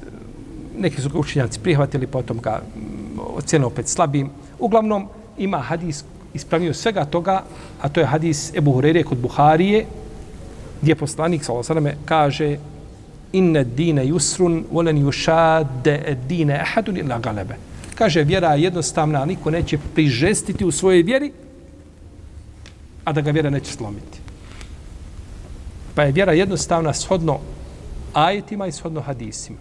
neki 0.78 1.02
su 1.02 1.08
ga 1.08 1.18
učenjaci 1.18 1.60
prihvatili, 1.60 2.06
potom 2.06 2.38
ga 2.38 2.60
mm, 2.60 3.18
ocjeno 3.36 3.66
opet 3.66 3.88
slabim. 3.88 4.30
Uglavnom, 4.58 5.08
ima 5.38 5.58
hadis 5.58 6.04
ispravio 6.34 6.74
svega 6.74 7.04
toga, 7.04 7.42
a 7.80 7.88
to 7.88 8.00
je 8.00 8.06
hadis 8.06 8.54
Ebu 8.54 8.72
Hurere 8.72 9.02
kod 9.02 9.18
Buharije, 9.18 9.86
gdje 10.82 10.94
poslanik, 10.94 11.44
s.a.v. 11.44 11.94
kaže 12.04 12.56
inne 13.32 13.64
dine 13.64 14.04
yusrun, 14.06 14.64
volen 14.72 14.98
yushade 14.98 16.16
dine 16.28 16.60
ahadun 16.60 16.96
ila 16.96 17.18
galebe. 17.18 17.56
Kaže, 17.94 18.24
vjera 18.24 18.54
je 18.54 18.62
jednostavna, 18.62 19.24
niko 19.24 19.50
neće 19.50 19.78
prižestiti 19.94 20.64
u 20.64 20.70
svojoj 20.70 21.02
vjeri, 21.02 21.32
a 23.04 23.12
da 23.12 23.20
ga 23.20 23.30
vjera 23.30 23.50
neće 23.50 23.72
slomiti. 23.72 24.20
Pa 25.94 26.02
je 26.02 26.12
vjera 26.12 26.32
jednostavna 26.32 26.92
shodno 26.92 27.38
ajetima 28.12 28.66
i 28.66 28.72
shodno 28.72 29.00
hadisima. 29.00 29.58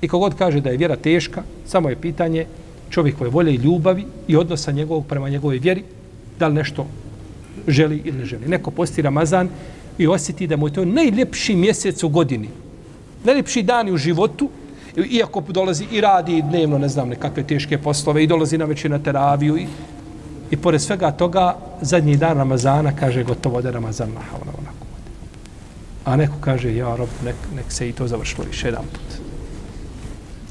I 0.00 0.08
kogod 0.08 0.34
kaže 0.34 0.60
da 0.60 0.70
je 0.70 0.76
vjera 0.76 0.96
teška, 0.96 1.42
samo 1.66 1.88
je 1.88 2.00
pitanje 2.00 2.46
čovjekove 2.90 3.30
volje 3.30 3.54
i 3.54 3.56
ljubavi 3.56 4.04
i 4.28 4.36
odnosa 4.36 4.72
njegovog 4.72 5.06
prema 5.06 5.28
njegovoj 5.28 5.58
vjeri, 5.58 5.84
da 6.38 6.48
li 6.48 6.54
nešto 6.54 6.86
želi 7.68 8.02
ili 8.04 8.18
ne 8.18 8.24
želi. 8.24 8.48
Neko 8.48 8.70
posti 8.70 9.02
Ramazan 9.02 9.48
i 9.98 10.06
osjeti 10.06 10.46
da 10.46 10.56
mu 10.56 10.68
je 10.68 10.72
to 10.72 10.84
najljepši 10.84 11.56
mjesec 11.56 12.02
u 12.02 12.08
godini. 12.08 12.48
Najljepši 13.24 13.62
dan 13.62 13.88
u 13.88 13.96
životu, 13.96 14.50
iako 15.10 15.40
dolazi 15.48 15.86
i 15.92 16.00
radi 16.00 16.42
dnevno, 16.42 16.78
ne 16.78 16.88
znam, 16.88 17.08
nekakve 17.08 17.42
teške 17.42 17.78
poslove 17.78 18.24
i 18.24 18.26
dolazi 18.26 18.58
na 18.58 18.64
večer 18.64 18.90
na 18.90 18.98
teraviju 18.98 19.56
i, 19.58 19.66
i 20.50 20.56
pored 20.56 20.82
svega 20.82 21.10
toga, 21.10 21.56
zadnji 21.80 22.16
dan 22.16 22.38
Ramazana 22.38 22.92
kaže 22.96 23.24
gotovo 23.24 23.62
da 23.62 23.70
Ramazan 23.70 24.10
maha 24.10 24.36
ono 24.42 24.52
onako. 24.58 24.86
A 26.04 26.16
neko 26.16 26.34
kaže, 26.40 26.76
ja 26.76 26.96
rob, 26.96 27.08
nek, 27.24 27.36
nek 27.56 27.72
se 27.72 27.88
i 27.88 27.92
to 27.92 28.06
završilo 28.08 28.44
više 28.50 28.68
jedan 28.68 28.84
put. 28.92 29.20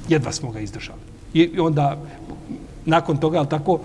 Jedva 0.10 0.32
smo 0.32 0.52
ga 0.52 0.60
izdržali. 0.60 1.00
I 1.34 1.60
onda, 1.60 1.98
nakon 2.86 3.18
toga, 3.18 3.38
ali 3.38 3.50
tako, 3.50 3.80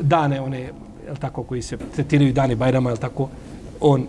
dane 0.00 0.40
one, 0.40 0.60
je 0.60 0.72
tako, 1.20 1.42
koji 1.42 1.62
se 1.62 1.76
tretiraju 1.94 2.32
dani 2.32 2.54
Bajrama, 2.54 2.90
je 2.90 2.96
tako, 2.96 3.28
on 3.80 4.06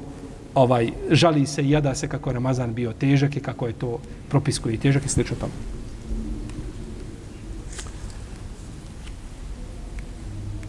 ovaj 0.55 0.91
žali 1.09 1.45
se 1.45 1.63
i 1.63 1.69
jada 1.69 1.95
se 1.95 2.07
kako 2.07 2.29
je 2.29 2.33
Ramazan 2.33 2.73
bio 2.73 2.93
težak 2.93 3.35
i 3.35 3.39
kako 3.39 3.67
je 3.67 3.73
to 3.73 3.99
propis 4.29 4.59
koji 4.59 4.73
je 4.73 4.79
težak 4.79 5.05
i 5.05 5.09
slično 5.09 5.35
tamo. 5.39 5.51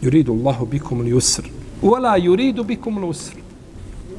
Yuridu 0.03 0.32
Allahu 0.32 0.66
bikum 0.66 1.01
al-yusr. 1.01 1.49
Wala 1.82 2.18
yuridu 2.18 2.64
bikum 2.64 2.99
al-usr. 2.99 3.36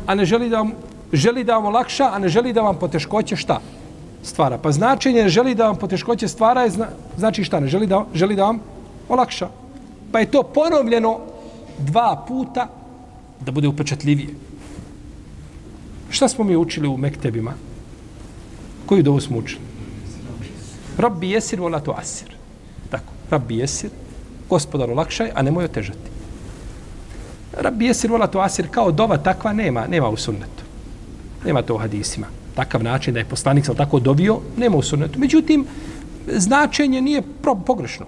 A 0.07 0.15
ne 0.15 0.25
želi 0.25 0.49
da 0.49 0.57
vam, 0.57 0.71
želi 1.13 1.43
da 1.43 1.55
vam 1.55 1.65
olakša, 1.65 2.09
a 2.13 2.19
ne 2.19 2.29
želi 2.29 2.53
da 2.53 2.61
vam 2.61 2.75
poteškoće 2.79 3.35
šta? 3.35 3.61
Stvara. 4.23 4.57
Pa 4.57 4.71
značenje 4.71 5.29
želi 5.29 5.55
da 5.55 5.67
vam 5.67 5.75
poteškoće 5.75 6.27
stvara 6.27 6.61
je 6.61 6.69
zna, 6.69 6.87
znači 7.17 7.43
šta? 7.43 7.59
Ne 7.59 7.67
želi 7.67 7.87
da, 7.87 8.05
želi 8.13 8.35
da 8.35 8.45
vam 8.45 8.59
olakša. 9.09 9.49
Pa 10.11 10.19
je 10.19 10.31
to 10.31 10.43
ponovljeno 10.43 11.19
dva 11.79 12.25
puta 12.27 12.67
da 13.45 13.51
bude 13.51 13.67
upečatljivije. 13.67 14.29
Šta 16.09 16.27
smo 16.27 16.43
mi 16.43 16.55
učili 16.55 16.87
u 16.87 16.97
mektebima? 16.97 17.53
Koju 18.85 19.03
dovu 19.03 19.21
smo 19.21 19.37
učili? 19.37 19.61
Rabbi 20.97 21.29
jesir 21.29 21.59
vola 21.59 21.79
to 21.79 21.95
asir. 21.97 22.35
Tako, 22.89 23.13
rabbi 23.29 23.57
jesir, 23.57 23.89
gospodar 24.49 24.91
olakšaj, 24.91 25.31
a 25.35 25.41
nemoj 25.41 25.65
otežati. 25.65 26.09
Rabbi 27.59 27.85
jesir 27.85 28.11
vola 28.11 28.27
to 28.27 28.39
asir, 28.39 28.67
kao 28.71 28.91
dova 28.91 29.17
takva 29.17 29.53
nema, 29.53 29.87
nema 29.87 30.09
u 30.09 30.17
sunnetu. 30.17 30.63
Nema 31.45 31.61
to 31.61 31.75
u 31.75 31.77
hadisima. 31.77 32.27
Takav 32.55 32.83
način 32.83 33.13
da 33.13 33.19
je 33.19 33.25
poslanik 33.25 33.65
sam 33.65 33.75
tako 33.75 33.99
dovio, 33.99 34.39
nema 34.57 34.77
u 34.77 34.81
sunnetu. 34.81 35.19
Međutim, 35.19 35.65
značenje 36.27 37.01
nije 37.01 37.21
pro, 37.41 37.55
pogrešno. 37.55 38.05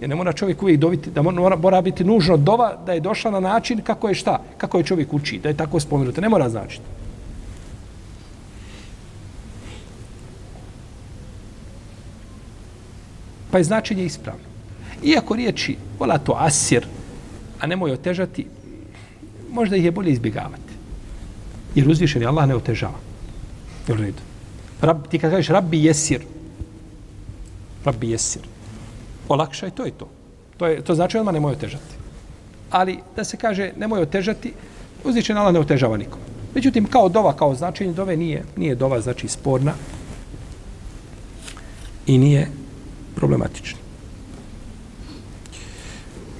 Jer 0.00 0.08
ne 0.08 0.14
mora 0.14 0.32
čovjek 0.32 0.62
uvijek 0.62 0.80
dobiti, 0.80 1.10
da 1.10 1.22
mora, 1.22 1.56
mora 1.56 1.80
biti 1.82 2.04
nužno 2.04 2.36
dova 2.36 2.76
da 2.86 2.92
je 2.92 3.00
došla 3.00 3.30
na 3.30 3.40
način 3.40 3.80
kako 3.80 4.08
je 4.08 4.14
šta, 4.14 4.42
kako 4.58 4.78
je 4.78 4.84
čovjek 4.84 5.14
uči, 5.14 5.38
da 5.38 5.48
je 5.48 5.56
tako 5.56 5.80
spomenuto. 5.80 6.20
Ne 6.20 6.28
mora 6.28 6.48
značiti. 6.48 6.84
pa 13.56 13.60
je 13.60 13.64
značenje 13.64 14.04
ispravno. 14.04 14.44
Iako 15.02 15.36
riječi 15.36 15.76
vola 15.98 16.18
to 16.18 16.36
asir, 16.38 16.86
a 17.60 17.66
nemoj 17.66 17.92
otežati, 17.92 18.46
možda 19.50 19.76
ih 19.76 19.84
je 19.84 19.90
bolje 19.90 20.12
izbjegavati. 20.12 20.76
Jer 21.74 21.88
uzvišen 21.88 22.22
je 22.22 22.28
Allah 22.28 22.48
ne 22.48 22.54
otežava. 22.54 22.98
U 23.88 23.94
redu. 23.94 24.20
Rab, 24.80 25.06
ti 25.08 25.18
kad 25.18 25.30
kažeš 25.30 25.48
rabbi 25.48 25.84
jesir, 25.84 26.20
rabbi 27.84 28.10
jesir, 28.10 28.42
olakšaj, 29.28 29.70
to 29.70 29.84
je 29.84 29.90
to. 29.90 30.08
To, 30.56 30.66
je, 30.66 30.84
to 30.84 30.94
znači 30.94 31.18
odmah 31.18 31.34
nemoj 31.34 31.52
otežati. 31.52 31.94
Ali 32.70 32.98
da 33.16 33.24
se 33.24 33.36
kaže 33.36 33.72
nemoj 33.76 34.02
otežati, 34.02 34.52
uzvičen 35.04 35.36
Allah 35.36 35.54
ne 35.54 35.60
otežava 35.60 35.96
nikom. 35.96 36.18
Međutim, 36.54 36.84
kao 36.84 37.08
dova, 37.08 37.36
kao 37.36 37.54
značenje 37.54 37.92
dove 37.92 38.16
nije, 38.16 38.44
nije 38.56 38.74
dova, 38.74 39.00
znači 39.00 39.28
sporna 39.28 39.72
i 42.06 42.18
nije 42.18 42.48
problematična. 43.14 43.78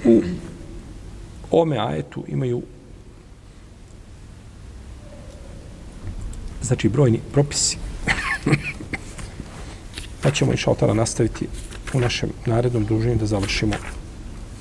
U 0.05 0.23
ome 1.51 1.79
ajetu 1.79 2.25
imaju 2.29 2.63
znači 6.63 6.89
brojni 6.89 7.21
propisi. 7.33 7.79
pa 10.23 10.31
ćemo 10.31 10.53
i 10.53 10.57
šaltara 10.57 10.95
nastaviti 10.95 11.49
u 11.95 12.01
našem 12.01 12.31
narednom 12.47 12.85
druženju 12.85 13.17
da 13.17 13.27
završimo 13.27 13.75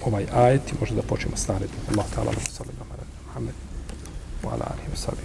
ovaj 0.05 0.25
ajet 0.33 0.71
i 0.71 0.75
možda 0.79 0.95
da 0.95 1.01
počnemo 1.01 1.37
s 1.37 1.47
narednim. 1.47 1.79
Allah 1.91 2.05
ta'ala 2.15 2.31
wa 2.31 2.51
sallam 2.51 2.75
wa 2.79 2.85
muhammed 3.27 3.55
wa 4.43 4.53
ala 4.53 4.65
alihi 4.73 4.89
wa 4.93 4.97
sallam. 4.97 5.19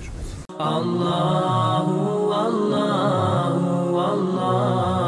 Allahu, 0.59 2.33
Allahu, 2.33 3.97
Allahu. 3.99 5.00